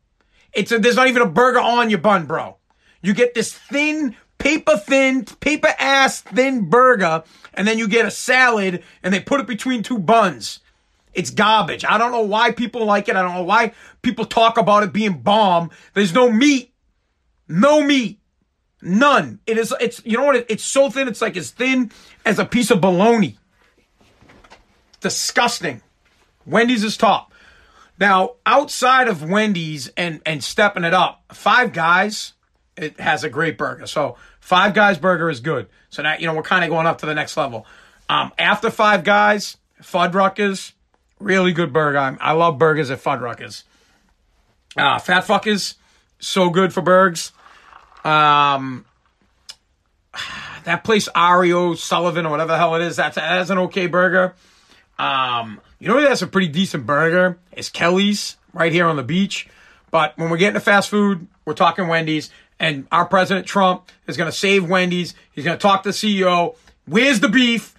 It's 0.52 0.72
a, 0.72 0.78
there's 0.78 0.96
not 0.96 1.08
even 1.08 1.22
a 1.22 1.26
burger 1.26 1.60
on 1.60 1.90
your 1.90 2.00
bun, 2.00 2.26
bro. 2.26 2.56
You 3.02 3.14
get 3.14 3.34
this 3.34 3.52
thin 3.52 4.16
paper 4.38 4.76
thin, 4.76 5.24
paper 5.24 5.72
ass 5.78 6.22
thin 6.22 6.68
burger, 6.68 7.22
and 7.54 7.68
then 7.68 7.78
you 7.78 7.86
get 7.86 8.06
a 8.06 8.10
salad 8.10 8.82
and 9.02 9.14
they 9.14 9.20
put 9.20 9.40
it 9.40 9.46
between 9.46 9.82
two 9.82 9.98
buns. 9.98 10.60
It's 11.12 11.30
garbage. 11.30 11.84
I 11.84 11.98
don't 11.98 12.12
know 12.12 12.22
why 12.22 12.52
people 12.52 12.84
like 12.84 13.08
it. 13.08 13.16
I 13.16 13.22
don't 13.22 13.34
know 13.34 13.42
why 13.42 13.72
people 14.02 14.24
talk 14.24 14.58
about 14.58 14.82
it 14.82 14.92
being 14.92 15.18
bomb. 15.18 15.70
There's 15.94 16.14
no 16.14 16.30
meat. 16.30 16.72
No 17.48 17.82
meat. 17.82 18.19
None. 18.82 19.40
It 19.46 19.58
is, 19.58 19.74
it's, 19.80 20.04
you 20.04 20.16
know 20.16 20.24
what? 20.24 20.46
it's 20.48 20.64
so 20.64 20.90
thin. 20.90 21.08
It's 21.08 21.20
like 21.20 21.36
as 21.36 21.50
thin 21.50 21.90
as 22.24 22.38
a 22.38 22.44
piece 22.44 22.70
of 22.70 22.80
bologna. 22.80 23.36
Disgusting. 25.00 25.82
Wendy's 26.46 26.84
is 26.84 26.96
top. 26.96 27.32
Now, 27.98 28.36
outside 28.46 29.08
of 29.08 29.22
Wendy's 29.22 29.88
and, 29.96 30.22
and 30.24 30.42
stepping 30.42 30.84
it 30.84 30.94
up, 30.94 31.22
Five 31.32 31.72
Guys, 31.72 32.32
it 32.76 32.98
has 32.98 33.24
a 33.24 33.28
great 33.28 33.58
burger. 33.58 33.86
So 33.86 34.16
Five 34.40 34.72
Guys 34.72 34.98
burger 34.98 35.28
is 35.28 35.40
good. 35.40 35.68
So 35.90 36.02
now, 36.02 36.16
you 36.18 36.26
know, 36.26 36.34
we're 36.34 36.42
kind 36.42 36.64
of 36.64 36.70
going 36.70 36.86
up 36.86 36.98
to 36.98 37.06
the 37.06 37.14
next 37.14 37.36
level. 37.36 37.66
Um, 38.08 38.32
after 38.38 38.70
Five 38.70 39.04
Guys, 39.04 39.58
Fuddruckers, 39.82 40.72
really 41.18 41.52
good 41.52 41.72
burger. 41.72 41.98
I, 41.98 42.16
I 42.20 42.32
love 42.32 42.58
burgers 42.58 42.90
at 42.90 43.02
Fuddruckers. 43.02 43.64
Uh, 44.76 44.98
Fat 44.98 45.24
Fuckers, 45.24 45.74
so 46.20 46.48
good 46.48 46.72
for 46.72 46.80
burgers. 46.80 47.32
Um, 48.04 48.84
that 50.64 50.84
place, 50.84 51.08
R.F. 51.14 51.52
O'Sullivan 51.52 52.26
or 52.26 52.30
whatever 52.30 52.52
the 52.52 52.58
hell 52.58 52.74
it 52.74 52.82
is, 52.82 52.96
that's, 52.96 53.16
that's 53.16 53.50
an 53.50 53.58
okay 53.58 53.86
burger. 53.86 54.34
Um, 54.98 55.60
you 55.78 55.88
know 55.88 56.00
that's 56.00 56.22
a 56.22 56.26
pretty 56.26 56.48
decent 56.48 56.84
burger? 56.84 57.38
It's 57.52 57.70
Kelly's 57.70 58.36
right 58.52 58.72
here 58.72 58.86
on 58.86 58.96
the 58.96 59.02
beach. 59.02 59.48
But 59.90 60.16
when 60.18 60.30
we're 60.30 60.36
getting 60.36 60.54
to 60.54 60.60
fast 60.60 60.88
food, 60.88 61.26
we're 61.44 61.54
talking 61.54 61.88
Wendy's 61.88 62.30
and 62.60 62.86
our 62.92 63.06
President 63.06 63.46
Trump 63.46 63.90
is 64.06 64.16
going 64.16 64.30
to 64.30 64.36
save 64.36 64.68
Wendy's. 64.68 65.14
He's 65.32 65.44
going 65.44 65.56
to 65.56 65.62
talk 65.62 65.82
to 65.82 65.88
the 65.88 65.94
CEO. 65.94 66.56
Where's 66.84 67.20
the 67.20 67.28
beef? 67.28 67.74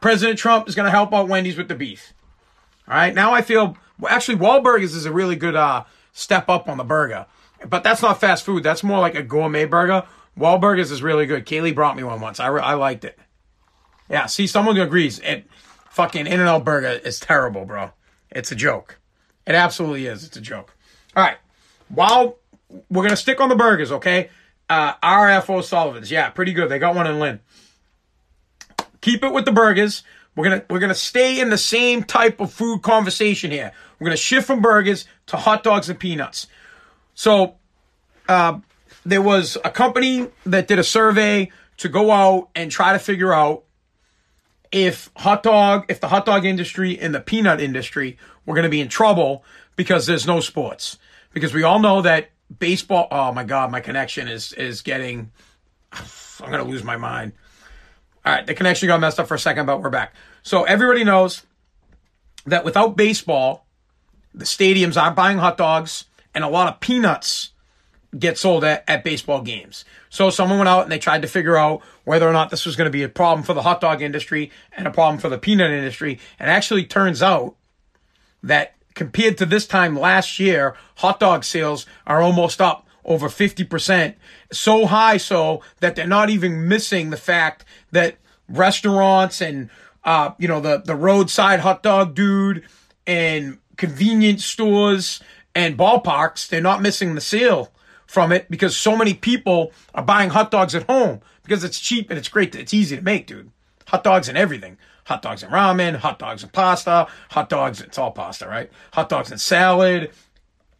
President 0.00 0.38
Trump 0.38 0.68
is 0.68 0.74
going 0.74 0.84
to 0.84 0.90
help 0.90 1.14
out 1.14 1.28
Wendy's 1.28 1.56
with 1.56 1.68
the 1.68 1.74
beef. 1.74 2.12
All 2.88 2.94
right. 2.94 3.14
Now 3.14 3.32
I 3.32 3.42
feel 3.42 3.78
well, 3.98 4.12
actually 4.12 4.38
Wahlburgers 4.38 4.94
is 4.94 5.06
a 5.06 5.12
really 5.12 5.36
good 5.36 5.54
uh, 5.54 5.84
step 6.12 6.48
up 6.48 6.68
on 6.68 6.76
the 6.76 6.84
burger, 6.84 7.26
but 7.68 7.82
that's 7.82 8.02
not 8.02 8.20
fast 8.20 8.44
food. 8.44 8.62
That's 8.62 8.82
more 8.82 8.98
like 8.98 9.14
a 9.14 9.22
gourmet 9.22 9.64
burger. 9.64 10.04
Wahlburgers 10.38 10.90
is 10.92 11.02
really 11.02 11.26
good. 11.26 11.46
Kaylee 11.46 11.74
brought 11.74 11.96
me 11.96 12.02
one 12.02 12.20
once. 12.20 12.40
I, 12.40 12.48
re- 12.48 12.60
I 12.60 12.74
liked 12.74 13.04
it. 13.04 13.18
Yeah. 14.08 14.26
See, 14.26 14.46
someone 14.46 14.76
agrees. 14.76 15.18
It 15.20 15.46
fucking 15.90 16.26
In 16.26 16.40
and 16.40 16.48
Out 16.48 16.64
Burger 16.64 16.88
is 16.88 17.18
terrible, 17.18 17.64
bro. 17.64 17.90
It's 18.30 18.52
a 18.52 18.54
joke. 18.54 18.98
It 19.46 19.54
absolutely 19.54 20.06
is. 20.06 20.24
It's 20.24 20.36
a 20.36 20.40
joke. 20.40 20.76
All 21.16 21.24
right. 21.24 21.38
While 21.88 22.36
we're 22.90 23.02
gonna 23.02 23.16
stick 23.16 23.40
on 23.40 23.48
the 23.48 23.56
burgers, 23.56 23.92
okay? 23.92 24.30
Uh, 24.68 24.94
R.F. 25.02 25.48
O'Sullivan's, 25.48 26.10
yeah, 26.10 26.28
pretty 26.30 26.52
good. 26.52 26.68
They 26.68 26.78
got 26.80 26.94
one 26.94 27.06
in 27.06 27.20
Lynn. 27.20 27.40
Keep 29.00 29.22
it 29.22 29.32
with 29.32 29.44
the 29.44 29.52
burgers. 29.52 30.02
We're 30.34 30.44
gonna 30.44 30.64
we're 30.68 30.80
gonna 30.80 30.94
stay 30.94 31.40
in 31.40 31.48
the 31.48 31.58
same 31.58 32.02
type 32.02 32.40
of 32.40 32.52
food 32.52 32.82
conversation 32.82 33.50
here. 33.50 33.72
We're 33.98 34.06
gonna 34.06 34.16
shift 34.16 34.46
from 34.46 34.60
burgers 34.60 35.06
to 35.26 35.36
hot 35.36 35.62
dogs 35.62 35.88
and 35.88 35.98
peanuts. 35.98 36.48
So, 37.16 37.56
uh, 38.28 38.60
there 39.04 39.22
was 39.22 39.56
a 39.64 39.70
company 39.70 40.28
that 40.44 40.68
did 40.68 40.78
a 40.78 40.84
survey 40.84 41.50
to 41.78 41.88
go 41.88 42.10
out 42.10 42.50
and 42.54 42.70
try 42.70 42.92
to 42.92 42.98
figure 42.98 43.32
out 43.32 43.64
if 44.70 45.10
hot 45.16 45.42
dog, 45.42 45.86
if 45.88 46.00
the 46.00 46.08
hot 46.08 46.26
dog 46.26 46.44
industry 46.44 46.98
and 46.98 47.14
the 47.14 47.20
peanut 47.20 47.60
industry 47.60 48.18
were 48.44 48.54
going 48.54 48.64
to 48.64 48.70
be 48.70 48.80
in 48.80 48.88
trouble 48.88 49.44
because 49.76 50.06
there's 50.06 50.26
no 50.26 50.40
sports. 50.40 50.98
Because 51.32 51.54
we 51.54 51.62
all 51.62 51.78
know 51.78 52.02
that 52.02 52.30
baseball, 52.58 53.08
oh 53.10 53.32
my 53.32 53.44
God, 53.44 53.70
my 53.70 53.80
connection 53.80 54.28
is, 54.28 54.52
is 54.52 54.82
getting, 54.82 55.30
I'm 55.92 56.50
going 56.50 56.64
to 56.64 56.70
lose 56.70 56.84
my 56.84 56.96
mind. 56.96 57.32
All 58.24 58.34
right, 58.34 58.46
the 58.46 58.54
connection 58.54 58.88
got 58.88 59.00
messed 59.00 59.20
up 59.20 59.28
for 59.28 59.34
a 59.34 59.38
second, 59.38 59.66
but 59.66 59.80
we're 59.80 59.88
back. 59.88 60.14
So 60.42 60.64
everybody 60.64 61.04
knows 61.04 61.42
that 62.44 62.64
without 62.64 62.96
baseball, 62.96 63.66
the 64.34 64.44
stadiums 64.44 65.00
aren't 65.00 65.16
buying 65.16 65.38
hot 65.38 65.56
dogs 65.56 66.04
and 66.36 66.44
a 66.44 66.48
lot 66.48 66.68
of 66.68 66.78
peanuts 66.80 67.50
get 68.16 68.36
sold 68.38 68.62
at, 68.62 68.84
at 68.86 69.02
baseball 69.02 69.40
games. 69.40 69.86
So 70.10 70.28
someone 70.28 70.58
went 70.58 70.68
out 70.68 70.82
and 70.82 70.92
they 70.92 70.98
tried 70.98 71.22
to 71.22 71.28
figure 71.28 71.56
out 71.56 71.80
whether 72.04 72.28
or 72.28 72.32
not 72.32 72.50
this 72.50 72.66
was 72.66 72.76
going 72.76 72.86
to 72.86 72.92
be 72.92 73.02
a 73.02 73.08
problem 73.08 73.42
for 73.42 73.54
the 73.54 73.62
hot 73.62 73.80
dog 73.80 74.02
industry 74.02 74.52
and 74.76 74.86
a 74.86 74.90
problem 74.90 75.18
for 75.18 75.30
the 75.30 75.38
peanut 75.38 75.70
industry. 75.70 76.20
And 76.38 76.50
actually 76.50 76.84
turns 76.84 77.22
out 77.22 77.56
that 78.42 78.74
compared 78.94 79.38
to 79.38 79.46
this 79.46 79.66
time 79.66 79.98
last 79.98 80.38
year, 80.38 80.76
hot 80.96 81.18
dog 81.18 81.42
sales 81.42 81.86
are 82.06 82.20
almost 82.20 82.60
up 82.60 82.86
over 83.04 83.28
50%. 83.28 84.14
So 84.52 84.86
high 84.86 85.16
so 85.16 85.62
that 85.80 85.96
they're 85.96 86.06
not 86.06 86.28
even 86.28 86.68
missing 86.68 87.08
the 87.08 87.16
fact 87.16 87.64
that 87.92 88.18
restaurants 88.46 89.40
and, 89.40 89.70
uh, 90.04 90.32
you 90.38 90.48
know, 90.48 90.60
the, 90.60 90.82
the 90.84 90.94
roadside 90.94 91.60
hot 91.60 91.82
dog 91.82 92.14
dude 92.14 92.62
and 93.06 93.58
convenience 93.76 94.44
stores 94.44 95.22
and 95.56 95.78
ballparks, 95.78 96.46
they're 96.46 96.60
not 96.60 96.82
missing 96.82 97.14
the 97.14 97.20
sale 97.20 97.72
from 98.06 98.30
it 98.30 98.48
because 98.50 98.76
so 98.76 98.94
many 98.94 99.14
people 99.14 99.72
are 99.94 100.04
buying 100.04 100.28
hot 100.28 100.50
dogs 100.50 100.74
at 100.74 100.82
home 100.82 101.22
because 101.42 101.64
it's 101.64 101.80
cheap 101.80 102.10
and 102.10 102.18
it's 102.18 102.28
great. 102.28 102.54
It's 102.54 102.74
easy 102.74 102.94
to 102.94 103.02
make, 103.02 103.26
dude. 103.26 103.50
Hot 103.88 104.04
dogs 104.04 104.28
and 104.28 104.36
everything. 104.36 104.76
Hot 105.06 105.22
dogs 105.22 105.42
and 105.42 105.50
ramen, 105.50 105.96
hot 105.96 106.18
dogs 106.18 106.42
and 106.42 106.52
pasta, 106.52 107.06
hot 107.30 107.48
dogs, 107.48 107.80
it's 107.80 107.96
all 107.96 108.10
pasta, 108.10 108.46
right? 108.46 108.70
Hot 108.92 109.08
dogs 109.08 109.30
and 109.30 109.40
salad. 109.40 110.10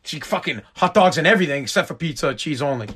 She 0.05 0.21
fucking 0.21 0.61
hot 0.75 0.93
dogs 0.93 1.17
and 1.17 1.27
everything 1.27 1.63
except 1.63 1.89
for 1.89 1.95
pizza, 1.95 2.35
cheese 2.35 2.61
only. 2.61 2.89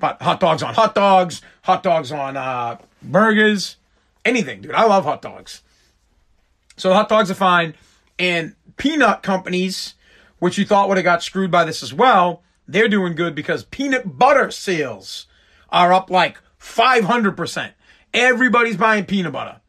But 0.00 0.20
hot 0.20 0.40
dogs 0.40 0.64
on 0.64 0.74
hot 0.74 0.96
dogs, 0.96 1.40
hot 1.62 1.84
dogs 1.84 2.10
on 2.10 2.36
uh, 2.36 2.78
burgers, 3.00 3.76
anything, 4.24 4.60
dude. 4.60 4.74
I 4.74 4.86
love 4.86 5.04
hot 5.04 5.22
dogs. 5.22 5.62
So 6.76 6.92
hot 6.92 7.08
dogs 7.08 7.30
are 7.30 7.34
fine. 7.34 7.74
And 8.18 8.56
peanut 8.76 9.22
companies, 9.22 9.94
which 10.38 10.58
you 10.58 10.64
thought 10.64 10.88
would 10.88 10.96
have 10.96 11.04
got 11.04 11.22
screwed 11.22 11.50
by 11.50 11.64
this 11.64 11.82
as 11.82 11.92
well, 11.92 12.42
they're 12.66 12.88
doing 12.88 13.14
good 13.14 13.34
because 13.34 13.64
peanut 13.64 14.18
butter 14.18 14.50
sales 14.50 15.26
are 15.70 15.92
up 15.92 16.10
like 16.10 16.38
500%. 16.60 17.72
Everybody's 18.14 18.76
buying 18.76 19.04
peanut 19.04 19.32
butter. 19.32 19.60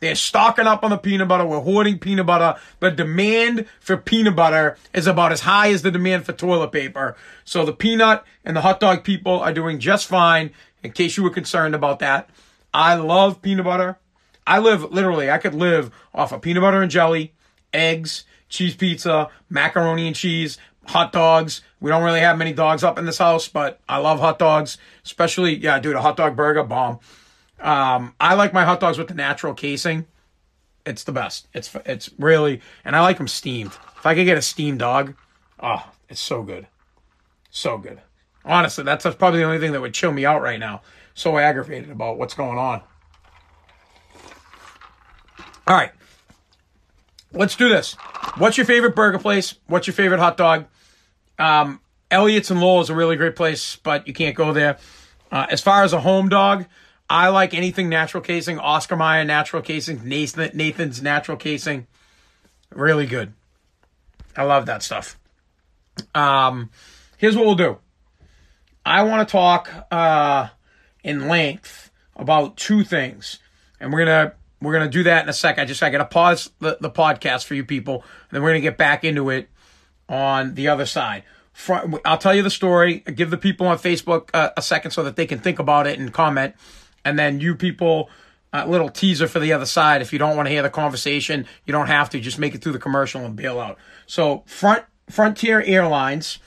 They're 0.00 0.14
stocking 0.14 0.66
up 0.66 0.84
on 0.84 0.90
the 0.90 0.98
peanut 0.98 1.28
butter. 1.28 1.46
We're 1.46 1.60
hoarding 1.60 1.98
peanut 1.98 2.26
butter. 2.26 2.60
The 2.80 2.90
demand 2.90 3.66
for 3.80 3.96
peanut 3.96 4.36
butter 4.36 4.76
is 4.92 5.06
about 5.06 5.32
as 5.32 5.40
high 5.40 5.70
as 5.70 5.82
the 5.82 5.90
demand 5.90 6.26
for 6.26 6.32
toilet 6.32 6.72
paper. 6.72 7.16
So 7.44 7.64
the 7.64 7.72
peanut 7.72 8.22
and 8.44 8.56
the 8.56 8.60
hot 8.60 8.80
dog 8.80 9.02
people 9.04 9.40
are 9.40 9.52
doing 9.52 9.78
just 9.78 10.06
fine. 10.06 10.50
In 10.82 10.92
case 10.92 11.16
you 11.16 11.22
were 11.22 11.30
concerned 11.30 11.74
about 11.74 12.00
that, 12.00 12.28
I 12.74 12.96
love 12.96 13.40
peanut 13.40 13.64
butter. 13.64 13.98
I 14.46 14.58
live 14.58 14.92
literally, 14.92 15.30
I 15.30 15.38
could 15.38 15.54
live 15.54 15.90
off 16.12 16.32
of 16.32 16.42
peanut 16.42 16.60
butter 16.60 16.82
and 16.82 16.90
jelly, 16.90 17.32
eggs, 17.72 18.24
cheese 18.48 18.74
pizza, 18.74 19.28
macaroni 19.48 20.06
and 20.06 20.16
cheese, 20.16 20.58
hot 20.86 21.12
dogs. 21.12 21.62
We 21.80 21.90
don't 21.90 22.02
really 22.02 22.20
have 22.20 22.38
many 22.38 22.52
dogs 22.52 22.84
up 22.84 22.98
in 22.98 23.06
this 23.06 23.18
house, 23.18 23.48
but 23.48 23.80
I 23.88 23.98
love 23.98 24.20
hot 24.20 24.38
dogs, 24.38 24.78
especially, 25.04 25.56
yeah, 25.56 25.78
dude, 25.78 25.96
a 25.96 26.00
hot 26.00 26.16
dog 26.16 26.36
burger, 26.36 26.62
bomb. 26.62 27.00
Um, 27.60 28.14
I 28.20 28.34
like 28.34 28.52
my 28.52 28.64
hot 28.64 28.80
dogs 28.80 28.98
with 28.98 29.08
the 29.08 29.14
natural 29.14 29.54
casing. 29.54 30.06
It's 30.84 31.04
the 31.04 31.12
best. 31.12 31.48
It's 31.54 31.74
it's 31.86 32.10
really, 32.18 32.60
and 32.84 32.94
I 32.94 33.00
like 33.00 33.16
them 33.16 33.28
steamed. 33.28 33.72
If 33.96 34.04
I 34.04 34.14
could 34.14 34.26
get 34.26 34.36
a 34.36 34.42
steamed 34.42 34.80
dog, 34.80 35.14
oh, 35.60 35.90
it's 36.10 36.20
so 36.20 36.42
good, 36.42 36.66
so 37.50 37.78
good. 37.78 38.00
Honestly, 38.44 38.84
that's, 38.84 39.04
that's 39.04 39.16
probably 39.16 39.40
the 39.40 39.46
only 39.46 39.58
thing 39.58 39.72
that 39.72 39.80
would 39.80 39.94
chill 39.94 40.12
me 40.12 40.26
out 40.26 40.42
right 40.42 40.60
now. 40.60 40.82
So 41.14 41.38
aggravated 41.38 41.90
about 41.90 42.18
what's 42.18 42.34
going 42.34 42.58
on. 42.58 42.82
All 45.66 45.74
right, 45.74 45.92
let's 47.34 47.56
do 47.56 47.68
this. 47.68 47.94
What's 48.36 48.56
your 48.56 48.66
favorite 48.66 48.94
burger 48.94 49.18
place? 49.18 49.54
What's 49.66 49.86
your 49.86 49.94
favorite 49.94 50.20
hot 50.20 50.36
dog? 50.36 50.66
Um, 51.38 51.80
Elliott's 52.10 52.50
and 52.50 52.60
Lowell 52.60 52.80
is 52.80 52.90
a 52.90 52.94
really 52.94 53.16
great 53.16 53.36
place, 53.36 53.76
but 53.76 54.06
you 54.06 54.14
can't 54.14 54.36
go 54.36 54.52
there. 54.52 54.78
Uh, 55.30 55.46
as 55.50 55.60
far 55.60 55.82
as 55.82 55.92
a 55.92 56.00
home 56.00 56.28
dog, 56.28 56.66
I 57.10 57.28
like 57.28 57.54
anything 57.54 57.88
natural 57.88 58.22
casing. 58.22 58.58
Oscar 58.58 58.96
Mayer 58.96 59.24
natural 59.24 59.62
casing. 59.62 60.08
Nathan, 60.08 60.50
Nathan's 60.54 61.02
natural 61.02 61.36
casing. 61.36 61.86
Really 62.70 63.06
good. 63.06 63.32
I 64.36 64.44
love 64.44 64.66
that 64.66 64.82
stuff. 64.82 65.18
Um, 66.14 66.70
here's 67.18 67.36
what 67.36 67.46
we'll 67.46 67.54
do. 67.54 67.78
I 68.84 69.02
want 69.02 69.26
to 69.26 69.32
talk 69.32 69.70
uh, 69.90 70.48
in 71.02 71.28
length 71.28 71.90
about 72.16 72.56
two 72.56 72.84
things, 72.84 73.38
and 73.80 73.92
we're 73.92 74.04
gonna 74.04 74.34
we're 74.64 74.72
gonna 74.72 74.90
do 74.90 75.02
that 75.04 75.22
in 75.22 75.28
a 75.28 75.32
sec. 75.32 75.58
I 75.58 75.64
just 75.64 75.82
I 75.82 75.90
gotta 75.90 76.04
pause 76.04 76.50
the, 76.60 76.78
the 76.80 76.90
podcast 76.90 77.44
for 77.44 77.54
you 77.54 77.64
people, 77.64 77.96
and 77.96 78.30
then 78.30 78.42
we're 78.42 78.50
gonna 78.50 78.60
get 78.60 78.78
back 78.78 79.04
into 79.04 79.30
it 79.30 79.48
on 80.08 80.54
the 80.54 80.68
other 80.68 80.86
side. 80.86 81.24
I'll 82.04 82.18
tell 82.18 82.34
you 82.34 82.42
the 82.42 82.50
story. 82.50 83.00
Give 83.00 83.30
the 83.30 83.38
people 83.38 83.66
on 83.66 83.78
Facebook 83.78 84.30
a, 84.34 84.52
a 84.56 84.62
second 84.62 84.90
so 84.90 85.04
that 85.04 85.16
they 85.16 85.26
can 85.26 85.38
think 85.38 85.58
about 85.58 85.86
it 85.86 85.98
and 85.98 86.12
comment, 86.12 86.54
and 87.04 87.18
then 87.18 87.40
you 87.40 87.54
people. 87.54 88.10
A 88.56 88.68
little 88.68 88.88
teaser 88.88 89.26
for 89.26 89.40
the 89.40 89.52
other 89.52 89.66
side. 89.66 90.00
If 90.00 90.12
you 90.12 90.18
don't 90.20 90.36
want 90.36 90.46
to 90.46 90.50
hear 90.52 90.62
the 90.62 90.70
conversation, 90.70 91.44
you 91.66 91.72
don't 91.72 91.88
have 91.88 92.08
to. 92.10 92.20
Just 92.20 92.38
make 92.38 92.54
it 92.54 92.62
through 92.62 92.70
the 92.70 92.78
commercial 92.78 93.24
and 93.24 93.34
bail 93.34 93.58
out. 93.58 93.78
So, 94.06 94.44
Front 94.46 94.84
Frontier 95.10 95.60
Airlines, 95.60 96.38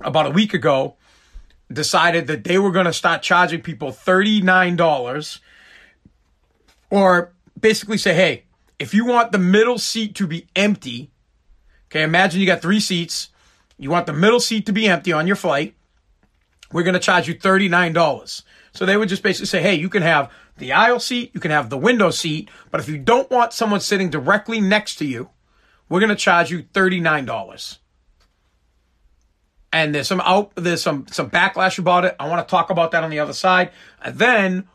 about 0.00 0.26
a 0.26 0.30
week 0.30 0.52
ago, 0.52 0.96
decided 1.72 2.26
that 2.26 2.44
they 2.44 2.58
were 2.58 2.70
going 2.70 2.86
to 2.86 2.92
start 2.92 3.22
charging 3.22 3.60
people 3.60 3.90
$39 3.90 5.40
or 6.90 7.32
basically 7.58 7.98
say, 7.98 8.14
hey, 8.14 8.44
if 8.78 8.94
you 8.94 9.04
want 9.04 9.32
the 9.32 9.38
middle 9.38 9.78
seat 9.78 10.14
to 10.16 10.26
be 10.26 10.46
empty, 10.54 11.10
okay, 11.86 12.02
imagine 12.02 12.40
you 12.40 12.46
got 12.46 12.62
three 12.62 12.80
seats, 12.80 13.30
you 13.76 13.90
want 13.90 14.06
the 14.06 14.12
middle 14.12 14.40
seat 14.40 14.66
to 14.66 14.72
be 14.72 14.88
empty 14.88 15.12
on 15.12 15.26
your 15.26 15.36
flight, 15.36 15.74
we're 16.72 16.82
going 16.82 16.94
to 16.94 17.00
charge 17.00 17.28
you 17.28 17.34
$39. 17.34 18.42
So 18.72 18.86
they 18.86 18.96
would 18.96 19.08
just 19.08 19.22
basically 19.22 19.46
say, 19.46 19.62
hey, 19.62 19.74
you 19.74 19.88
can 19.88 20.02
have 20.02 20.30
the 20.58 20.72
aisle 20.72 21.00
seat, 21.00 21.30
you 21.34 21.40
can 21.40 21.50
have 21.50 21.70
the 21.70 21.78
window 21.78 22.10
seat, 22.10 22.50
but 22.70 22.80
if 22.80 22.88
you 22.88 22.98
don't 22.98 23.30
want 23.30 23.52
someone 23.52 23.80
sitting 23.80 24.10
directly 24.10 24.60
next 24.60 24.96
to 24.96 25.06
you, 25.06 25.30
we're 25.88 26.00
going 26.00 26.10
to 26.10 26.16
charge 26.16 26.50
you 26.50 26.62
$39. 26.62 27.78
And 29.72 29.94
there's 29.94 30.08
some 30.08 30.20
out 30.22 30.52
there's 30.56 30.82
some 30.82 31.06
some 31.10 31.28
backlash 31.28 31.78
about 31.78 32.06
it. 32.06 32.16
I 32.18 32.26
want 32.26 32.46
to 32.46 32.50
talk 32.50 32.70
about 32.70 32.90
that 32.92 33.04
on 33.04 33.10
the 33.10 33.18
other 33.18 33.34
side. 33.34 33.70
And 34.02 34.18
then 34.18 34.68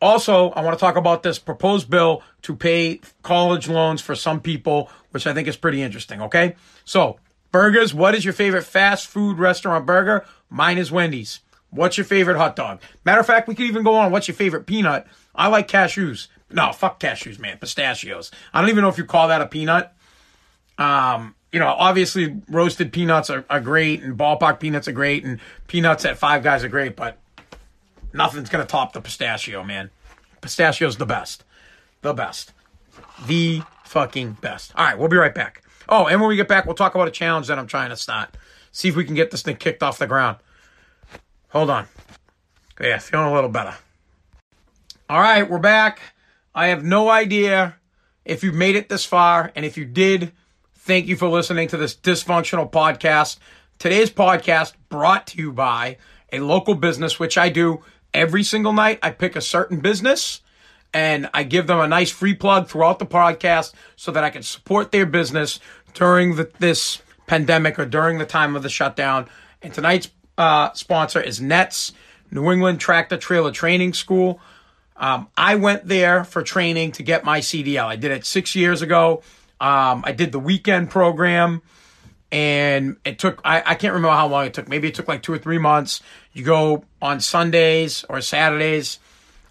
also, 0.00 0.50
I 0.50 0.62
want 0.62 0.78
to 0.78 0.80
talk 0.80 0.96
about 0.96 1.22
this 1.22 1.38
proposed 1.38 1.90
bill 1.90 2.22
to 2.42 2.54
pay 2.54 3.00
college 3.22 3.68
loans 3.68 4.00
for 4.00 4.14
some 4.14 4.40
people, 4.40 4.90
which 5.10 5.26
I 5.26 5.34
think 5.34 5.48
is 5.48 5.56
pretty 5.56 5.82
interesting, 5.82 6.22
okay? 6.22 6.56
So, 6.84 7.18
burgers, 7.52 7.92
what 7.92 8.14
is 8.14 8.24
your 8.24 8.34
favorite 8.34 8.62
fast 8.62 9.06
food 9.06 9.38
restaurant 9.38 9.86
burger? 9.86 10.24
Mine 10.48 10.78
is 10.78 10.90
Wendy's. 10.90 11.40
What's 11.70 11.96
your 11.96 12.04
favorite 12.04 12.36
hot 12.36 12.56
dog? 12.56 12.80
Matter 13.04 13.20
of 13.20 13.26
fact, 13.26 13.46
we 13.46 13.54
could 13.54 13.66
even 13.66 13.84
go 13.84 13.94
on. 13.94 14.10
What's 14.10 14.26
your 14.26 14.34
favorite 14.34 14.66
peanut? 14.66 15.06
I 15.34 15.48
like 15.48 15.68
cashews. 15.68 16.26
No, 16.50 16.72
fuck 16.72 16.98
cashews, 16.98 17.38
man. 17.38 17.58
Pistachios. 17.58 18.30
I 18.52 18.60
don't 18.60 18.70
even 18.70 18.82
know 18.82 18.88
if 18.88 18.98
you 18.98 19.04
call 19.04 19.28
that 19.28 19.40
a 19.40 19.46
peanut. 19.46 19.92
Um, 20.78 21.36
you 21.52 21.60
know, 21.60 21.68
obviously 21.68 22.40
roasted 22.48 22.92
peanuts 22.92 23.30
are, 23.30 23.44
are 23.50 23.60
great 23.60 24.02
and 24.02 24.16
ballpark 24.16 24.60
peanuts 24.60 24.88
are 24.88 24.92
great 24.92 25.24
and 25.24 25.40
peanuts 25.66 26.04
at 26.04 26.18
Five 26.18 26.42
Guys 26.42 26.64
are 26.64 26.68
great, 26.68 26.96
but 26.96 27.18
nothing's 28.12 28.48
going 28.48 28.64
to 28.64 28.70
top 28.70 28.92
the 28.92 29.00
pistachio, 29.00 29.62
man. 29.62 29.90
Pistachio's 30.40 30.96
the 30.96 31.06
best. 31.06 31.44
The 32.02 32.14
best. 32.14 32.52
The 33.26 33.62
fucking 33.84 34.38
best. 34.40 34.72
All 34.74 34.84
right, 34.84 34.98
we'll 34.98 35.08
be 35.08 35.16
right 35.16 35.34
back. 35.34 35.62
Oh, 35.88 36.06
and 36.06 36.20
when 36.20 36.28
we 36.28 36.36
get 36.36 36.48
back, 36.48 36.66
we'll 36.66 36.74
talk 36.74 36.94
about 36.94 37.08
a 37.08 37.12
challenge 37.12 37.48
that 37.48 37.58
I'm 37.58 37.66
trying 37.66 37.90
to 37.90 37.96
start. 37.96 38.36
See 38.72 38.88
if 38.88 38.96
we 38.96 39.04
can 39.04 39.14
get 39.14 39.30
this 39.30 39.42
thing 39.42 39.56
kicked 39.56 39.82
off 39.82 39.98
the 39.98 40.06
ground. 40.06 40.38
Hold 41.48 41.70
on. 41.70 41.86
Yeah, 42.80 42.98
feeling 42.98 43.26
a 43.26 43.34
little 43.34 43.50
better. 43.50 43.74
All 45.08 45.20
right, 45.20 45.48
we're 45.48 45.58
back. 45.58 46.00
I 46.54 46.68
have 46.68 46.84
no 46.84 47.10
idea 47.10 47.76
if 48.24 48.44
you've 48.44 48.54
made 48.54 48.76
it 48.76 48.88
this 48.88 49.04
far, 49.04 49.50
and 49.56 49.64
if 49.64 49.76
you 49.76 49.84
did, 49.84 50.32
thank 50.76 51.06
you 51.06 51.16
for 51.16 51.28
listening 51.28 51.68
to 51.68 51.76
this 51.76 51.96
dysfunctional 51.96 52.70
podcast. 52.70 53.38
Today's 53.78 54.10
podcast 54.10 54.74
brought 54.88 55.26
to 55.28 55.38
you 55.38 55.52
by 55.52 55.96
a 56.32 56.38
local 56.38 56.74
business, 56.74 57.18
which 57.18 57.36
I 57.36 57.48
do 57.48 57.82
every 58.14 58.42
single 58.42 58.72
night. 58.72 58.98
I 59.02 59.10
pick 59.10 59.36
a 59.36 59.40
certain 59.40 59.80
business 59.80 60.40
and 60.92 61.30
I 61.32 61.44
give 61.44 61.66
them 61.66 61.78
a 61.78 61.88
nice 61.88 62.10
free 62.10 62.34
plug 62.34 62.68
throughout 62.68 62.98
the 62.98 63.06
podcast 63.06 63.72
so 63.96 64.10
that 64.12 64.24
I 64.24 64.30
can 64.30 64.42
support 64.42 64.92
their 64.92 65.06
business 65.06 65.60
during 65.94 66.36
the, 66.36 66.50
this 66.58 67.02
pandemic 67.26 67.78
or 67.78 67.86
during 67.86 68.18
the 68.18 68.26
time 68.26 68.56
of 68.56 68.62
the 68.62 68.68
shutdown. 68.68 69.28
And 69.62 69.72
tonight's 69.72 70.08
uh, 70.36 70.72
sponsor 70.72 71.20
is 71.20 71.40
NETTS, 71.40 71.92
New 72.30 72.50
England 72.50 72.80
Tractor 72.80 73.16
Trailer 73.16 73.52
Training 73.52 73.92
School. 73.92 74.40
Um, 74.96 75.28
I 75.36 75.54
went 75.54 75.86
there 75.86 76.24
for 76.24 76.42
training 76.42 76.92
to 76.92 77.02
get 77.02 77.24
my 77.24 77.40
CDL. 77.40 77.86
I 77.86 77.96
did 77.96 78.10
it 78.10 78.26
six 78.26 78.54
years 78.54 78.82
ago. 78.82 79.22
Um, 79.60 80.02
I 80.04 80.12
did 80.12 80.32
the 80.32 80.38
weekend 80.38 80.90
program 80.90 81.62
and 82.32 82.96
it 83.04 83.18
took, 83.18 83.40
I, 83.44 83.62
I 83.64 83.74
can't 83.74 83.94
remember 83.94 84.14
how 84.14 84.28
long 84.28 84.46
it 84.46 84.54
took. 84.54 84.68
Maybe 84.68 84.88
it 84.88 84.94
took 84.94 85.08
like 85.08 85.22
two 85.22 85.32
or 85.32 85.38
three 85.38 85.58
months. 85.58 86.00
You 86.32 86.44
go 86.44 86.84
on 87.02 87.20
Sundays 87.20 88.04
or 88.08 88.20
Saturdays 88.20 88.98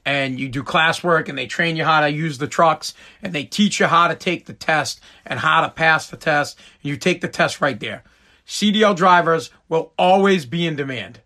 and 0.05 0.39
you 0.39 0.47
do 0.47 0.63
classwork 0.63 1.27
and 1.27 1.37
they 1.37 1.45
train 1.45 1.75
you 1.75 1.83
how 1.83 2.01
to 2.01 2.09
use 2.09 2.37
the 2.37 2.47
trucks 2.47 2.93
and 3.21 3.33
they 3.33 3.43
teach 3.43 3.79
you 3.79 3.87
how 3.87 4.07
to 4.07 4.15
take 4.15 4.45
the 4.45 4.53
test 4.53 5.01
and 5.25 5.39
how 5.39 5.61
to 5.61 5.69
pass 5.69 6.07
the 6.07 6.17
test. 6.17 6.57
And 6.81 6.89
you 6.89 6.97
take 6.97 7.21
the 7.21 7.27
test 7.27 7.59
right 7.59 7.79
there. 7.79 8.03
CDL 8.47 8.95
drivers 8.95 9.51
will 9.67 9.91
always 9.97 10.45
be 10.45 10.65
in 10.65 10.75
demand. 10.75 11.19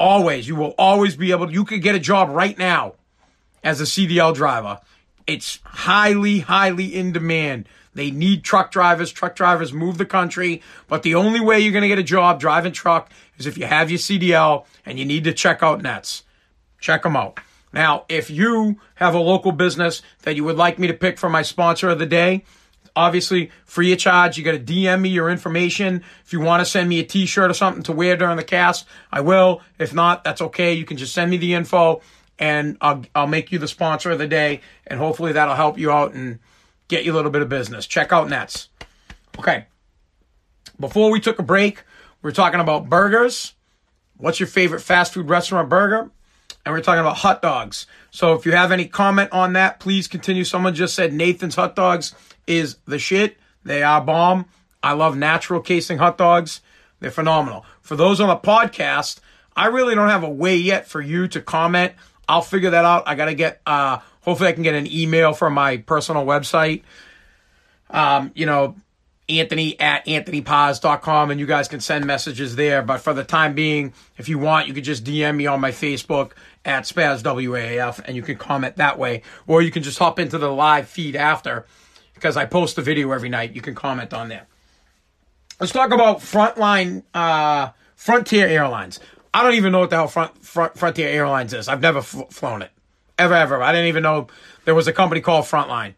Always. 0.00 0.48
You 0.48 0.56
will 0.56 0.74
always 0.78 1.16
be 1.16 1.32
able 1.32 1.48
to, 1.48 1.52
you 1.52 1.64
could 1.64 1.82
get 1.82 1.94
a 1.94 2.00
job 2.00 2.30
right 2.30 2.56
now 2.56 2.94
as 3.62 3.80
a 3.80 3.84
CDL 3.84 4.34
driver. 4.34 4.80
It's 5.26 5.60
highly, 5.64 6.40
highly 6.40 6.86
in 6.86 7.12
demand. 7.12 7.68
They 7.94 8.10
need 8.10 8.44
truck 8.44 8.70
drivers. 8.70 9.12
Truck 9.12 9.34
drivers 9.34 9.72
move 9.72 9.98
the 9.98 10.06
country. 10.06 10.62
But 10.88 11.02
the 11.02 11.14
only 11.14 11.40
way 11.40 11.60
you're 11.60 11.72
going 11.72 11.82
to 11.82 11.88
get 11.88 11.98
a 11.98 12.02
job 12.02 12.40
driving 12.40 12.72
truck 12.72 13.10
is 13.38 13.46
if 13.46 13.58
you 13.58 13.66
have 13.66 13.90
your 13.90 13.98
CDL 13.98 14.64
and 14.86 14.98
you 14.98 15.04
need 15.04 15.24
to 15.24 15.32
check 15.32 15.62
out 15.62 15.82
NETTS. 15.82 16.22
Check 16.80 17.02
them 17.02 17.16
out. 17.16 17.38
Now, 17.72 18.04
if 18.08 18.28
you 18.30 18.78
have 18.96 19.14
a 19.14 19.18
local 19.18 19.52
business 19.52 20.02
that 20.22 20.36
you 20.36 20.44
would 20.44 20.56
like 20.56 20.78
me 20.78 20.88
to 20.88 20.94
pick 20.94 21.18
for 21.18 21.28
my 21.28 21.42
sponsor 21.42 21.88
of 21.88 21.98
the 21.98 22.06
day, 22.06 22.44
obviously 22.94 23.50
free 23.64 23.92
of 23.92 23.98
charge. 23.98 24.36
You 24.36 24.44
got 24.44 24.52
to 24.52 24.58
DM 24.58 25.00
me 25.00 25.08
your 25.08 25.30
information. 25.30 26.02
If 26.24 26.32
you 26.32 26.40
want 26.40 26.60
to 26.60 26.66
send 26.66 26.88
me 26.88 27.00
a 27.00 27.04
t-shirt 27.04 27.50
or 27.50 27.54
something 27.54 27.82
to 27.84 27.92
wear 27.92 28.16
during 28.16 28.36
the 28.36 28.44
cast, 28.44 28.86
I 29.10 29.20
will. 29.20 29.62
If 29.78 29.94
not, 29.94 30.24
that's 30.24 30.40
okay. 30.42 30.74
You 30.74 30.84
can 30.84 30.96
just 30.96 31.14
send 31.14 31.30
me 31.30 31.36
the 31.36 31.54
info 31.54 32.02
and 32.38 32.76
I'll, 32.80 33.04
I'll 33.14 33.26
make 33.26 33.52
you 33.52 33.58
the 33.58 33.68
sponsor 33.68 34.10
of 34.10 34.18
the 34.18 34.26
day. 34.26 34.60
And 34.86 34.98
hopefully 34.98 35.32
that'll 35.32 35.54
help 35.54 35.78
you 35.78 35.90
out 35.90 36.12
and 36.14 36.38
get 36.92 37.06
you 37.06 37.12
a 37.12 37.16
little 37.16 37.30
bit 37.30 37.40
of 37.40 37.48
business. 37.48 37.86
Check 37.86 38.12
out 38.12 38.28
NETTS. 38.28 38.68
Okay. 39.38 39.64
Before 40.78 41.10
we 41.10 41.20
took 41.20 41.38
a 41.38 41.42
break, 41.42 41.84
we 42.20 42.28
are 42.28 42.34
talking 42.34 42.60
about 42.60 42.90
burgers. 42.90 43.54
What's 44.18 44.38
your 44.38 44.46
favorite 44.46 44.80
fast 44.80 45.14
food 45.14 45.30
restaurant 45.30 45.70
burger? 45.70 46.10
And 46.66 46.74
we're 46.74 46.82
talking 46.82 47.00
about 47.00 47.16
hot 47.16 47.40
dogs. 47.40 47.86
So 48.10 48.34
if 48.34 48.44
you 48.44 48.52
have 48.52 48.72
any 48.72 48.84
comment 48.84 49.32
on 49.32 49.54
that, 49.54 49.80
please 49.80 50.06
continue. 50.06 50.44
Someone 50.44 50.74
just 50.74 50.94
said 50.94 51.14
Nathan's 51.14 51.54
hot 51.54 51.74
dogs 51.74 52.14
is 52.46 52.76
the 52.84 52.98
shit. 52.98 53.38
They 53.64 53.82
are 53.82 54.02
bomb. 54.02 54.44
I 54.82 54.92
love 54.92 55.16
natural 55.16 55.62
casing 55.62 55.96
hot 55.96 56.18
dogs. 56.18 56.60
They're 57.00 57.10
phenomenal. 57.10 57.64
For 57.80 57.96
those 57.96 58.20
on 58.20 58.28
the 58.28 58.36
podcast, 58.36 59.18
I 59.56 59.68
really 59.68 59.94
don't 59.94 60.10
have 60.10 60.24
a 60.24 60.30
way 60.30 60.56
yet 60.56 60.86
for 60.86 61.00
you 61.00 61.26
to 61.28 61.40
comment. 61.40 61.94
I'll 62.28 62.42
figure 62.42 62.70
that 62.70 62.84
out. 62.84 63.04
I 63.06 63.14
got 63.14 63.26
to 63.26 63.34
get, 63.34 63.62
uh, 63.66 63.98
hopefully 64.22 64.48
I 64.48 64.52
can 64.52 64.62
get 64.62 64.74
an 64.74 64.90
email 64.90 65.32
from 65.32 65.54
my 65.54 65.76
personal 65.78 66.24
website. 66.24 66.82
Um, 67.90 68.32
you 68.34 68.46
know, 68.46 68.76
Anthony 69.28 69.78
at 69.78 70.04
AnthonyPaz.com 70.06 71.30
and 71.30 71.38
you 71.38 71.46
guys 71.46 71.68
can 71.68 71.80
send 71.80 72.06
messages 72.06 72.56
there. 72.56 72.82
But 72.82 72.98
for 72.98 73.14
the 73.14 73.24
time 73.24 73.54
being, 73.54 73.92
if 74.16 74.28
you 74.28 74.38
want, 74.38 74.68
you 74.68 74.74
could 74.74 74.84
just 74.84 75.04
DM 75.04 75.36
me 75.36 75.46
on 75.46 75.60
my 75.60 75.70
Facebook 75.70 76.32
at 76.64 76.84
SpazWAF 76.84 78.00
and 78.04 78.16
you 78.16 78.22
can 78.22 78.36
comment 78.36 78.76
that 78.76 78.98
way. 78.98 79.22
Or 79.46 79.62
you 79.62 79.70
can 79.70 79.82
just 79.82 79.98
hop 79.98 80.18
into 80.18 80.38
the 80.38 80.50
live 80.50 80.88
feed 80.88 81.16
after 81.16 81.66
because 82.14 82.36
I 82.36 82.46
post 82.46 82.78
a 82.78 82.82
video 82.82 83.10
every 83.12 83.28
night. 83.28 83.54
You 83.54 83.60
can 83.60 83.74
comment 83.74 84.12
on 84.12 84.28
there. 84.28 84.46
Let's 85.60 85.72
talk 85.72 85.92
about 85.92 86.18
Frontline, 86.18 87.04
uh, 87.14 87.70
Frontier 87.94 88.48
Airlines. 88.48 88.98
I 89.32 89.42
don't 89.42 89.54
even 89.54 89.72
know 89.72 89.80
what 89.80 89.90
the 89.90 89.96
hell 89.96 90.08
front, 90.08 90.44
front, 90.44 90.76
Frontier 90.76 91.08
Airlines 91.08 91.54
is. 91.54 91.68
I've 91.68 91.80
never 91.80 92.02
fl- 92.02 92.22
flown 92.22 92.62
it. 92.62 92.70
Ever, 93.18 93.34
ever. 93.34 93.62
I 93.62 93.72
didn't 93.72 93.88
even 93.88 94.02
know 94.02 94.28
there 94.64 94.74
was 94.74 94.88
a 94.88 94.92
company 94.92 95.20
called 95.20 95.44
Frontline. 95.44 95.94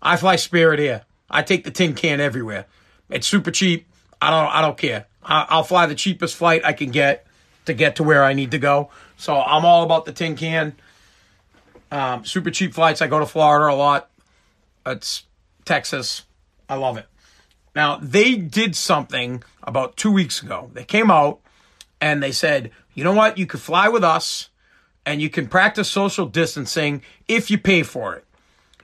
I 0.00 0.16
fly 0.16 0.36
Spirit 0.36 0.80
Air. 0.80 1.04
I 1.30 1.42
take 1.42 1.64
the 1.64 1.70
tin 1.70 1.94
can 1.94 2.20
everywhere. 2.20 2.66
It's 3.08 3.26
super 3.26 3.50
cheap. 3.50 3.86
I 4.20 4.30
don't, 4.30 4.48
I 4.48 4.60
don't 4.60 4.76
care. 4.76 5.06
I, 5.22 5.56
will 5.56 5.64
fly 5.64 5.86
the 5.86 5.94
cheapest 5.94 6.36
flight 6.36 6.62
I 6.64 6.72
can 6.72 6.90
get 6.90 7.26
to 7.66 7.74
get 7.74 7.96
to 7.96 8.02
where 8.02 8.24
I 8.24 8.32
need 8.32 8.50
to 8.52 8.58
go. 8.58 8.90
So 9.16 9.40
I'm 9.40 9.64
all 9.64 9.82
about 9.82 10.04
the 10.04 10.12
tin 10.12 10.36
can. 10.36 10.74
Um, 11.90 12.24
super 12.24 12.50
cheap 12.50 12.74
flights. 12.74 13.02
I 13.02 13.06
go 13.06 13.18
to 13.18 13.26
Florida 13.26 13.72
a 13.72 13.76
lot. 13.76 14.10
It's 14.86 15.24
Texas. 15.64 16.22
I 16.68 16.76
love 16.76 16.96
it. 16.96 17.06
Now, 17.74 17.98
they 18.02 18.34
did 18.34 18.76
something 18.76 19.42
about 19.62 19.96
two 19.96 20.10
weeks 20.10 20.42
ago. 20.42 20.70
They 20.72 20.84
came 20.84 21.10
out 21.10 21.40
and 22.00 22.22
they 22.22 22.32
said, 22.32 22.70
you 22.94 23.04
know 23.04 23.14
what? 23.14 23.38
You 23.38 23.46
could 23.46 23.60
fly 23.60 23.88
with 23.88 24.04
us 24.04 24.50
and 25.04 25.20
you 25.20 25.28
can 25.28 25.46
practice 25.46 25.88
social 25.90 26.26
distancing 26.26 27.02
if 27.28 27.50
you 27.50 27.58
pay 27.58 27.82
for 27.82 28.14
it. 28.14 28.24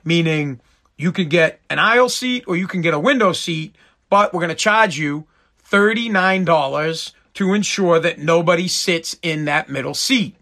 Meaning, 0.03 0.59
you 0.97 1.11
can 1.11 1.29
get 1.29 1.59
an 1.69 1.79
aisle 1.79 2.09
seat 2.09 2.43
or 2.47 2.55
you 2.55 2.67
can 2.67 2.81
get 2.81 2.93
a 2.93 2.99
window 2.99 3.31
seat, 3.31 3.75
but 4.09 4.33
we're 4.33 4.41
going 4.41 4.49
to 4.49 4.55
charge 4.55 4.97
you 4.97 5.25
$39 5.69 7.13
to 7.35 7.53
ensure 7.53 7.99
that 7.99 8.19
nobody 8.19 8.67
sits 8.67 9.15
in 9.21 9.45
that 9.45 9.69
middle 9.69 9.93
seat. 9.93 10.35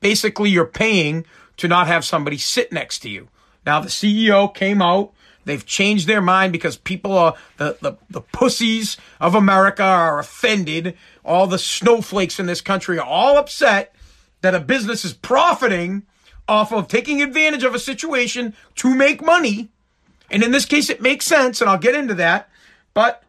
Basically, 0.00 0.50
you're 0.50 0.66
paying 0.66 1.24
to 1.56 1.66
not 1.66 1.88
have 1.88 2.04
somebody 2.04 2.38
sit 2.38 2.72
next 2.72 3.00
to 3.00 3.10
you. 3.10 3.28
Now, 3.66 3.80
the 3.80 3.88
CEO 3.88 4.52
came 4.54 4.80
out 4.80 5.12
They've 5.48 5.64
changed 5.64 6.06
their 6.06 6.20
mind 6.20 6.52
because 6.52 6.76
people 6.76 7.16
are 7.16 7.34
the, 7.56 7.78
the, 7.80 7.94
the 8.10 8.20
pussies 8.20 8.98
of 9.18 9.34
America 9.34 9.82
are 9.82 10.18
offended. 10.18 10.94
All 11.24 11.46
the 11.46 11.58
snowflakes 11.58 12.38
in 12.38 12.44
this 12.44 12.60
country 12.60 12.98
are 12.98 13.06
all 13.06 13.38
upset 13.38 13.94
that 14.40 14.54
a 14.54 14.60
business 14.60 15.04
is 15.04 15.12
profiting 15.12 16.04
off 16.46 16.72
of 16.72 16.88
taking 16.88 17.22
advantage 17.22 17.62
of 17.62 17.74
a 17.74 17.78
situation 17.78 18.54
to 18.76 18.94
make 18.94 19.22
money. 19.22 19.68
And 20.30 20.42
in 20.42 20.50
this 20.50 20.64
case, 20.64 20.90
it 20.90 21.02
makes 21.02 21.26
sense, 21.26 21.60
and 21.60 21.68
I'll 21.68 21.78
get 21.78 21.94
into 21.94 22.14
that. 22.14 22.48
But 22.94 23.22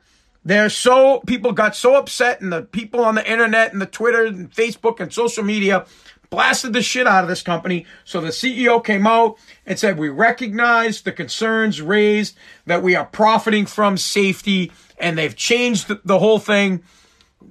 they're 0.44 0.70
so, 0.70 1.20
people 1.28 1.52
got 1.52 1.76
so 1.76 1.96
upset, 1.96 2.42
and 2.42 2.52
the 2.52 2.62
people 2.62 3.04
on 3.04 3.16
the 3.16 3.30
internet 3.30 3.74
and 3.74 3.82
the 3.82 3.86
Twitter 3.86 4.26
and 4.26 4.52
Facebook 4.52 5.00
and 5.00 5.14
social 5.14 5.44
media 5.44 5.86
blasted 6.30 6.74
the 6.74 6.82
shit 6.82 7.08
out 7.08 7.24
of 7.24 7.30
this 7.30 7.42
company. 7.42 7.86
So 8.06 8.22
the 8.22 8.30
CEO 8.30 8.84
came 8.84 9.08
out 9.08 9.38
and 9.66 9.78
said, 9.78 9.98
We 9.98 10.10
recognize 10.10 11.02
the 11.02 11.12
concerns 11.12 11.82
raised 11.82 12.38
that 12.66 12.84
we 12.84 12.96
are 12.96 13.06
profiting 13.06 13.66
from 13.66 13.98
safety, 13.98 14.72
and 14.98 15.18
they've 15.18 15.36
changed 15.36 15.92
the, 16.04 16.20
whole 16.20 16.40
thing. 16.40 16.84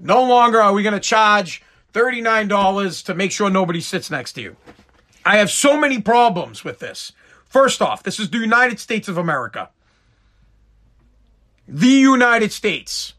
No 0.01 0.23
longer 0.23 0.61
are 0.61 0.73
we 0.73 0.83
going 0.83 0.95
to 0.95 1.01
charge 1.01 1.63
$39 1.99 3.05
to 3.05 3.15
make 3.15 3.33
sure 3.33 3.51
nobody 3.51 3.81
sits 3.81 4.09
next 4.09 4.35
to 4.35 4.41
you. 4.41 4.57
I 5.25 5.39
have 5.39 5.51
so 5.51 5.79
many 5.79 6.01
problems 6.01 6.63
with 6.63 6.79
this. 6.79 7.13
First 7.45 7.83
off, 7.83 8.05
this 8.05 8.21
is 8.21 8.31
the 8.31 8.39
United 8.39 8.79
States 8.79 9.09
of 9.09 9.19
America. 9.19 9.71
The 11.67 11.89
United 11.89 12.53
States, 12.53 13.15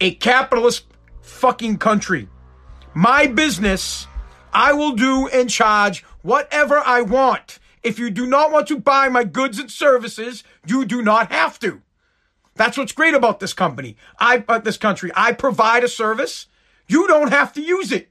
a 0.00 0.14
capitalist 0.14 0.86
fucking 1.20 1.76
country. 1.78 2.28
My 2.94 3.26
business 3.26 4.06
I 4.54 4.72
will 4.72 4.92
do 4.92 5.28
and 5.28 5.50
charge 5.50 6.02
whatever 6.22 6.78
I 6.78 7.02
want. 7.02 7.58
If 7.82 7.98
you 7.98 8.08
do 8.08 8.26
not 8.26 8.50
want 8.50 8.68
to 8.68 8.78
buy 8.78 9.10
my 9.10 9.24
goods 9.24 9.58
and 9.58 9.70
services, 9.70 10.44
you 10.66 10.86
do 10.86 11.02
not 11.02 11.30
have 11.30 11.60
to. 11.60 11.82
That's 12.54 12.78
what's 12.78 12.92
great 12.92 13.14
about 13.14 13.38
this 13.38 13.52
company. 13.52 13.96
I, 14.18 14.44
uh, 14.48 14.58
this 14.58 14.78
country, 14.78 15.12
I 15.14 15.32
provide 15.32 15.84
a 15.84 15.88
service. 15.88 16.46
You 16.88 17.06
don't 17.06 17.30
have 17.30 17.52
to 17.52 17.60
use 17.60 17.92
it. 17.92 18.10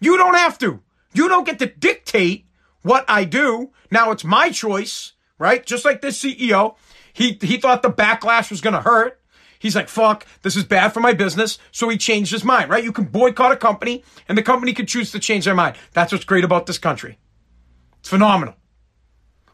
You 0.00 0.16
don't 0.16 0.34
have 0.34 0.58
to. 0.58 0.82
You 1.12 1.28
don't 1.28 1.46
get 1.46 1.58
to 1.58 1.66
dictate 1.66 2.46
what 2.82 3.04
I 3.08 3.24
do. 3.24 3.70
Now 3.90 4.12
it's 4.12 4.24
my 4.24 4.50
choice, 4.50 5.12
right? 5.38 5.64
Just 5.64 5.84
like 5.84 6.00
this 6.00 6.22
CEO, 6.22 6.76
he, 7.12 7.38
he 7.40 7.56
thought 7.56 7.82
the 7.82 7.90
backlash 7.90 8.50
was 8.50 8.60
going 8.60 8.74
to 8.74 8.82
hurt. 8.82 9.20
He's 9.58 9.76
like, 9.76 9.88
fuck, 9.88 10.26
this 10.42 10.56
is 10.56 10.64
bad 10.64 10.94
for 10.94 11.00
my 11.00 11.12
business. 11.12 11.58
So 11.70 11.88
he 11.88 11.98
changed 11.98 12.32
his 12.32 12.44
mind, 12.44 12.70
right? 12.70 12.82
You 12.82 12.92
can 12.92 13.04
boycott 13.04 13.52
a 13.52 13.56
company 13.56 14.04
and 14.26 14.38
the 14.38 14.42
company 14.42 14.72
can 14.72 14.86
choose 14.86 15.12
to 15.12 15.18
change 15.18 15.44
their 15.44 15.54
mind. 15.54 15.76
That's 15.92 16.12
what's 16.12 16.24
great 16.24 16.44
about 16.44 16.66
this 16.66 16.78
country. 16.78 17.18
It's 17.98 18.08
phenomenal. 18.08 18.54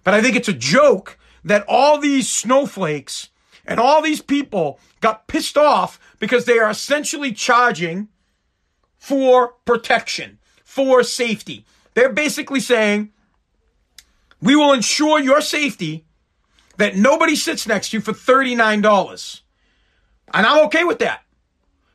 But 0.04 0.14
I 0.14 0.22
think 0.22 0.36
it's 0.36 0.48
a 0.48 0.52
joke 0.52 1.18
that 1.44 1.64
all 1.66 1.98
these 1.98 2.30
snowflakes 2.30 3.30
and 3.64 3.80
all 3.80 4.00
these 4.00 4.22
people 4.22 4.78
got 5.00 5.26
pissed 5.26 5.56
off 5.56 5.98
because 6.20 6.44
they 6.44 6.58
are 6.58 6.70
essentially 6.70 7.32
charging 7.32 8.08
for 8.98 9.54
protection, 9.64 10.38
for 10.64 11.02
safety. 11.02 11.64
They're 11.94 12.12
basically 12.12 12.60
saying, 12.60 13.12
we 14.40 14.56
will 14.56 14.72
ensure 14.72 15.18
your 15.18 15.40
safety 15.40 16.04
that 16.76 16.96
nobody 16.96 17.36
sits 17.36 17.66
next 17.66 17.90
to 17.90 17.96
you 17.96 18.00
for 18.00 18.12
$39. 18.12 19.40
And 20.34 20.46
I'm 20.46 20.66
okay 20.66 20.84
with 20.84 20.98
that. 20.98 21.22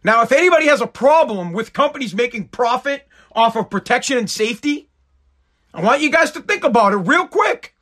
Now, 0.03 0.23
if 0.23 0.31
anybody 0.31 0.67
has 0.67 0.81
a 0.81 0.87
problem 0.87 1.53
with 1.53 1.73
companies 1.73 2.15
making 2.15 2.47
profit 2.47 3.07
off 3.33 3.55
of 3.55 3.69
protection 3.69 4.17
and 4.17 4.29
safety, 4.29 4.89
I 5.73 5.81
want 5.81 6.01
you 6.01 6.09
guys 6.11 6.31
to 6.31 6.41
think 6.41 6.63
about 6.63 6.93
it 6.93 6.97
real 6.97 7.27
quick. 7.27 7.75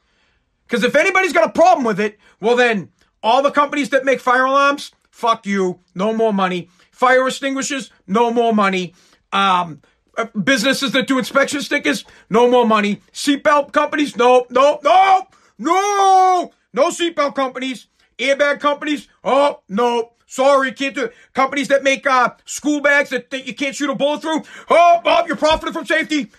Because 0.67 0.84
if 0.84 0.95
anybody's 0.95 1.34
got 1.34 1.47
a 1.47 1.51
problem 1.51 1.86
with 1.86 1.99
it, 1.99 2.20
well, 2.39 2.55
then 2.55 2.89
all 3.24 3.41
the 3.41 3.51
companies 3.51 3.89
that 3.89 4.05
make 4.05 4.20
fire 4.20 4.45
alarms, 4.45 4.91
fuck 5.09 5.45
you, 5.45 5.80
no 5.95 6.13
more 6.13 6.34
money. 6.34 6.70
Fire 6.91 7.28
extinguishers, 7.28 7.91
no 8.05 8.32
more 8.32 8.53
money. 8.53 8.93
Um, 9.32 9.82
uh, 10.18 10.26
businesses 10.44 10.92
that 10.92 11.08
do 11.08 11.18
inspection 11.18 11.62
stickers, 11.62 12.04
no 12.30 12.50
more 12.50 12.66
money. 12.66 13.02
Seatbelt 13.14 13.72
companies, 13.72 14.18
no, 14.18 14.46
no, 14.50 14.80
no, 14.84 15.28
no, 15.58 16.52
no 16.74 16.90
seatbelt 16.90 17.36
companies. 17.36 17.88
Airbag 18.18 18.60
companies, 18.60 19.08
oh, 19.24 19.62
no. 19.70 20.14
Sorry, 20.26 20.72
can't 20.74 20.94
do 20.94 21.06
it. 21.06 21.14
Companies 21.34 21.70
that 21.70 21.82
make 21.84 22.06
uh, 22.06 22.32
school 22.46 22.82
bags 22.82 23.10
that, 23.10 23.32
that 23.32 23.48
you 23.48 23.56
can't 23.56 23.76
shoot 23.76 23.90
a 23.90 23.96
bullet 23.96 24.22
through. 24.22 24.44
Oh, 24.70 25.02
Bob, 25.04 25.28
you're 25.28 25.36
profiting 25.36 25.74
from 25.74 25.88
safety. 25.88 26.30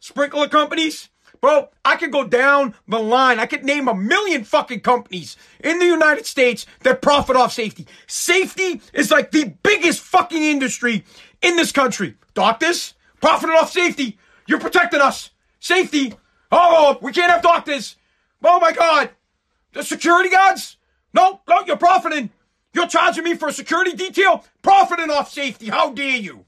Sprinkler 0.00 0.48
companies. 0.48 1.10
Bro, 1.40 1.68
I 1.84 1.96
could 1.96 2.10
go 2.10 2.26
down 2.26 2.74
the 2.88 2.98
line. 2.98 3.38
I 3.38 3.44
could 3.44 3.64
name 3.64 3.86
a 3.86 3.94
million 3.94 4.44
fucking 4.44 4.80
companies 4.80 5.36
in 5.62 5.78
the 5.78 5.84
United 5.84 6.24
States 6.24 6.64
that 6.80 7.02
profit 7.02 7.36
off 7.36 7.52
safety. 7.52 7.86
Safety 8.06 8.80
is 8.94 9.10
like 9.10 9.30
the 9.30 9.54
biggest 9.62 10.00
fucking 10.00 10.42
industry 10.42 11.04
in 11.44 11.56
this 11.56 11.72
country. 11.72 12.16
Doctors, 12.34 12.94
profiting 13.20 13.56
off 13.56 13.70
safety. 13.70 14.18
You're 14.46 14.60
protecting 14.60 15.00
us. 15.00 15.30
Safety. 15.60 16.14
Oh, 16.50 16.98
we 17.00 17.12
can't 17.12 17.30
have 17.30 17.42
doctors. 17.42 17.96
Oh 18.42 18.58
my 18.58 18.72
God. 18.72 19.10
The 19.72 19.82
security 19.82 20.30
guards? 20.30 20.76
No, 21.12 21.40
no, 21.48 21.60
you're 21.66 21.76
profiting. 21.76 22.30
You're 22.72 22.88
charging 22.88 23.24
me 23.24 23.34
for 23.34 23.48
a 23.48 23.52
security 23.52 23.92
detail? 23.92 24.44
Profiting 24.62 25.10
off 25.10 25.32
safety. 25.32 25.68
How 25.68 25.92
dare 25.92 26.16
you? 26.16 26.44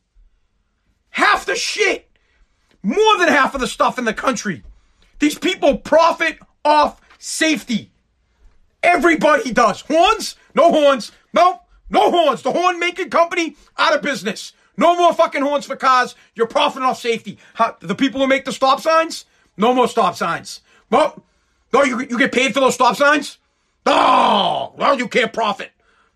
Half 1.11 1.47
the 1.47 1.55
shit. 1.55 2.11
More 2.83 3.19
than 3.19 3.29
half 3.29 3.55
of 3.55 3.61
the 3.61 3.67
stuff 3.67 3.99
in 3.99 4.05
the 4.05 4.15
country 4.15 4.63
these 5.19 5.39
people 5.39 5.79
profit 5.79 6.39
off 6.65 7.01
safety. 7.19 7.91
Everybody 8.83 9.53
does. 9.53 9.81
Horns? 9.83 10.37
No 10.55 10.71
horns. 10.71 11.13
No, 11.33 11.61
no 11.91 12.11
horns. 12.11 12.43
The 12.43 12.53
horn 12.53 12.79
making 12.79 13.11
company 13.11 13.57
out 13.79 13.95
of 13.95 14.03
business. 14.03 14.53
No 14.77 14.95
more 14.95 15.15
fucking 15.15 15.43
horns 15.43 15.67
for 15.67 15.77
cars. 15.77 16.15
You're 16.35 16.47
profiting 16.47 16.87
off 16.87 17.01
safety. 17.01 17.39
How, 17.55 17.77
the 17.81 17.95
people 17.95 18.21
who 18.21 18.27
make 18.27 18.45
the 18.45 18.53
stop 18.53 18.81
signs? 18.81 19.25
No 19.57 19.73
more 19.73 19.89
stop 19.89 20.17
signs. 20.17 20.61
Well, 20.91 21.23
no, 21.73 21.83
you, 21.83 22.01
you 22.01 22.19
get 22.19 22.33
paid 22.33 22.55
for 22.55 22.61
those 22.61 22.75
stop 22.75 22.97
signs? 22.97 23.39
Oh, 23.87 24.73
well, 24.77 24.99
you 24.99 25.09
can't 25.09 25.33
profit. 25.33 25.71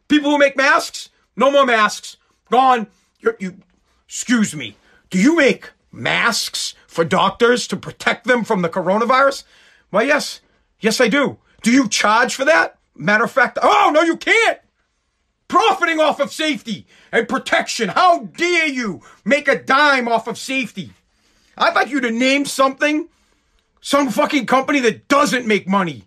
People 0.08 0.30
who 0.30 0.38
make 0.38 0.56
masks? 0.56 1.08
No 1.36 1.50
more 1.50 1.64
masks. 1.64 2.16
Gone. 2.50 2.88
You're, 3.20 3.36
you, 3.38 3.56
excuse 4.06 4.54
me. 4.54 4.76
Do 5.08 5.18
you 5.18 5.36
make 5.36 5.70
masks 5.92 6.74
for 6.86 7.04
doctors 7.04 7.66
to 7.68 7.76
protect 7.76 8.26
them 8.26 8.44
from 8.44 8.62
the 8.62 8.68
coronavirus? 8.68 9.44
Well, 9.90 10.04
yes. 10.04 10.40
Yes, 10.80 11.00
I 11.00 11.08
do. 11.08 11.38
Do 11.62 11.70
you 11.72 11.88
charge 11.88 12.34
for 12.34 12.44
that? 12.44 12.78
Matter 12.94 13.24
of 13.24 13.30
fact, 13.30 13.58
oh, 13.62 13.90
no, 13.94 14.02
you 14.02 14.16
can't. 14.16 14.58
Profiting 15.50 15.98
off 15.98 16.20
of 16.20 16.32
safety 16.32 16.86
and 17.10 17.28
protection. 17.28 17.88
How 17.88 18.20
dare 18.20 18.68
you 18.68 19.02
make 19.24 19.48
a 19.48 19.60
dime 19.60 20.06
off 20.06 20.28
of 20.28 20.38
safety? 20.38 20.92
I'd 21.58 21.74
like 21.74 21.88
you 21.88 22.00
to 22.02 22.10
name 22.12 22.46
something, 22.46 23.08
some 23.80 24.10
fucking 24.10 24.46
company 24.46 24.78
that 24.78 25.08
doesn't 25.08 25.48
make 25.48 25.66
money 25.66 26.04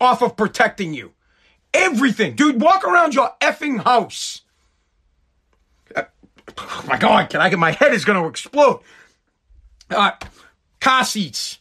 off 0.00 0.20
of 0.20 0.36
protecting 0.36 0.94
you. 0.94 1.12
Everything. 1.72 2.34
Dude, 2.34 2.60
walk 2.60 2.82
around 2.82 3.14
your 3.14 3.30
effing 3.40 3.84
house. 3.84 4.40
Oh 5.96 6.84
my 6.88 6.98
God, 6.98 7.30
can 7.30 7.40
I 7.40 7.50
get 7.50 7.60
my 7.60 7.70
head 7.70 7.94
is 7.94 8.04
going 8.04 8.20
to 8.20 8.28
explode. 8.28 8.80
Uh, 9.88 10.10
car 10.80 11.04
seats, 11.04 11.60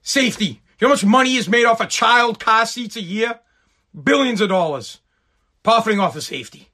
safety. 0.00 0.62
You 0.80 0.86
know 0.86 0.88
how 0.88 0.94
much 0.94 1.04
money 1.04 1.36
is 1.36 1.50
made 1.50 1.66
off 1.66 1.82
of 1.82 1.90
child 1.90 2.40
car 2.40 2.64
seats 2.64 2.96
a 2.96 3.02
year? 3.02 3.40
Billions 4.02 4.40
of 4.40 4.48
dollars. 4.48 5.00
Profiting 5.66 5.98
off 5.98 6.14
of 6.14 6.22
safety. 6.22 6.68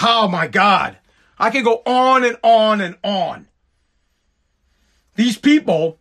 Oh 0.00 0.28
my 0.28 0.46
God. 0.46 0.98
I 1.36 1.50
can 1.50 1.64
go 1.64 1.82
on 1.84 2.22
and 2.22 2.36
on 2.44 2.80
and 2.80 2.96
on. 3.02 3.48
These 5.16 5.36
people 5.36 5.98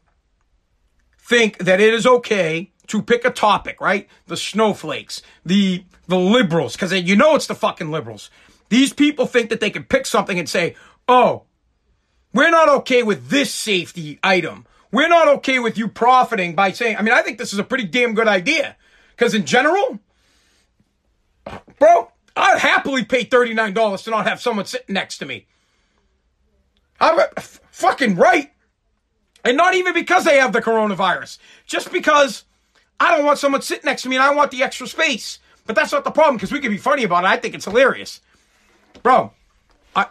think 1.18 1.58
that 1.58 1.82
it 1.82 1.92
is 1.92 2.06
okay 2.06 2.72
to 2.86 3.02
pick 3.02 3.26
a 3.26 3.32
topic, 3.32 3.82
right? 3.82 4.08
The 4.28 4.38
snowflakes, 4.38 5.24
the 5.44 5.86
the 6.06 6.20
liberals, 6.20 6.74
because 6.74 6.94
you 6.94 7.16
know 7.16 7.34
it's 7.34 7.48
the 7.48 7.56
fucking 7.56 7.90
liberals. 7.90 8.30
These 8.70 8.94
people 8.94 9.26
think 9.26 9.50
that 9.50 9.60
they 9.60 9.72
can 9.72 9.86
pick 9.86 10.06
something 10.06 10.38
and 10.38 10.48
say, 10.48 10.76
oh, 11.08 11.46
we're 12.32 12.52
not 12.52 12.70
okay 12.70 13.02
with 13.02 13.30
this 13.30 13.52
safety 13.52 14.20
item. 14.22 14.68
We're 14.92 15.10
not 15.10 15.28
okay 15.38 15.58
with 15.58 15.80
you 15.80 15.88
profiting 15.88 16.54
by 16.54 16.74
saying, 16.74 16.98
I 16.98 17.02
mean, 17.02 17.16
I 17.16 17.24
think 17.24 17.40
this 17.40 17.54
is 17.54 17.60
a 17.60 17.64
pretty 17.64 17.86
damn 17.86 18.14
good 18.14 18.28
idea. 18.28 18.78
Because 19.16 19.34
in 19.34 19.48
general, 19.48 19.98
bro, 21.80 22.12
I'd 22.36 22.60
happily 22.60 23.04
pay 23.04 23.26
$39 23.26 24.04
to 24.04 24.10
not 24.10 24.28
have 24.28 24.42
someone 24.42 24.66
sitting 24.66 24.94
next 24.94 25.18
to 25.20 25.26
me. 25.26 25.48
I'm 27.00 27.20
f- 27.38 27.62
fucking 27.72 28.16
right. 28.16 28.52
And 29.44 29.56
not 29.56 29.76
even 29.76 29.94
because 29.94 30.26
they 30.26 30.38
have 30.38 30.52
the 30.52 30.62
coronavirus, 30.62 31.38
just 31.66 31.92
because 31.92 32.44
I 33.00 33.16
don't 33.16 33.26
want 33.26 33.40
someone 33.40 33.62
sitting 33.62 33.86
next 33.86 34.02
to 34.04 34.10
me 34.10 34.18
and 34.18 34.24
I 34.24 34.34
want 34.34 34.52
the 34.52 34.64
extra 34.64 34.88
space. 34.88 35.40
But 35.66 35.76
that's 35.76 35.92
not 35.92 36.04
the 36.04 36.12
problem 36.12 36.36
because 36.36 36.52
we 36.52 36.60
can 36.60 36.72
be 36.72 36.78
funny 36.78 37.04
about 37.04 37.24
it. 37.24 37.28
I 37.28 37.38
think 37.38 37.56
it's 37.56 37.66
hilarious. 37.66 38.22
Bro, 39.04 39.34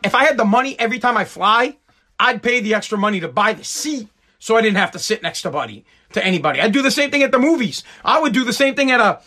if 0.05 0.15
I 0.15 0.25
had 0.25 0.37
the 0.37 0.45
money 0.45 0.79
every 0.79 0.99
time 0.99 1.17
I 1.17 1.25
fly, 1.25 1.77
I'd 2.19 2.43
pay 2.43 2.61
the 2.61 2.75
extra 2.75 2.97
money 2.97 3.21
to 3.21 3.29
buy 3.29 3.53
the 3.53 3.65
seat 3.65 4.09
so 4.39 4.57
I 4.57 4.63
didn't 4.63 4.77
have 4.77 4.93
to 4.93 4.99
sit 4.99 5.23
next 5.23 5.43
to 5.43 5.51
buddy 5.51 5.85
to 6.13 6.25
anybody. 6.25 6.61
I'd 6.61 6.73
do 6.73 6.83
the 6.83 6.91
same 6.91 7.11
thing 7.11 7.23
at 7.23 7.33
the 7.33 7.39
movies. 7.39 7.85
I 8.05 8.21
would 8.21 8.33
do 8.33 8.45
the 8.45 8.53
same 8.53 8.75
thing 8.75 8.91
at 8.91 9.01
a 9.01 9.21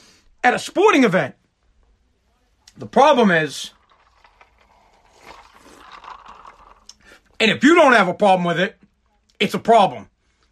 at 0.43 0.53
a 0.53 0.59
sporting 0.59 1.03
event. 1.03 1.35
The 2.77 2.87
problem 2.87 3.31
is 3.31 3.71
and 7.41 7.49
if 7.49 7.63
you 7.63 7.73
don't 7.73 7.93
have 7.93 8.07
a 8.07 8.13
problem 8.13 8.43
with 8.43 8.59
it, 8.59 8.77
it's 9.39 9.55
a 9.55 9.59
problem. 9.59 10.07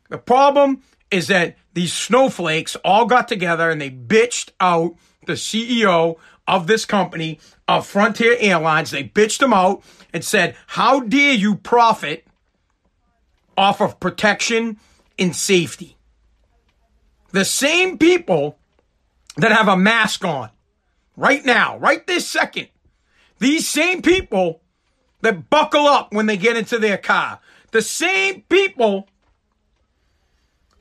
The 0.10 0.18
problem 0.18 0.82
is 1.12 1.28
that 1.28 1.56
these 1.76 1.94
snowflakes 1.94 2.76
all 2.78 3.06
got 3.06 3.28
together 3.28 3.70
and 3.70 3.80
they 3.80 3.92
bitched 3.92 4.50
out 4.60 4.96
the 5.28 5.34
CEO 5.34 6.18
of 6.48 6.66
this 6.66 6.86
company 6.86 7.40
of 7.68 7.86
Frontier 7.86 8.36
Airlines. 8.40 8.90
They 8.90 9.04
bitched 9.04 9.40
him 9.40 9.54
out 9.54 9.84
and 10.12 10.24
said, 10.26 10.56
How 10.66 11.02
dare 11.02 11.34
you 11.34 11.58
profit 11.58 12.26
off 13.56 13.82
of 13.82 14.00
protection 14.00 14.80
and 15.20 15.36
safety. 15.36 15.96
The 17.32 17.46
same 17.46 18.00
people 18.00 18.58
that 19.38 19.52
have 19.52 19.68
a 19.68 19.78
mask 19.78 20.26
on 20.26 20.50
right 21.20 21.44
now, 21.46 21.78
right 21.78 22.06
this 22.08 22.28
second, 22.28 22.70
these 23.40 23.68
same 23.68 24.02
people 24.02 24.62
that 25.22 25.50
buckle 25.50 25.86
up 25.86 26.14
when 26.14 26.26
they 26.26 26.38
get 26.38 26.56
into 26.56 26.80
their 26.80 26.98
car, 26.98 27.40
the 27.72 27.82
same 27.82 28.42
people 28.44 29.08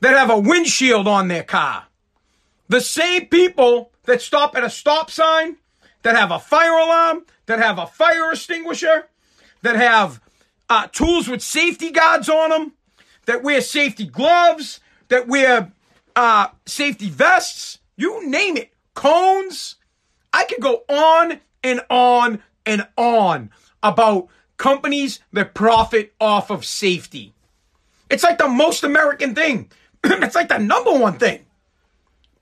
that 0.01 0.17
have 0.17 0.31
a 0.31 0.39
windshield 0.39 1.09
on 1.09 1.29
their 1.29 1.43
car, 1.43 1.87
the 2.69 2.81
same 2.81 3.27
people 3.27 3.91
that 4.05 4.23
stop 4.23 4.57
at 4.57 4.63
a 4.63 4.71
stop 4.71 5.11
sign, 5.11 5.57
that 6.03 6.15
have 6.15 6.31
a 6.31 6.39
fire 6.39 6.79
alarm, 6.79 7.25
that 7.47 7.59
have 7.59 7.79
a 7.79 7.87
fire 7.87 8.31
extinguisher, 8.31 9.09
that 9.63 9.75
have 9.75 10.21
uh, 10.69 10.87
tools 10.93 11.29
with 11.29 11.43
safety 11.43 11.91
guards 11.91 12.29
on 12.29 12.51
them, 12.51 12.73
that 13.27 13.43
wear 13.43 13.61
safety 13.61 14.07
gloves, 14.07 14.79
that 15.09 15.27
wear 15.27 15.73
uh, 16.15 16.47
safety 16.65 17.11
vests, 17.11 17.79
you 17.97 18.29
name 18.29 18.57
it, 18.57 18.73
cones. 18.95 19.75
I 20.39 20.45
could 20.45 20.61
go 20.61 20.85
on 20.89 21.41
and 21.65 21.81
on 21.91 22.41
and 22.65 22.87
on 22.97 23.51
about 23.83 24.29
companies 24.57 25.19
that 25.33 25.53
profit 25.53 26.15
off 26.21 26.51
of 26.51 26.65
safety. 26.65 27.35
It's 28.09 28.23
like 28.23 28.39
the 28.39 28.47
most 28.47 28.85
American 28.85 29.35
thing. 29.35 29.69
it's 30.05 30.37
like 30.37 30.49
the 30.49 30.59
number 30.59 30.93
one 30.93 31.19
thing. 31.19 31.45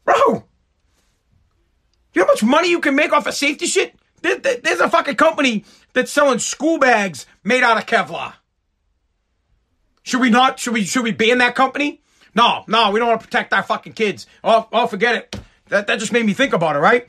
Bro, 0.05 0.14
you 2.12 2.20
know 2.20 2.24
how 2.24 2.26
much 2.26 2.42
money 2.42 2.68
you 2.68 2.80
can 2.80 2.94
make 2.94 3.14
off 3.14 3.26
of 3.26 3.32
safety 3.32 3.64
shit? 3.64 3.94
There's 4.20 4.80
a 4.80 4.90
fucking 4.90 5.16
company 5.16 5.64
that's 5.94 6.12
selling 6.12 6.38
school 6.38 6.78
bags 6.78 7.24
made 7.44 7.62
out 7.62 7.78
of 7.78 7.86
Kevlar. 7.86 8.34
Should 10.03 10.20
we 10.20 10.28
not? 10.28 10.61
Should 10.61 10.74
we? 10.74 10.84
Should 10.84 11.03
we 11.03 11.12
ban 11.12 11.38
that 11.38 11.55
company? 11.55 12.03
No, 12.34 12.62
no, 12.68 12.90
we 12.90 13.01
don't 13.01 13.09
want 13.09 13.22
to 13.22 13.26
protect 13.26 13.55
our 13.55 13.62
fucking 13.62 13.94
kids. 13.94 14.26
Oh, 14.44 14.68
oh, 14.70 14.86
forget 14.86 15.14
it. 15.14 15.40
That 15.68 15.86
that 15.86 15.99
just 15.99 16.12
made 16.12 16.26
me 16.26 16.34
think 16.34 16.53
about 16.53 16.76
it. 16.76 16.80
Right? 16.80 17.09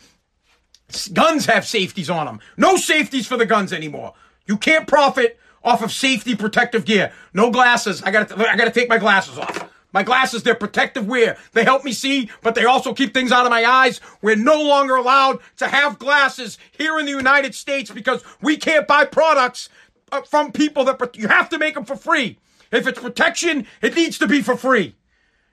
Guns 1.13 1.45
have 1.47 1.65
safeties 1.65 2.09
on 2.09 2.25
them. 2.25 2.39
No 2.55 2.77
safeties 2.77 3.27
for 3.27 3.37
the 3.37 3.45
guns 3.45 3.73
anymore. 3.73 4.13
You 4.45 4.57
can't 4.57 4.87
profit 4.87 5.37
off 5.63 5.83
of 5.83 5.91
safety 5.91 6.35
protective 6.35 6.85
gear. 6.85 7.11
No 7.33 7.51
glasses. 7.51 8.01
I 8.03 8.11
got 8.11 8.29
to. 8.29 8.49
I 8.49 8.55
got 8.55 8.65
to 8.65 8.71
take 8.71 8.87
my 8.87 8.97
glasses 8.97 9.37
off. 9.37 9.69
My 9.93 10.03
glasses, 10.03 10.43
they're 10.43 10.55
protective 10.55 11.07
wear. 11.07 11.37
They 11.53 11.63
help 11.63 11.83
me 11.83 11.91
see, 11.91 12.29
but 12.43 12.55
they 12.55 12.65
also 12.65 12.93
keep 12.93 13.13
things 13.13 13.31
out 13.31 13.45
of 13.45 13.49
my 13.49 13.63
eyes. 13.63 13.99
We're 14.21 14.35
no 14.35 14.61
longer 14.61 14.95
allowed 14.95 15.39
to 15.57 15.67
have 15.67 15.97
glasses 15.97 16.57
here 16.77 16.99
in 16.99 17.05
the 17.05 17.13
United 17.13 17.55
States 17.55 17.89
because 17.89 18.23
we 18.41 18.57
can't 18.57 18.85
buy 18.85 19.05
products 19.05 19.69
uh, 20.11 20.21
from 20.21 20.51
people 20.51 20.83
that 20.85 21.17
you 21.17 21.29
have 21.29 21.49
to 21.49 21.57
make 21.57 21.73
them 21.75 21.85
for 21.85 21.95
free. 21.95 22.37
If 22.71 22.85
it's 22.85 22.99
protection, 22.99 23.65
it 23.81 23.95
needs 23.95 24.17
to 24.19 24.27
be 24.27 24.41
for 24.41 24.57
free. 24.57 24.95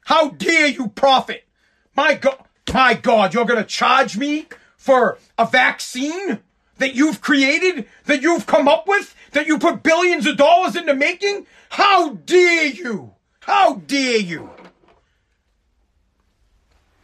How 0.05 0.31
dare 0.31 0.67
you 0.67 0.89
profit? 0.89 1.45
My 1.97 2.15
God, 2.15 2.39
my 2.73 2.95
God, 2.95 3.35
you're 3.35 3.47
going 3.47 3.63
to 3.63 3.69
charge 3.69 4.17
me 4.17 4.49
for 4.85 5.17
a 5.39 5.47
vaccine 5.47 6.41
that 6.77 6.95
you've 6.95 7.23
created, 7.23 7.87
that 8.05 8.21
you've 8.21 8.45
come 8.45 8.69
up 8.69 8.87
with, 8.87 9.15
that 9.33 9.47
you 9.47 9.59
put 9.59 9.83
billions 9.83 10.27
of 10.27 10.37
dollars 10.37 10.77
into 10.77 10.93
making? 10.93 11.47
How 11.71 12.11
dare 12.11 12.67
you? 12.67 13.15
How 13.41 13.77
dare 13.77 14.19
you? 14.19 14.51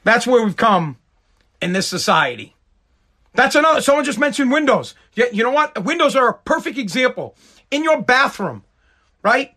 That's 0.04 0.26
where 0.26 0.44
we've 0.44 0.58
come 0.58 0.98
in 1.62 1.72
this 1.72 1.88
society. 1.88 2.54
That's 3.32 3.54
another. 3.54 3.80
Someone 3.80 4.04
just 4.04 4.18
mentioned 4.18 4.52
windows. 4.52 4.94
Yeah, 5.14 5.26
you 5.32 5.42
know 5.42 5.50
what? 5.50 5.82
Windows 5.82 6.14
are 6.14 6.28
a 6.28 6.34
perfect 6.34 6.76
example. 6.76 7.34
In 7.70 7.82
your 7.82 8.02
bathroom, 8.02 8.62
right? 9.22 9.54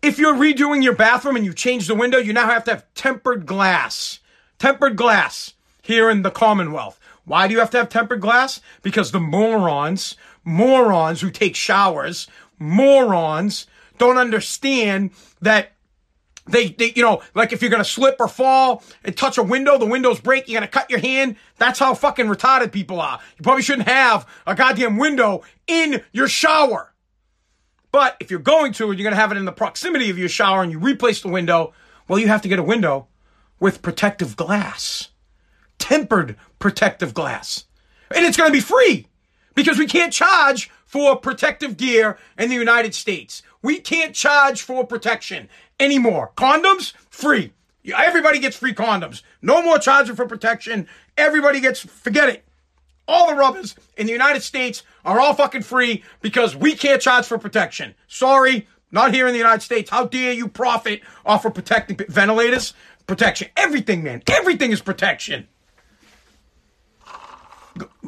If 0.00 0.16
you're 0.20 0.34
redoing 0.34 0.84
your 0.84 0.94
bathroom 0.94 1.34
and 1.34 1.44
you 1.44 1.52
change 1.52 1.88
the 1.88 1.96
window, 1.96 2.18
you 2.18 2.32
now 2.32 2.46
have 2.46 2.62
to 2.64 2.70
have 2.70 2.94
tempered 2.94 3.46
glass. 3.46 4.20
Tempered 4.60 4.94
glass 4.94 5.54
here 5.82 6.08
in 6.08 6.22
the 6.22 6.30
Commonwealth. 6.30 6.97
Why 7.28 7.46
do 7.46 7.52
you 7.54 7.60
have 7.60 7.70
to 7.70 7.78
have 7.78 7.90
tempered 7.90 8.20
glass? 8.20 8.60
Because 8.82 9.12
the 9.12 9.20
morons, 9.20 10.16
morons 10.44 11.20
who 11.20 11.30
take 11.30 11.54
showers, 11.54 12.26
morons 12.58 13.66
don't 13.98 14.16
understand 14.16 15.10
that 15.42 15.72
they, 16.46 16.70
they, 16.70 16.92
you 16.96 17.02
know, 17.02 17.22
like 17.34 17.52
if 17.52 17.60
you're 17.60 17.70
gonna 17.70 17.84
slip 17.84 18.16
or 18.18 18.28
fall 18.28 18.82
and 19.04 19.14
touch 19.14 19.36
a 19.36 19.42
window, 19.42 19.76
the 19.76 19.84
window's 19.84 20.20
break, 20.20 20.48
you're 20.48 20.58
gonna 20.58 20.68
cut 20.68 20.90
your 20.90 21.00
hand. 21.00 21.36
That's 21.58 21.78
how 21.78 21.94
fucking 21.94 22.26
retarded 22.26 22.72
people 22.72 23.00
are. 23.00 23.20
You 23.36 23.42
probably 23.42 23.62
shouldn't 23.62 23.88
have 23.88 24.26
a 24.46 24.54
goddamn 24.54 24.96
window 24.96 25.42
in 25.66 26.02
your 26.12 26.28
shower. 26.28 26.94
But 27.92 28.16
if 28.20 28.30
you're 28.30 28.40
going 28.40 28.72
to, 28.74 28.88
and 28.88 28.98
you're 28.98 29.04
gonna 29.04 29.20
have 29.20 29.32
it 29.32 29.38
in 29.38 29.44
the 29.44 29.52
proximity 29.52 30.08
of 30.08 30.18
your 30.18 30.30
shower 30.30 30.62
and 30.62 30.72
you 30.72 30.78
replace 30.78 31.20
the 31.20 31.28
window, 31.28 31.74
well, 32.06 32.18
you 32.18 32.28
have 32.28 32.42
to 32.42 32.48
get 32.48 32.58
a 32.58 32.62
window 32.62 33.08
with 33.60 33.82
protective 33.82 34.34
glass. 34.34 35.10
Tempered 35.78 36.36
protective 36.58 37.14
glass. 37.14 37.64
And 38.14 38.24
it's 38.24 38.36
gonna 38.36 38.50
be 38.50 38.60
free 38.60 39.06
because 39.54 39.78
we 39.78 39.86
can't 39.86 40.12
charge 40.12 40.70
for 40.84 41.16
protective 41.16 41.76
gear 41.76 42.18
in 42.38 42.48
the 42.48 42.54
United 42.54 42.94
States. 42.94 43.42
We 43.62 43.80
can't 43.80 44.14
charge 44.14 44.62
for 44.62 44.86
protection 44.86 45.48
anymore. 45.78 46.32
Condoms, 46.36 46.92
free. 47.10 47.52
Everybody 47.84 48.38
gets 48.38 48.56
free 48.56 48.74
condoms. 48.74 49.22
No 49.42 49.62
more 49.62 49.78
charging 49.78 50.16
for 50.16 50.26
protection. 50.26 50.86
Everybody 51.16 51.60
gets, 51.60 51.80
forget 51.80 52.28
it. 52.28 52.44
All 53.06 53.28
the 53.28 53.34
rubbers 53.34 53.74
in 53.96 54.06
the 54.06 54.12
United 54.12 54.42
States 54.42 54.82
are 55.04 55.18
all 55.18 55.34
fucking 55.34 55.62
free 55.62 56.04
because 56.20 56.54
we 56.54 56.74
can't 56.74 57.00
charge 57.00 57.26
for 57.26 57.38
protection. 57.38 57.94
Sorry, 58.06 58.68
not 58.92 59.14
here 59.14 59.26
in 59.26 59.32
the 59.32 59.38
United 59.38 59.62
States. 59.62 59.90
How 59.90 60.04
dare 60.04 60.32
you 60.32 60.48
profit 60.48 61.00
off 61.24 61.44
of 61.46 61.54
protecting 61.54 61.96
ventilators? 62.08 62.74
Protection. 63.06 63.48
Everything, 63.56 64.02
man. 64.02 64.22
Everything 64.26 64.72
is 64.72 64.82
protection. 64.82 65.48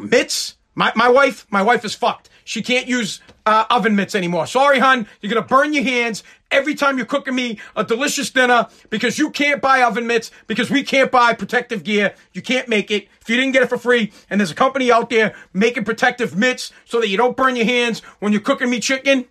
Mitts. 0.00 0.56
My, 0.74 0.92
my 0.94 1.08
wife, 1.08 1.46
my 1.50 1.62
wife 1.62 1.84
is 1.84 1.94
fucked. 1.94 2.30
She 2.44 2.62
can't 2.62 2.88
use 2.88 3.20
uh, 3.46 3.64
oven 3.70 3.94
mitts 3.94 4.14
anymore. 4.14 4.46
Sorry, 4.46 4.78
hun. 4.78 5.06
You're 5.20 5.32
gonna 5.32 5.46
burn 5.46 5.72
your 5.72 5.84
hands 5.84 6.22
every 6.50 6.74
time 6.74 6.96
you're 6.96 7.06
cooking 7.06 7.34
me 7.34 7.58
a 7.76 7.84
delicious 7.84 8.30
dinner 8.30 8.66
because 8.88 9.18
you 9.18 9.30
can't 9.30 9.60
buy 9.60 9.82
oven 9.82 10.06
mitts 10.06 10.30
because 10.46 10.70
we 10.70 10.82
can't 10.82 11.10
buy 11.10 11.32
protective 11.32 11.84
gear. 11.84 12.14
You 12.32 12.42
can't 12.42 12.68
make 12.68 12.90
it 12.90 13.08
if 13.20 13.28
you 13.28 13.36
didn't 13.36 13.52
get 13.52 13.62
it 13.62 13.68
for 13.68 13.78
free. 13.78 14.12
And 14.28 14.40
there's 14.40 14.50
a 14.50 14.54
company 14.56 14.90
out 14.90 15.10
there 15.10 15.34
making 15.52 15.84
protective 15.84 16.36
mitts 16.36 16.72
so 16.84 17.00
that 17.00 17.08
you 17.08 17.16
don't 17.16 17.36
burn 17.36 17.56
your 17.56 17.66
hands 17.66 18.00
when 18.18 18.32
you're 18.32 18.40
cooking 18.40 18.70
me 18.70 18.80
chicken. 18.80 19.26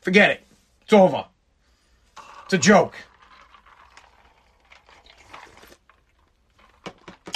Forget 0.00 0.30
it. 0.30 0.46
It's 0.82 0.92
over. 0.92 1.24
It's 2.44 2.54
a 2.54 2.58
joke. 2.58 2.94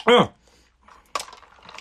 Uh. 0.07 0.29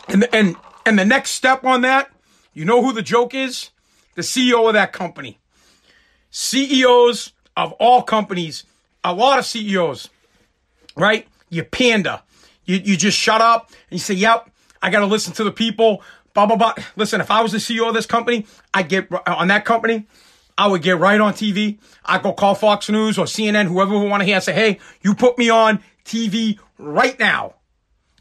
And 0.08 0.28
and 0.34 0.56
and 0.86 0.98
the 0.98 1.06
next 1.06 1.32
step 1.32 1.64
on 1.64 1.82
that, 1.82 2.12
you 2.54 2.66
know 2.66 2.82
who 2.82 2.94
the 2.94 3.02
joke 3.02 3.34
is? 3.34 3.72
The 4.16 4.22
CEO 4.22 4.68
of 4.68 4.74
that 4.74 4.94
company. 4.94 5.40
CEOs 6.32 7.34
of 7.56 7.74
all 7.74 8.04
companies, 8.04 8.64
a 9.04 9.14
lot 9.14 9.40
of 9.40 9.46
CEOs, 9.46 10.10
right? 10.96 11.28
You 11.50 11.64
panda. 11.64 12.24
You, 12.66 12.78
you 12.78 12.98
just 12.98 13.18
shut 13.18 13.42
up 13.42 13.70
and 13.90 13.98
you 13.98 14.00
say, 14.00 14.14
yep, 14.14 14.50
I 14.82 14.90
got 14.90 15.00
to 15.00 15.06
listen 15.06 15.34
to 15.34 15.44
the 15.44 15.52
people, 15.52 16.04
blah, 16.34 16.46
blah, 16.46 16.58
blah. 16.58 16.76
Listen, 16.96 17.22
if 17.22 17.32
I 17.32 17.42
was 17.42 17.52
the 17.52 17.58
CEO 17.58 17.88
of 17.88 17.94
this 17.94 18.06
company, 18.06 18.46
I'd 18.74 18.90
get 18.90 19.12
uh, 19.12 19.20
on 19.26 19.48
that 19.48 19.66
company. 19.66 20.06
I 20.58 20.68
would 20.68 20.82
get 20.82 20.98
right 20.98 21.20
on 21.20 21.34
TV. 21.34 21.78
I'd 22.06 22.24
go 22.24 22.34
call 22.34 22.56
Fox 22.56 22.90
News 22.90 23.18
or 23.18 23.26
CNN, 23.26 23.68
whoever 23.68 23.98
want 23.98 24.22
to 24.22 24.26
hear, 24.26 24.36
and 24.36 24.44
say, 24.44 24.54
hey, 24.54 24.80
you 25.02 25.16
put 25.16 25.38
me 25.38 25.50
on 25.50 25.84
TV 26.04 26.60
right 26.78 27.18
now. 27.20 27.56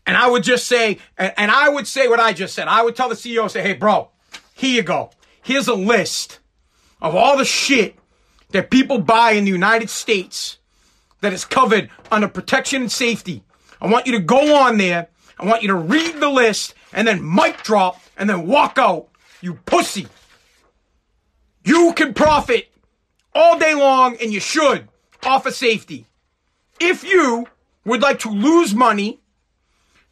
And 0.06 0.16
I 0.16 0.28
would 0.28 0.44
just 0.44 0.66
say, 0.66 0.98
and, 1.18 1.32
and 1.36 1.50
I 1.50 1.68
would 1.68 1.86
say 1.86 2.08
what 2.08 2.20
I 2.20 2.32
just 2.32 2.54
said. 2.54 2.68
I 2.68 2.82
would 2.82 2.94
tell 2.94 3.08
the 3.08 3.16
CEO, 3.16 3.50
say, 3.50 3.62
hey, 3.62 3.74
bro, 3.74 4.10
here 4.54 4.70
you 4.70 4.82
go. 4.82 5.10
Here's 5.42 5.68
a 5.68 5.74
list 5.74 6.38
of 7.02 7.14
all 7.14 7.36
the 7.36 7.44
shit 7.44 7.96
that 8.50 8.70
people 8.70 8.98
buy 8.98 9.32
in 9.32 9.44
the 9.44 9.50
United 9.50 9.90
States 9.90 10.58
that 11.20 11.32
is 11.32 11.44
covered 11.44 11.90
under 12.10 12.28
protection 12.28 12.82
and 12.82 12.92
safety. 12.92 13.42
I 13.80 13.88
want 13.88 14.06
you 14.06 14.12
to 14.12 14.20
go 14.20 14.56
on 14.56 14.78
there. 14.78 15.08
I 15.38 15.44
want 15.44 15.62
you 15.62 15.68
to 15.68 15.74
read 15.74 16.20
the 16.20 16.30
list 16.30 16.74
and 16.92 17.06
then 17.06 17.34
mic 17.34 17.62
drop 17.62 18.00
and 18.16 18.30
then 18.30 18.46
walk 18.46 18.78
out. 18.78 19.08
You 19.40 19.54
pussy. 19.66 20.06
You 21.64 21.92
can 21.94 22.14
profit 22.14 22.68
all 23.34 23.58
day 23.58 23.74
long 23.74 24.16
and 24.22 24.32
you 24.32 24.40
should 24.40 24.88
off 25.24 25.46
of 25.46 25.54
safety. 25.54 26.06
If 26.80 27.04
you 27.04 27.46
would 27.84 28.02
like 28.02 28.20
to 28.20 28.30
lose 28.30 28.74
money, 28.74 29.18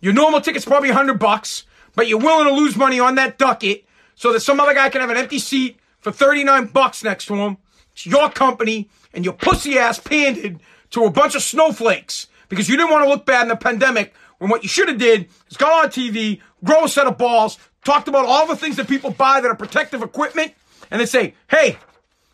your 0.05 0.13
normal 0.13 0.43
ticket's 0.43 0.67
probably 0.67 0.91
100 0.91 1.19
bucks, 1.19 1.65
but 1.95 2.07
you're 2.09 2.19
willing 2.19 2.47
to 2.47 2.53
lose 2.53 2.77
money 2.77 3.01
on 3.01 3.15
that 3.15 3.39
ducket 3.39 3.87
so 4.15 4.35
that 4.35 4.41
some 4.41 4.61
other 4.61 4.75
guy 4.75 4.91
can 4.91 5.01
have 5.01 5.09
an 5.09 5.17
empty 5.17 5.39
seat 5.39 5.79
for 6.01 6.13
39 6.13 6.67
bucks 6.67 7.03
next 7.03 7.25
to 7.25 7.35
him. 7.37 7.57
It's 7.95 8.05
your 8.05 8.29
company 8.29 8.91
and 9.15 9.25
your 9.25 9.33
pussy 9.33 9.79
ass 9.79 9.99
pandered 9.99 10.61
to 10.91 11.05
a 11.05 11.11
bunch 11.11 11.35
of 11.35 11.41
snowflakes 11.41 12.27
because 12.51 12.69
you 12.69 12.77
didn't 12.77 12.91
want 12.91 13.03
to 13.05 13.09
look 13.09 13.25
bad 13.25 13.45
in 13.45 13.49
the 13.49 13.57
pandemic 13.57 14.13
when 14.37 14.51
what 14.51 14.63
you 14.63 14.69
should 14.69 14.89
have 14.89 14.99
did 14.99 15.31
is 15.51 15.57
gone 15.57 15.87
on 15.87 15.91
TV, 15.91 16.39
grow 16.63 16.85
a 16.85 16.89
set 16.91 17.07
of 17.07 17.17
balls, 17.17 17.57
talked 17.83 18.07
about 18.07 18.27
all 18.27 18.47
the 18.47 18.57
things 18.57 18.77
that 18.77 18.87
people 18.87 19.11
buy 19.11 19.41
that 19.41 19.51
are 19.51 19.57
protective 19.57 20.03
equipment, 20.03 20.53
and 20.91 21.01
they 21.01 21.07
say, 21.07 21.33
hey, 21.49 21.79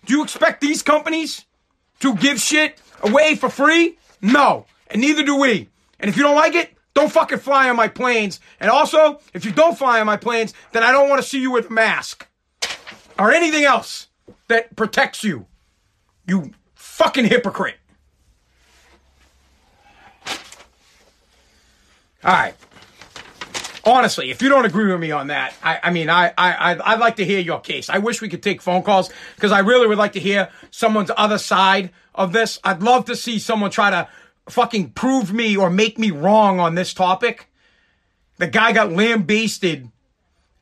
do 0.07 0.15
you 0.15 0.25
expect 0.25 0.61
these 0.61 0.83
companies 0.83 1.45
to 2.01 2.17
give 2.17 2.41
shit 2.41 2.81
away 3.05 3.37
for 3.37 3.49
free? 3.49 3.97
No. 4.21 4.67
And 4.89 5.01
neither 5.01 5.23
do 5.23 5.37
we. 5.37 5.69
And 6.01 6.09
if 6.09 6.17
you 6.17 6.25
don't 6.25 6.35
like 6.35 6.57
it, 6.57 6.75
don't 7.01 7.11
fucking 7.11 7.39
fly 7.39 7.69
on 7.71 7.77
my 7.77 7.89
planes. 7.89 8.41
And 8.61 8.71
also, 8.71 9.21
if 9.33 9.45
you 9.45 9.53
don't 9.53 9.77
fly 9.77 10.01
on 10.01 10.07
my 10.07 10.17
planes, 10.17 10.53
then 10.73 10.83
I 10.83 10.93
don't 10.93 11.09
want 11.09 11.23
to 11.23 11.27
see 11.27 11.41
you 11.41 11.51
with 11.51 11.71
a 11.71 11.73
mask 11.73 12.27
or 13.19 13.33
anything 13.33 13.65
else 13.65 14.09
that 14.49 14.77
protects 14.77 15.25
you. 15.25 15.47
You 16.27 16.53
fucking 16.75 17.25
hypocrite. 17.25 17.77
All 22.23 22.35
right. 22.35 22.55
Honestly, 23.83 24.31
if 24.31 24.43
you 24.43 24.51
don't 24.51 24.67
agree 24.67 24.93
with 24.93 25.01
me 25.01 25.11
on 25.11 25.29
that, 25.29 25.55
I, 25.63 25.81
I 25.85 25.91
mean, 25.91 26.11
I, 26.11 26.35
I, 26.37 26.79
I'd 26.85 27.01
like 27.01 27.17
to 27.17 27.25
hear 27.25 27.41
your 27.41 27.61
case. 27.61 27.89
I 27.89 27.97
wish 27.97 28.21
we 28.21 28.29
could 28.29 28.43
take 28.43 28.61
phone 28.61 28.83
calls 28.83 29.09
because 29.37 29.53
I 29.53 29.61
really 29.61 29.87
would 29.87 29.97
like 29.97 30.13
to 30.13 30.21
hear 30.21 30.51
someone's 30.71 31.11
other 31.17 31.39
side 31.39 31.91
of 32.15 32.35
this. 32.35 32.61
I'd 32.63 32.83
love 32.83 33.07
to 33.07 33.17
see 33.17 33.39
someone 33.39 33.71
try 33.71 33.89
to 33.89 34.07
fucking 34.51 34.91
prove 34.91 35.33
me 35.33 35.57
or 35.57 35.71
make 35.71 35.99
me 35.99 36.11
wrong 36.11 36.61
on 36.61 36.75
this 36.75 36.95
topic. 36.95 37.51
The 38.39 38.47
guy 38.47 38.73
got 38.73 38.93
lambasted 38.93 39.91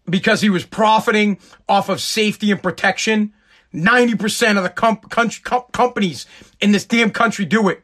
because 0.09 0.41
he 0.41 0.51
was 0.51 0.65
profiting 0.65 1.39
off 1.69 1.89
of 1.89 2.01
safety 2.01 2.51
and 2.51 2.63
protection. 2.63 3.33
90% 3.73 4.57
of 4.57 4.63
the 4.63 4.71
com- 4.71 4.97
com- 4.97 5.65
companies 5.73 6.27
in 6.61 6.73
this 6.73 6.85
damn 6.85 7.11
country 7.11 7.45
do 7.45 7.69
it. 7.69 7.83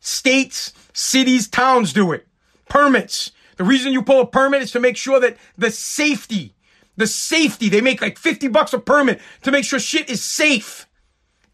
States, 0.00 0.72
cities, 0.92 1.48
towns 1.48 1.92
do 1.92 2.12
it. 2.12 2.26
Permits. 2.68 3.32
The 3.56 3.64
reason 3.64 3.92
you 3.92 4.02
pull 4.02 4.20
a 4.20 4.26
permit 4.26 4.62
is 4.62 4.70
to 4.72 4.80
make 4.80 4.96
sure 4.96 5.18
that 5.20 5.36
the 5.56 5.70
safety, 5.70 6.54
the 6.96 7.06
safety, 7.06 7.68
they 7.68 7.80
make 7.80 8.02
like 8.02 8.18
50 8.18 8.48
bucks 8.48 8.74
a 8.74 8.78
permit 8.78 9.20
to 9.42 9.50
make 9.50 9.64
sure 9.64 9.78
shit 9.78 10.10
is 10.10 10.22
safe. 10.22 10.86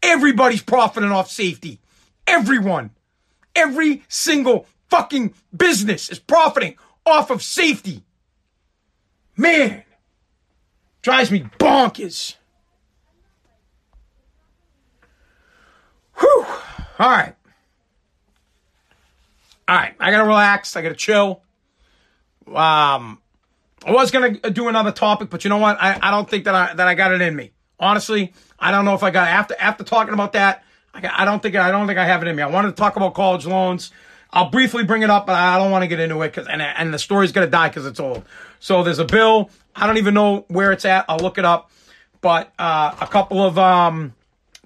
Everybody's 0.01 0.61
profiting 0.61 1.11
off 1.11 1.31
safety. 1.31 1.79
Everyone. 2.27 2.91
Every 3.55 4.03
single 4.07 4.67
fucking 4.89 5.33
business 5.55 6.09
is 6.09 6.19
profiting 6.19 6.75
off 7.05 7.29
of 7.29 7.41
safety. 7.41 8.03
Man, 9.35 9.83
drives 11.01 11.31
me 11.31 11.41
bonkers. 11.59 12.35
Whew. 16.19 16.45
All 16.99 17.09
right. 17.09 17.35
All 19.67 19.75
right. 19.75 19.95
I 19.99 20.11
gotta 20.11 20.27
relax. 20.27 20.75
I 20.75 20.81
gotta 20.81 20.95
chill. 20.95 21.41
Um, 22.47 23.19
I 23.85 23.91
was 23.91 24.11
gonna 24.11 24.31
do 24.51 24.67
another 24.67 24.91
topic, 24.91 25.29
but 25.29 25.43
you 25.43 25.49
know 25.49 25.57
what? 25.57 25.81
I, 25.81 25.97
I 26.01 26.11
don't 26.11 26.29
think 26.29 26.45
that 26.45 26.55
I 26.55 26.73
that 26.73 26.87
I 26.87 26.93
got 26.95 27.11
it 27.11 27.21
in 27.21 27.35
me. 27.35 27.51
Honestly, 27.79 28.33
I 28.59 28.71
don't 28.71 28.85
know 28.85 28.93
if 28.93 29.03
I 29.03 29.11
got 29.11 29.27
after 29.27 29.55
after 29.59 29.83
talking 29.83 30.13
about 30.13 30.33
that. 30.33 30.63
I, 30.93 31.25
don't 31.25 31.41
think 31.41 31.55
I 31.55 31.71
don't 31.71 31.87
think 31.87 31.99
I 31.99 32.05
have 32.05 32.21
it 32.21 32.27
in 32.27 32.35
me. 32.35 32.43
I 32.43 32.47
wanted 32.47 32.69
to 32.69 32.75
talk 32.75 32.95
about 32.95 33.13
college 33.13 33.45
loans. 33.45 33.91
I'll 34.31 34.49
briefly 34.49 34.83
bring 34.83 35.03
it 35.03 35.09
up, 35.09 35.27
but 35.27 35.35
I 35.35 35.57
don't 35.57 35.71
want 35.71 35.83
to 35.83 35.87
get 35.87 35.99
into 35.99 36.21
it 36.21 36.29
because 36.29 36.47
and 36.47 36.61
and 36.61 36.93
the 36.93 36.99
story's 36.99 37.31
gonna 37.31 37.47
die 37.47 37.69
because 37.69 37.85
it's 37.85 37.99
old. 37.99 38.23
So 38.59 38.83
there's 38.83 38.99
a 38.99 39.05
bill. 39.05 39.49
I 39.75 39.87
don't 39.87 39.97
even 39.97 40.13
know 40.13 40.45
where 40.47 40.71
it's 40.71 40.85
at. 40.85 41.05
I'll 41.07 41.17
look 41.17 41.37
it 41.37 41.45
up. 41.45 41.71
But 42.21 42.53
uh, 42.57 42.95
a 43.01 43.07
couple 43.07 43.41
of 43.41 43.59
um, 43.59 44.13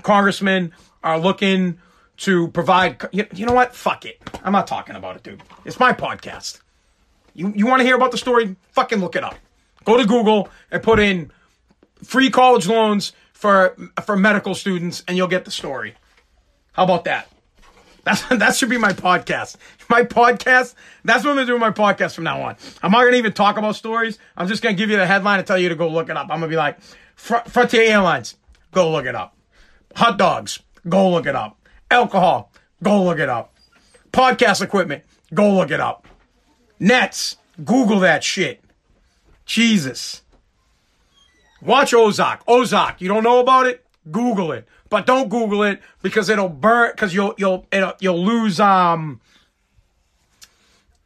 congressmen 0.03 0.73
are 1.03 1.19
looking 1.19 1.79
to 2.17 2.49
provide. 2.49 3.03
You, 3.11 3.25
you 3.33 3.45
know 3.45 3.53
what? 3.53 3.75
Fuck 3.75 4.05
it. 4.05 4.21
I'm 4.43 4.53
not 4.53 4.67
talking 4.67 4.95
about 4.95 5.15
it, 5.15 5.23
dude. 5.23 5.41
It's 5.65 5.79
my 5.79 5.91
podcast. 5.93 6.61
You 7.33 7.51
you 7.55 7.67
want 7.67 7.79
to 7.79 7.85
hear 7.85 7.95
about 7.95 8.11
the 8.11 8.17
story? 8.17 8.55
Fucking 8.71 8.99
look 8.99 9.15
it 9.15 9.23
up. 9.23 9.35
Go 9.85 9.97
to 9.97 10.05
Google 10.05 10.49
and 10.71 10.83
put 10.83 10.99
in 10.99 11.31
free 12.03 12.29
college 12.29 12.67
loans 12.67 13.13
for 13.33 13.75
for 14.05 14.15
medical 14.15 14.55
students, 14.55 15.03
and 15.07 15.17
you'll 15.17 15.27
get 15.27 15.45
the 15.45 15.51
story. 15.51 15.95
How 16.77 16.83
about 16.83 17.05
that? 17.05 17.27
That's, 18.03 18.21
that 18.29 18.55
should 18.55 18.69
be 18.69 18.77
my 18.77 18.93
podcast. 18.93 19.57
My 19.89 20.03
podcast, 20.03 20.75
that's 21.03 21.23
what 21.23 21.31
I'm 21.31 21.37
going 21.37 21.47
to 21.47 21.51
do 21.51 21.53
with 21.53 21.61
my 21.61 21.71
podcast 21.71 22.13
from 22.13 22.23
now 22.23 22.41
on. 22.43 22.55
I'm 22.83 22.91
not 22.91 23.01
going 23.01 23.13
to 23.13 23.17
even 23.17 23.33
talk 23.33 23.57
about 23.57 23.75
stories. 23.75 24.19
I'm 24.37 24.47
just 24.47 24.61
going 24.61 24.75
to 24.75 24.79
give 24.79 24.89
you 24.89 24.97
the 24.97 25.07
headline 25.07 25.39
and 25.39 25.47
tell 25.47 25.57
you 25.57 25.69
to 25.69 25.75
go 25.75 25.89
look 25.89 26.09
it 26.09 26.15
up. 26.15 26.23
I'm 26.29 26.39
going 26.39 26.41
to 26.43 26.47
be 26.47 26.55
like, 26.55 26.77
Frontier 27.15 27.81
Airlines, 27.81 28.35
go 28.71 28.91
look 28.91 29.05
it 29.05 29.15
up. 29.15 29.35
Hot 29.95 30.17
dogs, 30.19 30.59
go 30.87 31.09
look 31.09 31.25
it 31.25 31.35
up. 31.35 31.57
Alcohol, 31.89 32.51
go 32.83 33.03
look 33.03 33.17
it 33.17 33.29
up. 33.29 33.55
Podcast 34.11 34.61
equipment, 34.61 35.03
go 35.33 35.51
look 35.53 35.71
it 35.71 35.79
up. 35.79 36.07
NETTS, 36.79 37.37
Google 37.65 38.01
that 38.01 38.23
shit. 38.23 38.63
Jesus. 39.45 40.21
Watch 41.61 41.93
Ozark. 41.93 42.41
Ozark, 42.47 43.01
you 43.01 43.07
don't 43.07 43.23
know 43.23 43.39
about 43.39 43.65
it? 43.65 43.83
Google 44.11 44.51
it 44.51 44.67
but 44.89 45.05
don't 45.05 45.29
Google 45.29 45.63
it 45.63 45.81
because 46.01 46.29
it'll 46.29 46.49
burn 46.49 46.91
because 46.91 47.13
you'll 47.13 47.33
you'll 47.37 47.65
it'll, 47.71 47.93
you'll 47.99 48.23
lose 48.23 48.59
um. 48.59 49.21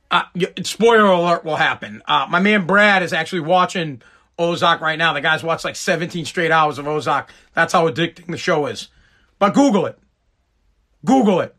Uh, 0.10 0.24
spoiler 0.64 1.06
alert 1.06 1.46
will 1.46 1.56
happen. 1.56 2.02
Uh, 2.06 2.28
my 2.30 2.42
man 2.42 2.68
Brad 2.68 3.02
is 3.02 3.14
actually 3.14 3.40
watching 3.40 4.02
Ozark 4.38 4.82
right 4.82 4.98
now. 4.98 5.14
The 5.14 5.22
guy's 5.22 5.42
watched 5.42 5.64
like 5.64 5.78
17 5.78 6.26
straight 6.26 6.52
hours 6.52 6.78
of 6.78 6.86
Ozark. 6.86 7.32
That's 7.54 7.72
how 7.72 7.88
addicting 7.90 8.28
the 8.28 8.38
show 8.38 8.66
is. 8.66 8.90
But 9.40 9.54
Google 9.54 9.86
it. 9.86 9.98
Google 11.06 11.40
it. 11.40 11.56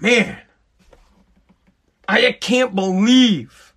Man, 0.00 0.38
I 2.08 2.32
can't 2.32 2.74
believe 2.74 3.74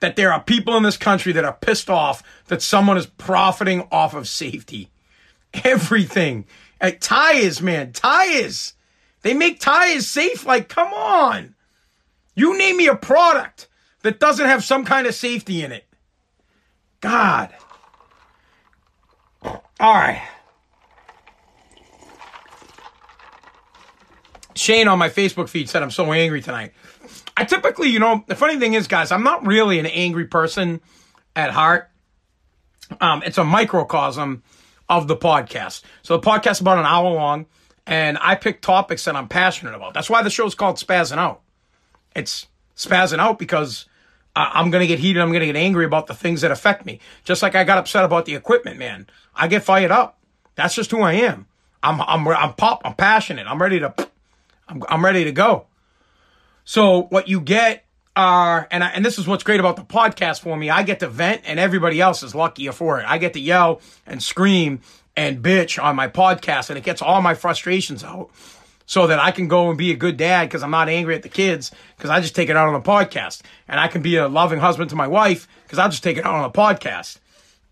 that 0.00 0.16
there 0.16 0.30
are 0.30 0.42
people 0.42 0.76
in 0.76 0.82
this 0.82 0.98
country 0.98 1.32
that 1.32 1.46
are 1.46 1.54
pissed 1.54 1.88
off 1.88 2.22
that 2.48 2.60
someone 2.60 2.98
is 2.98 3.06
profiting 3.06 3.88
off 3.90 4.12
of 4.12 4.28
safety 4.28 4.90
everything. 5.64 6.46
Like 6.82 7.00
tires, 7.00 7.62
man, 7.62 7.92
tires. 7.92 8.74
They 9.22 9.34
make 9.34 9.60
tires 9.60 10.06
safe. 10.06 10.44
Like, 10.44 10.68
come 10.68 10.92
on. 10.92 11.54
You 12.34 12.56
name 12.58 12.76
me 12.76 12.86
a 12.86 12.94
product 12.94 13.68
that 14.02 14.20
doesn't 14.20 14.46
have 14.46 14.62
some 14.62 14.84
kind 14.84 15.06
of 15.06 15.14
safety 15.14 15.62
in 15.62 15.72
it. 15.72 15.84
God. 17.00 17.54
All 19.42 19.60
right. 19.80 20.22
Shane 24.54 24.88
on 24.88 24.98
my 24.98 25.10
Facebook 25.10 25.48
feed 25.48 25.68
said 25.68 25.82
I'm 25.82 25.90
so 25.90 26.12
angry 26.12 26.40
tonight. 26.40 26.72
I 27.36 27.44
typically, 27.44 27.88
you 27.88 27.98
know, 27.98 28.24
the 28.26 28.34
funny 28.34 28.58
thing 28.58 28.74
is, 28.74 28.88
guys, 28.88 29.12
I'm 29.12 29.22
not 29.22 29.46
really 29.46 29.78
an 29.78 29.86
angry 29.86 30.26
person 30.26 30.80
at 31.34 31.50
heart. 31.50 31.90
Um, 33.00 33.22
it's 33.24 33.36
a 33.36 33.44
microcosm 33.44 34.42
of 34.88 35.08
the 35.08 35.16
podcast. 35.16 35.82
So 36.02 36.16
the 36.16 36.26
podcast 36.26 36.52
is 36.52 36.60
about 36.60 36.78
an 36.78 36.86
hour 36.86 37.10
long, 37.10 37.46
and 37.86 38.18
I 38.20 38.34
pick 38.34 38.60
topics 38.60 39.04
that 39.04 39.16
I'm 39.16 39.28
passionate 39.28 39.74
about. 39.74 39.94
That's 39.94 40.10
why 40.10 40.22
the 40.22 40.30
show's 40.30 40.54
called 40.54 40.76
Spazzing 40.76 41.18
Out. 41.18 41.42
It's 42.14 42.46
spazzing 42.76 43.18
out 43.18 43.38
because 43.38 43.86
uh, 44.34 44.50
I'm 44.52 44.70
going 44.70 44.82
to 44.82 44.86
get 44.86 44.98
heated. 44.98 45.20
I'm 45.22 45.28
going 45.28 45.40
to 45.40 45.46
get 45.46 45.56
angry 45.56 45.84
about 45.84 46.06
the 46.06 46.14
things 46.14 46.42
that 46.42 46.50
affect 46.50 46.84
me. 46.84 47.00
Just 47.24 47.42
like 47.42 47.54
I 47.54 47.64
got 47.64 47.78
upset 47.78 48.04
about 48.04 48.26
the 48.26 48.34
equipment, 48.34 48.78
man. 48.78 49.06
I 49.34 49.48
get 49.48 49.62
fired 49.62 49.90
up. 49.90 50.18
That's 50.54 50.74
just 50.74 50.90
who 50.90 51.00
I 51.02 51.14
am. 51.14 51.46
I'm, 51.82 52.00
I'm, 52.00 52.26
I'm 52.28 52.54
pop. 52.54 52.82
I'm 52.84 52.94
passionate. 52.94 53.46
I'm 53.46 53.60
ready 53.60 53.80
to, 53.80 53.94
I'm, 54.68 54.82
I'm 54.88 55.04
ready 55.04 55.24
to 55.24 55.32
go. 55.32 55.66
So 56.64 57.04
what 57.04 57.28
you 57.28 57.40
get 57.40 57.85
are, 58.16 58.66
and 58.70 58.82
I, 58.82 58.88
and 58.88 59.04
this 59.04 59.18
is 59.18 59.26
what's 59.26 59.44
great 59.44 59.60
about 59.60 59.76
the 59.76 59.84
podcast 59.84 60.40
for 60.40 60.56
me. 60.56 60.70
I 60.70 60.82
get 60.82 61.00
to 61.00 61.08
vent, 61.08 61.42
and 61.44 61.60
everybody 61.60 62.00
else 62.00 62.22
is 62.22 62.34
luckier 62.34 62.72
for 62.72 62.98
it. 62.98 63.04
I 63.06 63.18
get 63.18 63.34
to 63.34 63.40
yell 63.40 63.80
and 64.06 64.22
scream 64.22 64.80
and 65.14 65.42
bitch 65.42 65.82
on 65.82 65.94
my 65.94 66.08
podcast, 66.08 66.70
and 66.70 66.78
it 66.78 66.84
gets 66.84 67.02
all 67.02 67.20
my 67.20 67.34
frustrations 67.34 68.02
out, 68.02 68.30
so 68.86 69.06
that 69.06 69.18
I 69.18 69.30
can 69.30 69.48
go 69.48 69.68
and 69.68 69.76
be 69.76 69.92
a 69.92 69.96
good 69.96 70.16
dad 70.16 70.48
because 70.48 70.62
I'm 70.62 70.70
not 70.70 70.88
angry 70.88 71.14
at 71.14 71.22
the 71.22 71.28
kids 71.28 71.70
because 71.96 72.10
I 72.10 72.20
just 72.20 72.34
take 72.34 72.48
it 72.48 72.56
out 72.56 72.68
on 72.68 72.74
the 72.74 72.88
podcast, 72.88 73.42
and 73.68 73.78
I 73.78 73.88
can 73.88 74.02
be 74.02 74.16
a 74.16 74.28
loving 74.28 74.58
husband 74.58 74.90
to 74.90 74.96
my 74.96 75.06
wife 75.06 75.46
because 75.64 75.78
I 75.78 75.88
just 75.88 76.02
take 76.02 76.16
it 76.16 76.24
out 76.24 76.34
on 76.34 76.42
the 76.42 76.58
podcast. 76.58 77.18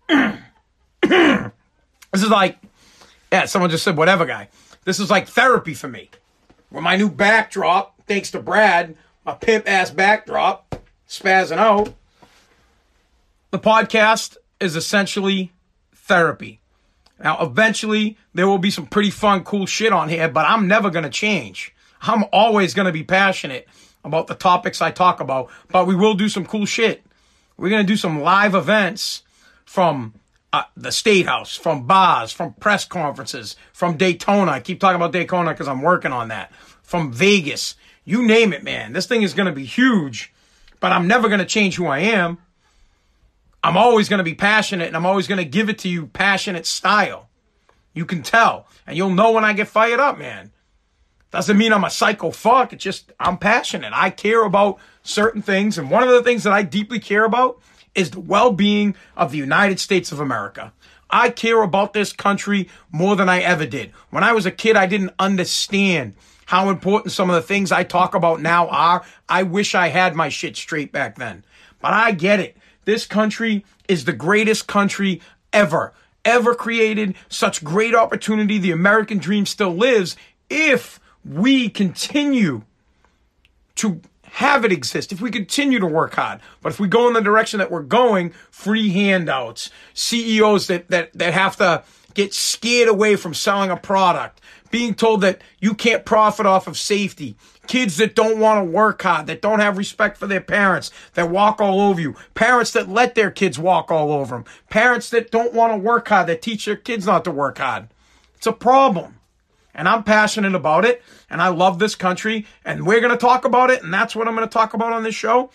this 1.01 2.23
is 2.23 2.29
like, 2.29 2.57
yeah, 3.31 3.45
someone 3.45 3.71
just 3.71 3.83
said 3.83 3.97
whatever, 3.97 4.25
guy. 4.25 4.49
This 4.83 4.99
is 4.99 5.09
like 5.09 5.27
therapy 5.27 5.73
for 5.73 5.87
me. 5.87 6.11
With 6.69 6.83
my 6.83 6.95
new 6.95 7.09
backdrop, 7.09 7.95
thanks 8.05 8.31
to 8.31 8.39
Brad 8.39 8.95
a 9.25 9.35
pimp 9.35 9.67
ass 9.67 9.91
backdrop, 9.91 10.83
spazzing 11.07 11.57
out. 11.57 11.93
The 13.51 13.59
podcast 13.59 14.37
is 14.59 14.75
essentially 14.75 15.51
therapy. 15.93 16.59
Now, 17.23 17.41
eventually, 17.41 18.17
there 18.33 18.47
will 18.47 18.57
be 18.57 18.71
some 18.71 18.87
pretty 18.87 19.09
fun, 19.09 19.43
cool 19.43 19.65
shit 19.65 19.93
on 19.93 20.09
here, 20.09 20.27
but 20.27 20.45
I'm 20.45 20.67
never 20.67 20.89
going 20.89 21.03
to 21.03 21.09
change. 21.09 21.73
I'm 22.01 22.25
always 22.31 22.73
going 22.73 22.87
to 22.87 22.91
be 22.91 23.03
passionate 23.03 23.67
about 24.03 24.27
the 24.27 24.35
topics 24.35 24.81
I 24.81 24.91
talk 24.91 25.19
about, 25.19 25.49
but 25.69 25.87
we 25.87 25.95
will 25.95 26.13
do 26.13 26.29
some 26.29 26.45
cool 26.45 26.65
shit. 26.65 27.03
We're 27.57 27.69
going 27.69 27.85
to 27.85 27.87
do 27.87 27.97
some 27.97 28.21
live 28.21 28.53
events 28.53 29.23
from 29.63 30.13
uh, 30.51 30.63
the 30.75 30.91
State 30.91 31.25
House, 31.25 31.55
from 31.55 31.87
bars, 31.87 32.31
from 32.31 32.53
press 32.53 32.85
conferences, 32.85 33.55
from 33.73 33.97
Daytona. 33.97 34.51
I 34.51 34.59
keep 34.59 34.79
talking 34.79 34.97
about 34.97 35.13
Daytona 35.13 35.51
because 35.51 35.67
I'm 35.67 35.81
working 35.81 36.11
on 36.11 36.27
that. 36.27 36.53
From 36.83 37.11
Vegas. 37.11 37.75
You 38.05 38.25
name 38.25 38.53
it, 38.53 38.63
man. 38.63 38.93
This 38.93 39.07
thing 39.07 39.23
is 39.23 39.33
going 39.33 39.47
to 39.47 39.51
be 39.51 39.65
huge, 39.65 40.31
but 40.79 40.91
I'm 40.91 41.07
never 41.07 41.27
going 41.27 41.39
to 41.39 41.45
change 41.45 41.75
who 41.75 41.87
I 41.87 41.99
am. 41.99 42.37
I'm 43.63 43.77
always 43.77 44.07
going 44.07 44.19
to 44.19 44.23
be 44.23 44.35
passionate 44.35 44.87
and 44.87 44.95
I'm 44.95 45.07
always 45.07 45.27
going 45.27 45.39
to 45.39 45.45
give 45.45 45.69
it 45.69 45.79
to 45.79 45.89
you 45.89 46.05
passionate 46.05 46.67
style. 46.67 47.29
You 47.95 48.05
can 48.05 48.21
tell. 48.21 48.67
And 48.85 48.95
you'll 48.95 49.09
know 49.09 49.31
when 49.31 49.43
I 49.43 49.53
get 49.53 49.67
fired 49.67 49.99
up, 49.99 50.19
man. 50.19 50.51
Doesn't 51.31 51.57
mean 51.57 51.73
I'm 51.73 51.83
a 51.83 51.89
psycho 51.89 52.29
fuck. 52.29 52.73
It's 52.73 52.83
just 52.83 53.11
I'm 53.19 53.39
passionate. 53.39 53.91
I 53.93 54.11
care 54.11 54.43
about 54.43 54.77
certain 55.01 55.41
things. 55.41 55.79
And 55.79 55.89
one 55.89 56.03
of 56.03 56.09
the 56.09 56.21
things 56.21 56.43
that 56.43 56.53
I 56.53 56.61
deeply 56.61 56.99
care 56.99 57.25
about 57.25 57.59
is 57.95 58.11
the 58.11 58.19
well 58.19 58.51
being 58.51 58.95
of 59.17 59.31
the 59.31 59.37
United 59.39 59.79
States 59.79 60.11
of 60.11 60.19
America. 60.19 60.71
I 61.09 61.29
care 61.29 61.61
about 61.61 61.93
this 61.93 62.13
country 62.13 62.69
more 62.91 63.15
than 63.15 63.29
I 63.29 63.39
ever 63.39 63.65
did. 63.65 63.91
When 64.11 64.23
I 64.23 64.33
was 64.33 64.45
a 64.45 64.51
kid, 64.51 64.75
I 64.75 64.85
didn't 64.85 65.13
understand 65.17 66.13
how 66.45 66.69
important 66.69 67.11
some 67.11 67.29
of 67.29 67.35
the 67.35 67.41
things 67.41 67.71
I 67.71 67.83
talk 67.83 68.15
about 68.15 68.41
now 68.41 68.67
are. 68.69 69.03
I 69.27 69.43
wish 69.43 69.75
I 69.75 69.89
had 69.89 70.15
my 70.15 70.29
shit 70.29 70.55
straight 70.55 70.91
back 70.91 71.17
then. 71.17 71.43
But 71.81 71.93
I 71.93 72.11
get 72.11 72.39
it. 72.39 72.55
This 72.85 73.05
country 73.05 73.65
is 73.87 74.05
the 74.05 74.13
greatest 74.13 74.67
country 74.67 75.21
ever, 75.51 75.93
ever 76.23 76.55
created. 76.55 77.15
Such 77.29 77.63
great 77.63 77.95
opportunity. 77.95 78.57
The 78.57 78.71
American 78.71 79.17
dream 79.17 79.45
still 79.45 79.73
lives 79.73 80.15
if 80.49 80.99
we 81.23 81.69
continue 81.69 82.61
to 83.75 84.01
have 84.23 84.65
it 84.65 84.71
exist, 84.71 85.11
if 85.11 85.21
we 85.21 85.31
continue 85.31 85.79
to 85.79 85.87
work 85.87 86.15
hard. 86.15 86.41
But 86.61 86.73
if 86.73 86.79
we 86.79 86.87
go 86.87 87.07
in 87.07 87.13
the 87.13 87.21
direction 87.21 87.59
that 87.59 87.71
we're 87.71 87.81
going, 87.81 88.31
free 88.51 88.89
handouts, 88.89 89.71
CEOs 89.93 90.67
that, 90.67 90.89
that, 90.89 91.13
that 91.13 91.33
have 91.33 91.55
to 91.57 91.83
get 92.13 92.33
scared 92.33 92.89
away 92.89 93.15
from 93.15 93.33
selling 93.33 93.71
a 93.71 93.77
product, 93.77 94.41
being 94.71 94.93
told 94.93 95.21
that 95.21 95.41
you 95.59 95.73
can't 95.73 96.05
profit 96.05 96.45
off 96.45 96.67
of 96.67 96.77
safety, 96.77 97.35
kids 97.67 97.97
that 97.97 98.15
don't 98.15 98.39
want 98.39 98.59
to 98.59 98.71
work 98.71 99.01
hard, 99.01 99.27
that 99.27 99.41
don't 99.41 99.59
have 99.59 99.77
respect 99.77 100.17
for 100.17 100.27
their 100.27 100.41
parents, 100.41 100.91
that 101.13 101.29
walk 101.29 101.61
all 101.61 101.79
over 101.79 102.01
you, 102.01 102.15
parents 102.33 102.71
that 102.71 102.89
let 102.89 103.15
their 103.15 103.31
kids 103.31 103.57
walk 103.57 103.91
all 103.91 104.11
over 104.11 104.35
them, 104.35 104.45
parents 104.69 105.09
that 105.09 105.31
don't 105.31 105.53
want 105.53 105.73
to 105.73 105.77
work 105.77 106.07
hard, 106.07 106.27
that 106.27 106.41
teach 106.41 106.65
their 106.65 106.75
kids 106.75 107.05
not 107.05 107.23
to 107.23 107.31
work 107.31 107.57
hard. 107.57 107.87
It's 108.35 108.47
a 108.47 108.53
problem. 108.53 109.19
And 109.73 109.89
I'm 109.89 110.03
passionate 110.03 110.55
about 110.55 110.85
it, 110.85 111.03
and 111.29 111.41
I 111.41 111.49
love 111.49 111.79
this 111.79 111.95
country, 111.95 112.45
and 112.63 112.87
we're 112.87 113.01
going 113.01 113.11
to 113.11 113.17
talk 113.17 113.43
about 113.43 113.69
it, 113.69 113.83
and 113.83 113.93
that's 113.93 114.15
what 114.15 114.27
I'm 114.27 114.35
going 114.35 114.47
to 114.47 114.53
talk 114.53 114.73
about 114.73 114.93
on 114.93 115.03
this 115.03 115.15
show. 115.15 115.51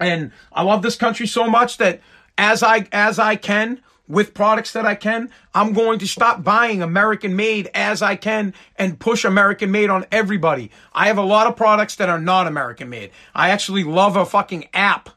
And 0.00 0.32
I 0.52 0.62
love 0.62 0.82
this 0.82 0.96
country 0.96 1.26
so 1.26 1.46
much 1.46 1.76
that 1.78 2.00
as 2.38 2.62
I 2.62 2.86
as 2.92 3.18
I 3.18 3.36
can, 3.36 3.80
with 4.08 4.34
products 4.34 4.72
that 4.72 4.86
I 4.86 4.94
can. 4.94 5.30
I'm 5.54 5.72
going 5.72 5.98
to 5.98 6.06
stop 6.06 6.42
buying 6.42 6.82
American 6.82 7.36
made 7.36 7.70
as 7.74 8.02
I 8.02 8.16
can 8.16 8.54
and 8.76 8.98
push 8.98 9.24
American 9.24 9.70
made 9.70 9.90
on 9.90 10.06
everybody. 10.12 10.70
I 10.92 11.08
have 11.08 11.18
a 11.18 11.22
lot 11.22 11.46
of 11.46 11.56
products 11.56 11.96
that 11.96 12.08
are 12.08 12.20
not 12.20 12.46
American 12.46 12.88
made. 12.88 13.10
I 13.34 13.50
actually 13.50 13.84
love 13.84 14.16
a 14.16 14.26
fucking 14.26 14.68
app 14.72 15.10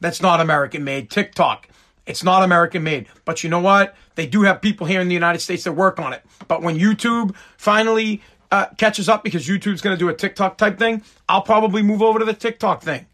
that's 0.00 0.20
not 0.20 0.40
American 0.40 0.84
made, 0.84 1.10
TikTok. 1.10 1.68
It's 2.06 2.22
not 2.22 2.42
American 2.42 2.82
made. 2.84 3.08
But 3.24 3.42
you 3.42 3.50
know 3.50 3.60
what? 3.60 3.96
They 4.14 4.26
do 4.26 4.42
have 4.42 4.62
people 4.62 4.86
here 4.86 5.00
in 5.00 5.08
the 5.08 5.14
United 5.14 5.40
States 5.40 5.64
that 5.64 5.72
work 5.72 5.98
on 5.98 6.12
it. 6.12 6.22
But 6.46 6.62
when 6.62 6.78
YouTube 6.78 7.34
finally 7.56 8.22
uh, 8.52 8.66
catches 8.78 9.08
up 9.08 9.24
because 9.24 9.46
YouTube's 9.48 9.80
going 9.80 9.96
to 9.96 9.98
do 9.98 10.08
a 10.08 10.14
TikTok 10.14 10.56
type 10.56 10.78
thing, 10.78 11.02
I'll 11.28 11.42
probably 11.42 11.82
move 11.82 12.02
over 12.02 12.18
to 12.18 12.24
the 12.24 12.34
TikTok 12.34 12.82
thing. 12.82 13.06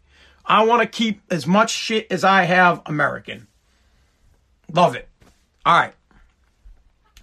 I 0.45 0.65
want 0.65 0.81
to 0.81 0.87
keep 0.87 1.21
as 1.31 1.47
much 1.47 1.71
shit 1.71 2.07
as 2.11 2.23
I 2.23 2.43
have 2.43 2.81
American. 2.85 3.47
Love 4.71 4.95
it. 4.95 5.07
All 5.65 5.79
right. 5.79 5.93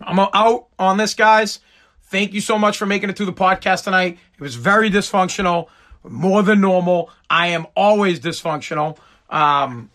I'm 0.00 0.18
out 0.18 0.68
on 0.78 0.96
this, 0.96 1.14
guys. 1.14 1.60
Thank 2.04 2.32
you 2.32 2.40
so 2.40 2.58
much 2.58 2.78
for 2.78 2.86
making 2.86 3.10
it 3.10 3.16
through 3.16 3.26
the 3.26 3.32
podcast 3.32 3.84
tonight. 3.84 4.18
It 4.34 4.40
was 4.40 4.54
very 4.54 4.90
dysfunctional, 4.90 5.68
more 6.02 6.42
than 6.42 6.60
normal. 6.60 7.10
I 7.28 7.48
am 7.48 7.66
always 7.76 8.18
dysfunctional. 8.18 8.98
Um, 9.28 9.90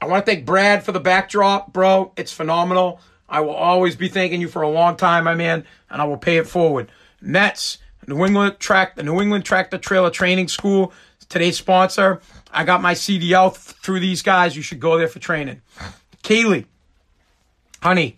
I 0.00 0.06
want 0.06 0.24
to 0.24 0.32
thank 0.32 0.44
Brad 0.44 0.84
for 0.84 0.92
the 0.92 1.00
backdrop, 1.00 1.72
bro. 1.72 2.12
It's 2.16 2.32
phenomenal. 2.32 3.00
I 3.28 3.40
will 3.40 3.54
always 3.54 3.96
be 3.96 4.08
thanking 4.08 4.40
you 4.40 4.48
for 4.48 4.62
a 4.62 4.68
long 4.68 4.96
time, 4.96 5.24
my 5.24 5.34
man, 5.34 5.64
and 5.90 6.02
I 6.02 6.04
will 6.04 6.18
pay 6.18 6.36
it 6.36 6.46
forward. 6.46 6.92
NETTS, 7.22 7.78
New 8.06 8.24
England 8.24 8.58
track, 8.58 8.96
the 8.96 9.02
New 9.02 9.20
England 9.20 9.44
Tractor 9.44 9.78
Trailer 9.78 10.10
Training 10.10 10.48
School, 10.48 10.92
today's 11.28 11.56
sponsor. 11.56 12.20
I 12.52 12.64
got 12.64 12.82
my 12.82 12.94
CDL 12.94 13.56
through 13.56 14.00
these 14.00 14.22
guys. 14.22 14.54
You 14.54 14.62
should 14.62 14.80
go 14.80 14.98
there 14.98 15.08
for 15.08 15.18
training. 15.18 15.62
Kaylee, 16.22 16.66
honey, 17.82 18.16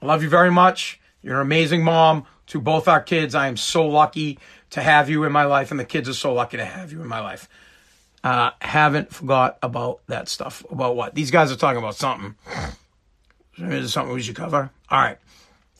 I 0.00 0.06
love 0.06 0.22
you 0.22 0.28
very 0.28 0.50
much. 0.50 1.00
You're 1.22 1.36
an 1.36 1.42
amazing 1.42 1.82
mom 1.82 2.24
to 2.48 2.60
both 2.60 2.88
our 2.88 3.00
kids. 3.00 3.34
I 3.34 3.48
am 3.48 3.56
so 3.56 3.86
lucky 3.86 4.38
to 4.70 4.80
have 4.80 5.10
you 5.10 5.24
in 5.24 5.32
my 5.32 5.44
life, 5.44 5.70
and 5.70 5.78
the 5.78 5.84
kids 5.84 6.08
are 6.08 6.14
so 6.14 6.32
lucky 6.32 6.56
to 6.56 6.64
have 6.64 6.92
you 6.92 7.02
in 7.02 7.08
my 7.08 7.20
life. 7.20 7.48
Uh, 8.24 8.52
haven't 8.60 9.12
forgot 9.12 9.58
about 9.62 10.00
that 10.06 10.28
stuff. 10.28 10.64
About 10.70 10.94
what? 10.94 11.14
These 11.14 11.32
guys 11.32 11.50
are 11.50 11.56
talking 11.56 11.78
about 11.78 11.96
something. 11.96 12.36
Is 13.58 13.68
there 13.68 13.88
something 13.88 14.14
we 14.14 14.22
should 14.22 14.36
cover? 14.36 14.70
All 14.88 15.00
right. 15.00 15.18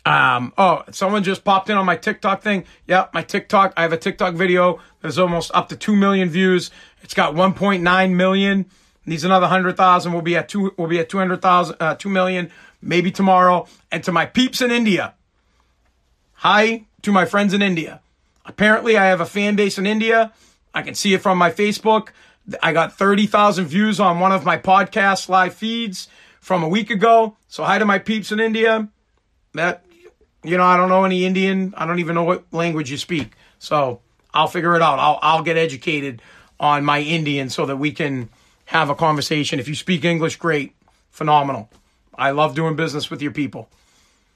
Um, 0.04 0.52
oh, 0.58 0.82
someone 0.90 1.22
just 1.22 1.44
popped 1.44 1.70
in 1.70 1.76
on 1.76 1.86
my 1.86 1.96
TikTok 1.96 2.42
thing. 2.42 2.64
Yep, 2.88 3.14
my 3.14 3.22
TikTok. 3.22 3.72
I 3.76 3.82
have 3.82 3.92
a 3.92 3.96
TikTok 3.96 4.34
video 4.34 4.80
that's 5.00 5.18
almost 5.18 5.52
up 5.54 5.68
to 5.68 5.76
2 5.76 5.94
million 5.94 6.28
views. 6.28 6.72
It's 7.02 7.14
got 7.14 7.34
1.9 7.34 8.12
million. 8.14 8.66
Needs 9.06 9.24
another 9.24 9.44
100,000. 9.44 10.12
We'll 10.12 10.22
be 10.22 10.36
at 10.36 10.48
two, 10.48 10.74
we'll 10.76 10.88
be 10.88 10.98
at 10.98 11.08
200,000, 11.08 11.76
uh, 11.80 11.94
2 11.94 12.08
million, 12.08 12.50
maybe 12.82 13.10
tomorrow. 13.10 13.66
And 13.90 14.04
to 14.04 14.12
my 14.12 14.26
peeps 14.26 14.60
in 14.60 14.70
India. 14.70 15.14
Hi 16.34 16.84
to 17.02 17.12
my 17.12 17.24
friends 17.24 17.54
in 17.54 17.62
India. 17.62 18.00
Apparently 18.44 18.96
I 18.96 19.06
have 19.06 19.20
a 19.20 19.26
fan 19.26 19.56
base 19.56 19.78
in 19.78 19.86
India. 19.86 20.32
I 20.74 20.82
can 20.82 20.94
see 20.94 21.14
it 21.14 21.22
from 21.22 21.38
my 21.38 21.50
Facebook. 21.50 22.08
I 22.62 22.72
got 22.72 22.98
30,000 22.98 23.66
views 23.66 24.00
on 24.00 24.18
one 24.18 24.32
of 24.32 24.44
my 24.44 24.58
podcast 24.58 25.28
live 25.28 25.54
feeds 25.54 26.08
from 26.40 26.62
a 26.62 26.68
week 26.68 26.90
ago. 26.90 27.36
So 27.48 27.62
hi 27.62 27.78
to 27.78 27.84
my 27.84 27.98
peeps 27.98 28.32
in 28.32 28.40
India. 28.40 28.88
That 29.54 29.84
you 30.42 30.56
know, 30.56 30.64
I 30.64 30.76
don't 30.76 30.88
know 30.88 31.04
any 31.04 31.24
Indian. 31.24 31.72
I 31.76 31.86
don't 31.86 32.00
even 32.00 32.14
know 32.14 32.24
what 32.24 32.44
language 32.52 32.90
you 32.90 32.96
speak. 32.96 33.34
So 33.58 34.00
I'll 34.34 34.48
figure 34.48 34.74
it 34.74 34.82
out. 34.82 34.98
I'll 34.98 35.18
I'll 35.22 35.42
get 35.42 35.56
educated 35.56 36.20
on 36.58 36.84
my 36.84 37.00
Indian 37.00 37.48
so 37.48 37.66
that 37.66 37.76
we 37.76 37.92
can 37.92 38.28
have 38.66 38.90
a 38.90 38.94
conversation. 38.94 39.60
If 39.60 39.68
you 39.68 39.74
speak 39.74 40.04
English, 40.04 40.36
great, 40.36 40.74
phenomenal. 41.10 41.70
I 42.14 42.30
love 42.30 42.54
doing 42.54 42.76
business 42.76 43.10
with 43.10 43.22
your 43.22 43.32
people. 43.32 43.68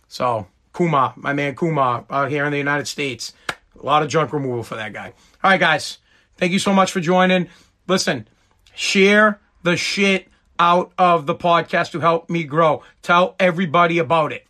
So 0.09 0.47
Kuma, 0.75 1.15
my 1.17 1.33
man 1.33 1.57
Kuma, 1.57 2.05
out 2.11 2.31
here 2.31 2.45
in 2.45 2.53
the 2.53 2.59
United 2.59 2.87
States, 2.87 3.33
a 3.49 3.85
lot 3.85 4.03
of 4.03 4.09
junk 4.09 4.33
removal 4.33 4.63
for 4.63 4.77
that 4.77 4.93
guy. 4.93 5.13
All 5.43 5.51
right, 5.51 5.61
guys, 5.61 5.99
thank 6.37 6.53
you 6.53 6.59
so 6.59 6.73
much 6.73 6.93
for 6.93 7.01
joining. 7.01 7.49
Listen, 7.87 8.29
share 8.75 9.41
the 9.63 9.77
shit 9.77 10.29
out 10.59 10.93
of 10.99 11.27
the 11.27 11.35
podcast 11.35 11.93
to 11.93 12.01
help 12.01 12.31
me 12.31 12.45
grow. 12.45 12.83
Tell 13.03 13.37
everybody 13.39 13.99
about 13.99 14.33
it. 14.33 14.47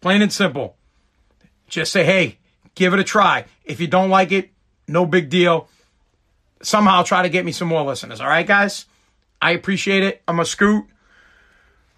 Plain 0.00 0.22
and 0.22 0.32
simple. 0.32 0.76
Just 1.68 1.92
say, 1.92 2.04
hey, 2.04 2.38
give 2.74 2.94
it 2.94 3.00
a 3.00 3.04
try. 3.04 3.44
If 3.64 3.80
you 3.80 3.86
don't 3.86 4.10
like 4.10 4.32
it, 4.32 4.50
no 4.88 5.06
big 5.06 5.28
deal. 5.28 5.68
Somehow 6.62 7.02
try 7.02 7.22
to 7.22 7.28
get 7.28 7.44
me 7.44 7.52
some 7.52 7.68
more 7.68 7.82
listeners. 7.82 8.20
All 8.20 8.28
right, 8.28 8.46
guys? 8.46 8.86
I 9.40 9.52
appreciate 9.52 10.02
it. 10.02 10.22
I'm 10.28 10.40
a 10.40 10.44
scoot. 10.44 10.84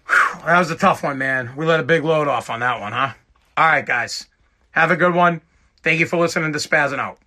Whew, 0.07 0.39
that 0.45 0.59
was 0.59 0.71
a 0.71 0.75
tough 0.75 1.03
one, 1.03 1.17
man. 1.17 1.55
We 1.55 1.65
let 1.65 1.79
a 1.79 1.83
big 1.83 2.03
load 2.03 2.27
off 2.27 2.49
on 2.49 2.59
that 2.61 2.79
one, 2.79 2.91
huh? 2.91 3.13
All 3.57 3.65
right, 3.65 3.85
guys. 3.85 4.27
Have 4.71 4.91
a 4.91 4.95
good 4.95 5.13
one. 5.13 5.41
Thank 5.83 5.99
you 5.99 6.05
for 6.05 6.17
listening 6.17 6.53
to 6.53 6.59
Spazzing 6.59 6.99
Out. 6.99 7.19